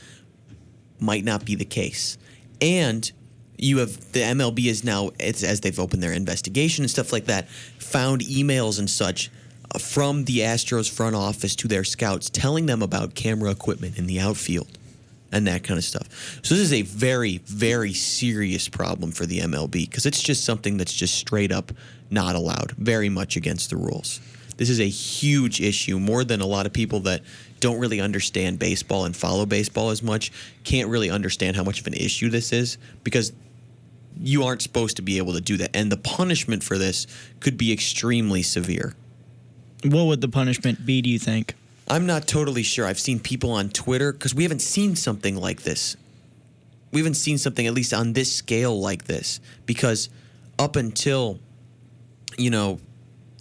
might 0.99 1.25
not 1.25 1.45
be 1.45 1.55
the 1.55 1.67
case. 1.67 2.17
And 2.63 3.11
you 3.59 3.79
have 3.79 4.13
the 4.13 4.21
MLB 4.21 4.67
is 4.67 4.83
now 4.83 5.11
as, 5.21 5.61
they've 5.61 5.79
opened 5.79 6.03
their 6.03 6.13
investigation 6.13 6.85
and 6.85 6.91
stuff 6.91 7.13
like 7.13 7.27
that, 7.27 7.51
found 7.51 8.23
emails 8.23 8.79
and 8.79 8.89
such 8.89 9.31
uh, 9.75 9.79
from 9.79 10.25
the 10.25 10.39
Astros 10.39 10.91
front 10.91 11.15
office 11.15 11.55
to 11.57 11.69
their 11.69 11.85
scouts 11.85 12.31
telling 12.31 12.65
them 12.65 12.81
about 12.81 13.15
camera 13.15 13.51
equipment 13.51 13.99
in 13.99 14.07
the 14.07 14.19
outfield 14.19 14.79
and 15.33 15.47
that 15.47 15.63
kind 15.63 15.79
of 15.79 15.85
stuff. 15.85 16.41
So 16.43 16.55
this 16.55 16.65
is 16.65 16.73
a 16.73 16.83
very 16.83 17.39
very 17.39 17.93
serious 17.93 18.69
problem 18.69 19.13
for 19.13 19.27
the 19.27 19.41
MLB 19.41 19.73
because 19.73 20.07
it's 20.07 20.23
just 20.23 20.45
something 20.45 20.77
that's 20.77 20.93
just 20.93 21.15
straight 21.15 21.53
up 21.53 21.73
not 22.11 22.35
allowed, 22.35 22.73
very 22.73 23.09
much 23.09 23.37
against 23.37 23.71
the 23.71 23.77
rules. 23.77 24.21
This 24.57 24.69
is 24.69 24.81
a 24.81 24.89
huge 24.89 25.61
issue, 25.61 25.99
more 25.99 26.23
than 26.23 26.43
a 26.43 26.47
lot 26.47 26.67
of 26.67 26.73
people 26.73 27.01
that 27.01 27.23
don't 27.61 27.79
really 27.79 28.01
understand 28.01 28.59
baseball 28.59 29.05
and 29.05 29.17
follow 29.17 29.47
baseball 29.47 29.91
as 29.91 30.03
much 30.03 30.33
can't 30.65 30.89
really 30.89 31.11
understand 31.11 31.57
how 31.57 31.63
much 31.63 31.81
of 31.81 31.87
an 31.87 31.95
issue 31.95 32.29
this 32.29 32.53
is 32.53 32.77
because 33.05 33.33
you 34.19 34.45
aren't 34.45 34.61
supposed 34.61 34.97
to 34.97 35.03
be 35.03 35.19
able 35.19 35.33
to 35.33 35.41
do 35.41 35.57
that. 35.57 35.71
And 35.75 35.91
the 35.91 35.97
punishment 35.97 36.63
for 36.63 36.77
this 36.77 37.07
could 37.41 37.57
be 37.57 37.73
extremely 37.73 38.43
severe. 38.43 38.95
what 39.85 40.05
would 40.05 40.21
the 40.21 40.29
punishment 40.29 40.85
be? 40.85 41.01
Do 41.01 41.09
you 41.09 41.19
think? 41.19 41.55
I'm 41.91 42.07
not 42.07 42.29
totally 42.29 42.63
sure. 42.63 42.87
I've 42.87 43.01
seen 43.01 43.19
people 43.19 43.51
on 43.51 43.69
Twitter 43.69 44.13
because 44.13 44.33
we 44.33 44.45
haven't 44.45 44.63
seen 44.63 44.95
something 44.95 45.35
like 45.35 45.63
this. 45.63 45.97
We 46.93 47.01
haven't 47.01 47.15
seen 47.15 47.37
something 47.37 47.67
at 47.67 47.75
least 47.75 47.93
on 47.93 48.13
this 48.13 48.33
scale 48.33 48.81
like 48.81 49.05
this 49.05 49.41
because 49.67 50.09
up 50.59 50.77
until 50.77 51.41
you 52.39 52.51
know 52.51 52.79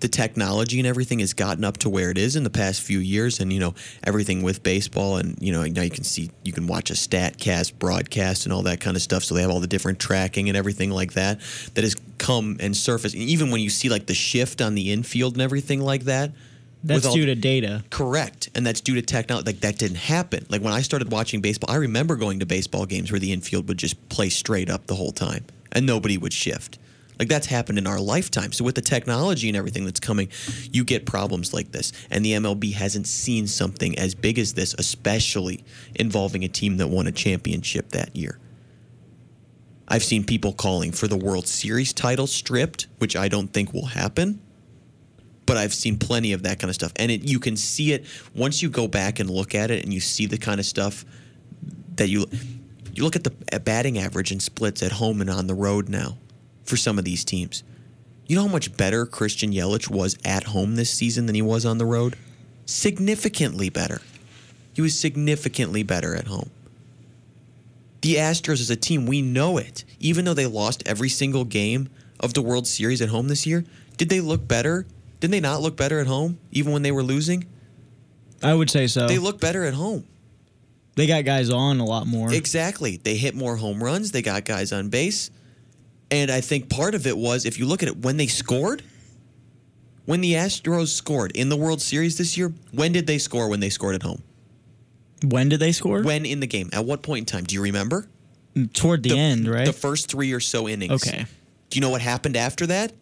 the 0.01 0.07
technology 0.07 0.79
and 0.79 0.87
everything 0.87 1.19
has 1.19 1.33
gotten 1.33 1.63
up 1.63 1.77
to 1.77 1.89
where 1.89 2.09
it 2.09 2.17
is 2.17 2.35
in 2.35 2.43
the 2.43 2.49
past 2.49 2.81
few 2.81 2.99
years 2.99 3.39
and 3.39 3.51
you 3.51 3.59
know 3.59 3.75
everything 4.03 4.41
with 4.41 4.63
baseball 4.63 5.17
and 5.17 5.37
you 5.41 5.51
know 5.51 5.63
now 5.63 5.81
you 5.81 5.89
can 5.89 6.03
see 6.03 6.31
you 6.43 6.53
can 6.53 6.67
watch 6.67 6.89
a 6.89 6.93
statcast 6.93 7.77
broadcast 7.79 8.45
and 8.45 8.53
all 8.53 8.61
that 8.63 8.79
kind 8.79 8.95
of 8.95 9.03
stuff 9.03 9.23
so 9.23 9.35
they 9.35 9.41
have 9.41 9.51
all 9.51 9.59
the 9.59 9.67
different 9.67 9.99
tracking 9.99 10.47
and 10.47 10.57
everything 10.57 10.89
like 10.89 11.13
that 11.13 11.39
that 11.73 11.83
has 11.83 11.95
come 12.17 12.55
and 12.61 12.75
surfaced 12.77 13.13
even 13.15 13.51
when 13.51 13.59
you 13.59 13.69
see 13.69 13.89
like 13.89 14.05
the 14.05 14.13
shift 14.13 14.61
on 14.61 14.73
the 14.73 14.91
infield 14.91 15.33
and 15.33 15.41
everything 15.41 15.81
like 15.81 16.03
that 16.03 16.31
That's 16.83 17.05
all- 17.05 17.13
due 17.13 17.25
to 17.25 17.35
data. 17.35 17.83
Correct. 17.89 18.49
And 18.55 18.65
that's 18.65 18.81
due 18.81 18.95
to 18.95 19.01
technology. 19.01 19.45
Like 19.45 19.61
that 19.61 19.77
didn't 19.77 19.97
happen. 19.97 20.45
Like 20.49 20.61
when 20.61 20.73
I 20.73 20.81
started 20.81 21.11
watching 21.11 21.41
baseball, 21.41 21.69
I 21.73 21.77
remember 21.77 22.15
going 22.15 22.39
to 22.39 22.45
baseball 22.45 22.85
games 22.85 23.11
where 23.11 23.19
the 23.19 23.33
infield 23.33 23.67
would 23.67 23.77
just 23.77 24.09
play 24.09 24.29
straight 24.29 24.69
up 24.69 24.87
the 24.87 24.95
whole 24.95 25.11
time 25.11 25.45
and 25.71 25.85
nobody 25.85 26.17
would 26.17 26.33
shift. 26.33 26.79
Like 27.19 27.27
that's 27.27 27.47
happened 27.47 27.77
in 27.77 27.85
our 27.85 27.99
lifetime. 27.99 28.53
So 28.53 28.63
with 28.63 28.75
the 28.75 28.81
technology 28.81 29.49
and 29.49 29.57
everything 29.57 29.83
that's 29.83 29.99
coming, 29.99 30.29
you 30.71 30.85
get 30.85 31.05
problems 31.05 31.53
like 31.53 31.73
this. 31.73 31.91
And 32.09 32.23
the 32.23 32.31
MLB 32.31 32.73
hasn't 32.73 33.07
seen 33.07 33.45
something 33.45 33.99
as 33.99 34.15
big 34.15 34.39
as 34.39 34.53
this, 34.53 34.73
especially 34.77 35.65
involving 35.95 36.45
a 36.45 36.47
team 36.47 36.77
that 36.77 36.87
won 36.87 37.07
a 37.07 37.11
championship 37.11 37.89
that 37.89 38.15
year. 38.15 38.39
I've 39.89 40.03
seen 40.03 40.23
people 40.23 40.53
calling 40.53 40.93
for 40.93 41.07
the 41.07 41.17
World 41.17 41.47
Series 41.47 41.91
title 41.91 42.27
stripped, 42.27 42.87
which 42.99 43.17
I 43.17 43.27
don't 43.27 43.51
think 43.51 43.73
will 43.73 43.87
happen 43.87 44.39
but 45.49 45.57
I've 45.57 45.73
seen 45.73 45.97
plenty 45.97 46.33
of 46.33 46.43
that 46.43 46.59
kind 46.59 46.69
of 46.69 46.75
stuff. 46.75 46.91
And 46.97 47.09
it, 47.09 47.23
you 47.23 47.39
can 47.39 47.57
see 47.57 47.91
it 47.91 48.05
once 48.35 48.61
you 48.61 48.69
go 48.69 48.87
back 48.87 49.19
and 49.19 49.27
look 49.27 49.55
at 49.55 49.71
it 49.71 49.83
and 49.83 49.91
you 49.91 49.99
see 49.99 50.27
the 50.27 50.37
kind 50.37 50.59
of 50.59 50.65
stuff 50.67 51.03
that 51.95 52.07
you 52.07 52.27
you 52.93 53.03
look 53.03 53.15
at 53.15 53.23
the 53.23 53.33
at 53.51 53.65
batting 53.65 53.97
average 53.97 54.31
and 54.31 54.39
splits 54.43 54.83
at 54.83 54.91
home 54.91 55.21
and 55.21 55.29
on 55.29 55.47
the 55.47 55.55
road 55.55 55.89
now 55.89 56.19
for 56.65 56.77
some 56.77 56.99
of 56.99 57.03
these 57.03 57.25
teams. 57.25 57.63
You 58.27 58.35
know 58.35 58.43
how 58.43 58.51
much 58.51 58.77
better 58.77 59.07
Christian 59.07 59.51
Yelich 59.51 59.89
was 59.89 60.19
at 60.23 60.43
home 60.43 60.75
this 60.75 60.91
season 60.91 61.25
than 61.25 61.33
he 61.33 61.41
was 61.41 61.65
on 61.65 61.79
the 61.79 61.85
road? 61.85 62.15
Significantly 62.67 63.69
better. 63.69 64.01
He 64.73 64.83
was 64.83 64.95
significantly 64.95 65.81
better 65.81 66.15
at 66.15 66.27
home. 66.27 66.51
The 68.01 68.17
Astros 68.17 68.61
as 68.61 68.69
a 68.69 68.75
team, 68.75 69.07
we 69.07 69.23
know 69.23 69.57
it. 69.57 69.83
Even 69.99 70.25
though 70.25 70.35
they 70.35 70.45
lost 70.45 70.83
every 70.85 71.09
single 71.09 71.43
game 71.43 71.89
of 72.19 72.35
the 72.35 72.43
World 72.43 72.67
Series 72.67 73.01
at 73.01 73.09
home 73.09 73.29
this 73.29 73.47
year, 73.47 73.65
did 73.97 74.09
they 74.09 74.21
look 74.21 74.47
better? 74.47 74.85
Did 75.19 75.31
they 75.31 75.39
not 75.39 75.61
look 75.61 75.75
better 75.75 75.99
at 75.99 76.07
home, 76.07 76.39
even 76.51 76.71
when 76.71 76.81
they 76.81 76.91
were 76.91 77.03
losing? 77.03 77.45
I 78.41 78.53
would 78.53 78.69
say 78.69 78.87
so. 78.87 79.07
They 79.07 79.17
look 79.17 79.39
better 79.39 79.65
at 79.65 79.73
home. 79.73 80.05
They 80.95 81.07
got 81.07 81.25
guys 81.25 81.49
on 81.49 81.79
a 81.79 81.85
lot 81.85 82.07
more. 82.07 82.33
Exactly. 82.33 82.97
They 82.97 83.15
hit 83.15 83.35
more 83.35 83.55
home 83.55 83.83
runs. 83.83 84.11
They 84.11 84.21
got 84.21 84.45
guys 84.45 84.71
on 84.71 84.89
base. 84.89 85.29
And 86.11 86.31
I 86.31 86.41
think 86.41 86.69
part 86.69 86.95
of 86.95 87.05
it 87.05 87.17
was 87.17 87.45
if 87.45 87.59
you 87.59 87.65
look 87.65 87.83
at 87.83 87.89
it, 87.89 87.97
when 87.97 88.17
they 88.17 88.27
scored, 88.27 88.83
when 90.05 90.21
the 90.21 90.33
Astros 90.33 90.87
scored 90.87 91.31
in 91.35 91.49
the 91.49 91.57
World 91.57 91.81
Series 91.81 92.17
this 92.17 92.37
year, 92.37 92.53
when 92.71 92.91
did 92.91 93.07
they 93.07 93.17
score 93.17 93.47
when 93.49 93.59
they 93.59 93.69
scored 93.69 93.95
at 93.95 94.03
home? 94.03 94.23
When 95.23 95.49
did 95.49 95.59
they 95.59 95.71
score? 95.71 96.01
When 96.01 96.25
in 96.25 96.39
the 96.39 96.47
game? 96.47 96.69
At 96.73 96.85
what 96.85 97.03
point 97.03 97.19
in 97.19 97.25
time? 97.25 97.43
Do 97.43 97.55
you 97.55 97.61
remember? 97.61 98.07
Toward 98.73 99.03
the, 99.03 99.17
end, 99.17 99.47
right? 99.47 99.65
The 99.65 99.73
first 99.73 100.09
three 100.09 100.33
or 100.33 100.39
so 100.39 100.67
innings. 100.67 101.05
Okay. 101.05 101.25
Do 101.69 101.77
you 101.77 101.81
know 101.81 101.91
what 101.91 102.01
happened 102.01 102.35
after 102.35 102.65
that? 102.67 102.93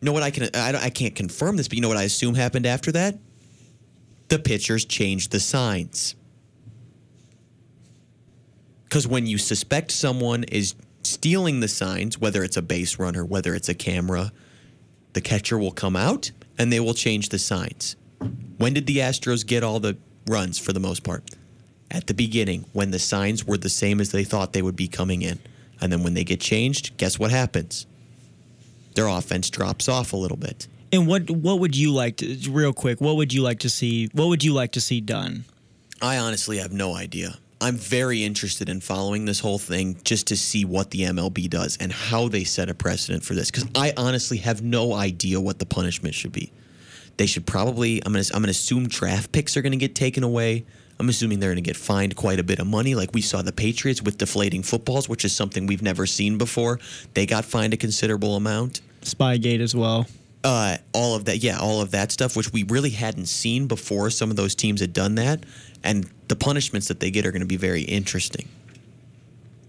Know 0.00 0.12
what 0.12 0.22
I 0.22 0.30
can 0.30 0.48
I, 0.54 0.84
I 0.84 0.90
can't 0.90 1.14
confirm 1.14 1.56
this, 1.56 1.68
but 1.68 1.76
you 1.76 1.82
know 1.82 1.88
what 1.88 1.96
I 1.96 2.04
assume 2.04 2.34
happened 2.34 2.66
after 2.66 2.92
that? 2.92 3.18
The 4.28 4.38
pitchers 4.38 4.84
changed 4.84 5.32
the 5.32 5.40
signs. 5.40 6.14
Because 8.84 9.06
when 9.06 9.26
you 9.26 9.38
suspect 9.38 9.90
someone 9.90 10.44
is 10.44 10.74
stealing 11.02 11.60
the 11.60 11.68
signs, 11.68 12.18
whether 12.18 12.42
it's 12.42 12.56
a 12.56 12.62
base 12.62 12.98
runner, 12.98 13.24
whether 13.24 13.54
it's 13.54 13.68
a 13.68 13.74
camera, 13.74 14.32
the 15.12 15.20
catcher 15.20 15.58
will 15.58 15.72
come 15.72 15.96
out 15.96 16.30
and 16.58 16.72
they 16.72 16.80
will 16.80 16.94
change 16.94 17.28
the 17.28 17.38
signs. 17.38 17.96
When 18.56 18.74
did 18.74 18.86
the 18.86 18.98
Astros 18.98 19.46
get 19.46 19.62
all 19.62 19.80
the 19.80 19.96
runs 20.26 20.58
for 20.58 20.72
the 20.72 20.80
most 20.80 21.02
part? 21.04 21.24
At 21.90 22.06
the 22.06 22.14
beginning, 22.14 22.66
when 22.72 22.90
the 22.90 22.98
signs 22.98 23.46
were 23.46 23.56
the 23.56 23.68
same 23.68 24.00
as 24.00 24.10
they 24.12 24.24
thought 24.24 24.52
they 24.52 24.62
would 24.62 24.76
be 24.76 24.88
coming 24.88 25.22
in. 25.22 25.38
And 25.80 25.92
then 25.92 26.02
when 26.02 26.14
they 26.14 26.24
get 26.24 26.40
changed, 26.40 26.96
guess 26.96 27.18
what 27.18 27.30
happens? 27.30 27.86
Their 28.98 29.06
offense 29.06 29.48
drops 29.48 29.88
off 29.88 30.12
a 30.12 30.16
little 30.16 30.36
bit. 30.36 30.66
And 30.90 31.06
what 31.06 31.30
what 31.30 31.60
would 31.60 31.76
you 31.76 31.92
like 31.92 32.16
to 32.16 32.36
real 32.50 32.72
quick? 32.72 33.00
What 33.00 33.14
would 33.14 33.32
you 33.32 33.42
like 33.42 33.60
to 33.60 33.70
see? 33.70 34.08
What 34.12 34.26
would 34.26 34.42
you 34.42 34.52
like 34.52 34.72
to 34.72 34.80
see 34.80 35.00
done? 35.00 35.44
I 36.02 36.18
honestly 36.18 36.58
have 36.58 36.72
no 36.72 36.96
idea. 36.96 37.38
I'm 37.60 37.76
very 37.76 38.24
interested 38.24 38.68
in 38.68 38.80
following 38.80 39.24
this 39.24 39.38
whole 39.38 39.60
thing 39.60 40.00
just 40.02 40.26
to 40.26 40.36
see 40.36 40.64
what 40.64 40.90
the 40.90 41.02
MLB 41.02 41.48
does 41.48 41.78
and 41.80 41.92
how 41.92 42.26
they 42.26 42.42
set 42.42 42.68
a 42.68 42.74
precedent 42.74 43.22
for 43.22 43.34
this 43.34 43.52
because 43.52 43.68
I 43.76 43.92
honestly 43.96 44.38
have 44.38 44.62
no 44.62 44.94
idea 44.94 45.40
what 45.40 45.60
the 45.60 45.66
punishment 45.66 46.16
should 46.16 46.32
be. 46.32 46.50
They 47.18 47.26
should 47.26 47.46
probably 47.46 48.02
I'm 48.04 48.14
to 48.14 48.30
I'm 48.34 48.42
going 48.42 48.46
to 48.46 48.50
assume 48.50 48.88
draft 48.88 49.30
picks 49.30 49.56
are 49.56 49.62
going 49.62 49.70
to 49.70 49.78
get 49.78 49.94
taken 49.94 50.24
away. 50.24 50.64
I'm 50.98 51.08
assuming 51.08 51.38
they're 51.38 51.50
going 51.50 51.62
to 51.62 51.68
get 51.68 51.76
fined 51.76 52.16
quite 52.16 52.40
a 52.40 52.42
bit 52.42 52.58
of 52.58 52.66
money 52.66 52.96
like 52.96 53.14
we 53.14 53.20
saw 53.20 53.42
the 53.42 53.52
Patriots 53.52 54.02
with 54.02 54.18
deflating 54.18 54.64
footballs, 54.64 55.08
which 55.08 55.24
is 55.24 55.32
something 55.32 55.68
we've 55.68 55.82
never 55.82 56.04
seen 56.04 56.36
before. 56.36 56.80
They 57.14 57.26
got 57.26 57.44
fined 57.44 57.72
a 57.74 57.76
considerable 57.76 58.34
amount. 58.34 58.80
Spygate 59.02 59.60
as 59.60 59.74
well. 59.74 60.06
uh, 60.44 60.76
all 60.92 61.14
of 61.14 61.24
that, 61.26 61.38
yeah, 61.38 61.58
all 61.58 61.80
of 61.80 61.90
that 61.90 62.12
stuff, 62.12 62.36
which 62.36 62.52
we 62.52 62.62
really 62.64 62.90
hadn't 62.90 63.26
seen 63.26 63.66
before. 63.66 64.10
Some 64.10 64.30
of 64.30 64.36
those 64.36 64.54
teams 64.54 64.80
had 64.80 64.92
done 64.92 65.16
that, 65.16 65.44
and 65.82 66.08
the 66.28 66.36
punishments 66.36 66.88
that 66.88 67.00
they 67.00 67.10
get 67.10 67.26
are 67.26 67.32
going 67.32 67.40
to 67.40 67.46
be 67.46 67.56
very 67.56 67.82
interesting. 67.82 68.48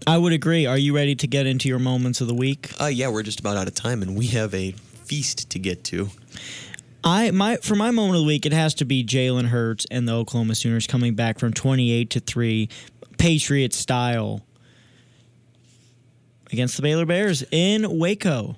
I 0.06 0.16
would 0.16 0.32
agree. 0.32 0.66
Are 0.66 0.78
you 0.78 0.94
ready 0.94 1.14
to 1.16 1.26
get 1.26 1.46
into 1.46 1.68
your 1.68 1.78
moments 1.78 2.20
of 2.20 2.28
the 2.28 2.34
week? 2.34 2.70
Uh, 2.80 2.86
yeah, 2.86 3.08
we're 3.08 3.22
just 3.22 3.40
about 3.40 3.56
out 3.56 3.66
of 3.66 3.74
time, 3.74 4.02
and 4.02 4.16
we 4.16 4.28
have 4.28 4.54
a 4.54 4.72
feast 4.72 5.50
to 5.50 5.58
get 5.58 5.84
to. 5.84 6.08
I 7.02 7.30
my 7.30 7.56
for 7.56 7.74
my 7.74 7.90
moment 7.90 8.16
of 8.16 8.20
the 8.22 8.26
week, 8.26 8.46
it 8.46 8.52
has 8.52 8.74
to 8.74 8.84
be 8.84 9.04
Jalen 9.04 9.46
Hurts 9.46 9.86
and 9.90 10.06
the 10.06 10.12
Oklahoma 10.12 10.54
Sooners 10.54 10.86
coming 10.86 11.14
back 11.14 11.38
from 11.38 11.52
twenty 11.52 11.92
eight 11.92 12.10
to 12.10 12.20
three, 12.20 12.68
Patriot 13.18 13.72
style, 13.72 14.42
against 16.52 16.76
the 16.76 16.82
Baylor 16.82 17.06
Bears 17.06 17.42
in 17.50 17.98
Waco. 17.98 18.56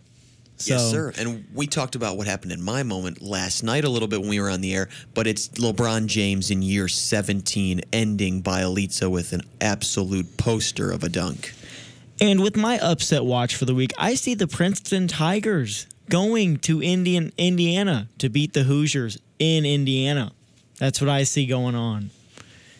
So, 0.62 0.74
yes, 0.74 0.90
sir. 0.90 1.12
And 1.18 1.44
we 1.54 1.66
talked 1.66 1.94
about 1.94 2.16
what 2.16 2.26
happened 2.26 2.52
in 2.52 2.62
my 2.62 2.82
moment 2.82 3.20
last 3.20 3.62
night 3.62 3.84
a 3.84 3.88
little 3.88 4.08
bit 4.08 4.20
when 4.20 4.30
we 4.30 4.40
were 4.40 4.50
on 4.50 4.60
the 4.60 4.74
air, 4.74 4.88
but 5.12 5.26
it's 5.26 5.48
LeBron 5.50 6.06
James 6.06 6.50
in 6.50 6.62
year 6.62 6.88
17 6.88 7.82
ending 7.92 8.40
by 8.40 8.62
Bielitsa 8.62 9.10
with 9.10 9.32
an 9.32 9.42
absolute 9.60 10.36
poster 10.36 10.90
of 10.90 11.02
a 11.02 11.08
dunk. 11.08 11.52
And 12.20 12.40
with 12.40 12.56
my 12.56 12.78
upset 12.78 13.24
watch 13.24 13.56
for 13.56 13.64
the 13.64 13.74
week, 13.74 13.92
I 13.98 14.14
see 14.14 14.34
the 14.34 14.46
Princeton 14.46 15.08
Tigers 15.08 15.86
going 16.08 16.58
to 16.58 16.82
Indian 16.82 17.32
Indiana 17.36 18.08
to 18.18 18.28
beat 18.28 18.52
the 18.52 18.62
Hoosiers 18.62 19.18
in 19.38 19.64
Indiana. 19.64 20.32
That's 20.78 21.00
what 21.00 21.10
I 21.10 21.24
see 21.24 21.46
going 21.46 21.74
on. 21.74 22.10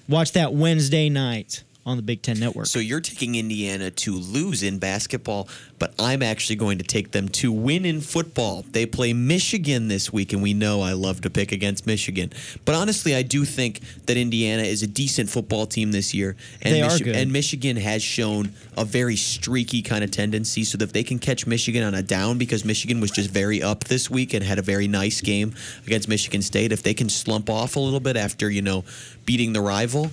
Watch 0.09 0.33
that 0.33 0.55
Wednesday 0.55 1.09
night 1.09 1.65
on 1.85 1.97
the 1.97 2.03
Big 2.03 2.23
Ten 2.23 2.39
Network. 2.39 2.67
So 2.67 2.79
you're 2.79 3.01
taking 3.01 3.35
Indiana 3.35 3.91
to 3.91 4.15
lose 4.15 4.63
in 4.63 4.79
basketball, 4.79 5.49
but 5.81 5.93
I'm 5.99 6.23
actually 6.23 6.57
going 6.57 6.79
to 6.79 6.85
take 6.85 7.11
them 7.11 7.29
to 7.31 7.51
win 7.51 7.85
in 7.85 8.01
football. 8.01 8.65
They 8.71 8.87
play 8.87 9.13
Michigan 9.13 9.89
this 9.89 10.13
week, 10.13 10.33
and 10.33 10.43
we 10.43 10.55
know 10.55 10.81
I 10.81 10.93
love 10.93 11.23
to 11.23 11.31
pick 11.31 11.51
against 11.51 11.87
Michigan. 11.87 12.33
But 12.65 12.77
honestly, 12.77 13.17
I 13.17 13.23
do 13.23 13.45
think 13.45 13.81
that 14.07 14.17
Indiana 14.17 14.63
is 14.63 14.83
a 14.83 14.87
decent 14.87 15.29
football 15.29 15.67
team 15.67 15.91
this 15.91 16.15
year, 16.15 16.37
and, 16.63 16.75
They 16.75 16.83
are 16.83 16.99
good. 16.99 17.17
and 17.17 17.33
Michigan 17.33 17.77
has 17.77 18.03
shown 18.03 18.53
a 18.77 18.85
very 18.85 19.17
streaky 19.17 19.83
kind 19.83 20.05
of 20.05 20.13
tendency. 20.13 20.63
So 20.63 20.79
that 20.79 20.85
if 20.85 20.93
they 20.93 21.03
can 21.03 21.19
catch 21.19 21.47
Michigan 21.47 21.83
on 21.83 21.95
a 21.95 22.03
down, 22.03 22.39
because 22.39 22.65
Michigan 22.65 23.01
was 23.01 23.11
just 23.11 23.31
very 23.31 23.61
up 23.61 23.85
this 23.85 24.09
week 24.09 24.35
and 24.35 24.45
had 24.45 24.61
a 24.61 24.63
very 24.63 24.87
nice 24.87 25.21
game 25.21 25.55
against 25.85 26.09
Michigan 26.09 26.43
State, 26.43 26.71
if 26.71 26.83
they 26.85 26.95
can 26.95 27.09
slump 27.09 27.51
off 27.51 27.75
a 27.75 27.81
little 27.81 28.01
bit 28.01 28.17
after 28.17 28.49
you 28.49 28.63
know 28.63 28.85
beating 29.27 29.53
the 29.53 29.61
rival 29.61 30.11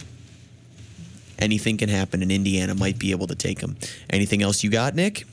anything 1.39 1.77
can 1.77 1.89
happen, 1.89 2.21
and 2.21 2.31
Indiana 2.31 2.75
might 2.75 2.99
be 2.99 3.11
able 3.11 3.27
to 3.27 3.35
take 3.35 3.59
them. 3.59 3.77
Anything 4.09 4.41
else 4.41 4.63
you 4.63 4.69
got, 4.69 4.95
Nick? 4.95 5.25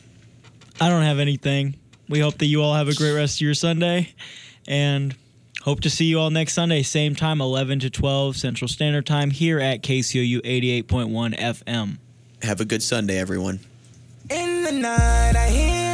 I 0.80 0.88
don't 0.88 1.02
have 1.02 1.18
anything. 1.18 1.76
We 2.08 2.20
hope 2.20 2.38
that 2.38 2.46
you 2.46 2.62
all 2.62 2.74
have 2.74 2.88
a 2.88 2.94
great 2.94 3.12
rest 3.12 3.38
of 3.38 3.40
your 3.42 3.54
Sunday 3.54 4.14
and 4.68 5.14
hope 5.62 5.80
to 5.80 5.90
see 5.90 6.04
you 6.04 6.20
all 6.20 6.30
next 6.30 6.54
Sunday, 6.54 6.82
same 6.82 7.14
time, 7.14 7.40
11 7.40 7.80
to 7.80 7.90
12 7.90 8.36
Central 8.36 8.68
Standard 8.68 9.06
Time 9.06 9.30
here 9.30 9.58
at 9.58 9.82
KCOU 9.82 10.40
88.1 10.42 11.36
FM. 11.36 11.98
Have 12.42 12.60
a 12.60 12.64
good 12.64 12.82
Sunday, 12.82 13.18
everyone. 13.18 13.60
In 14.30 14.62
the 14.62 14.72
night, 14.72 15.36
I 15.36 15.48
hear 15.48 15.86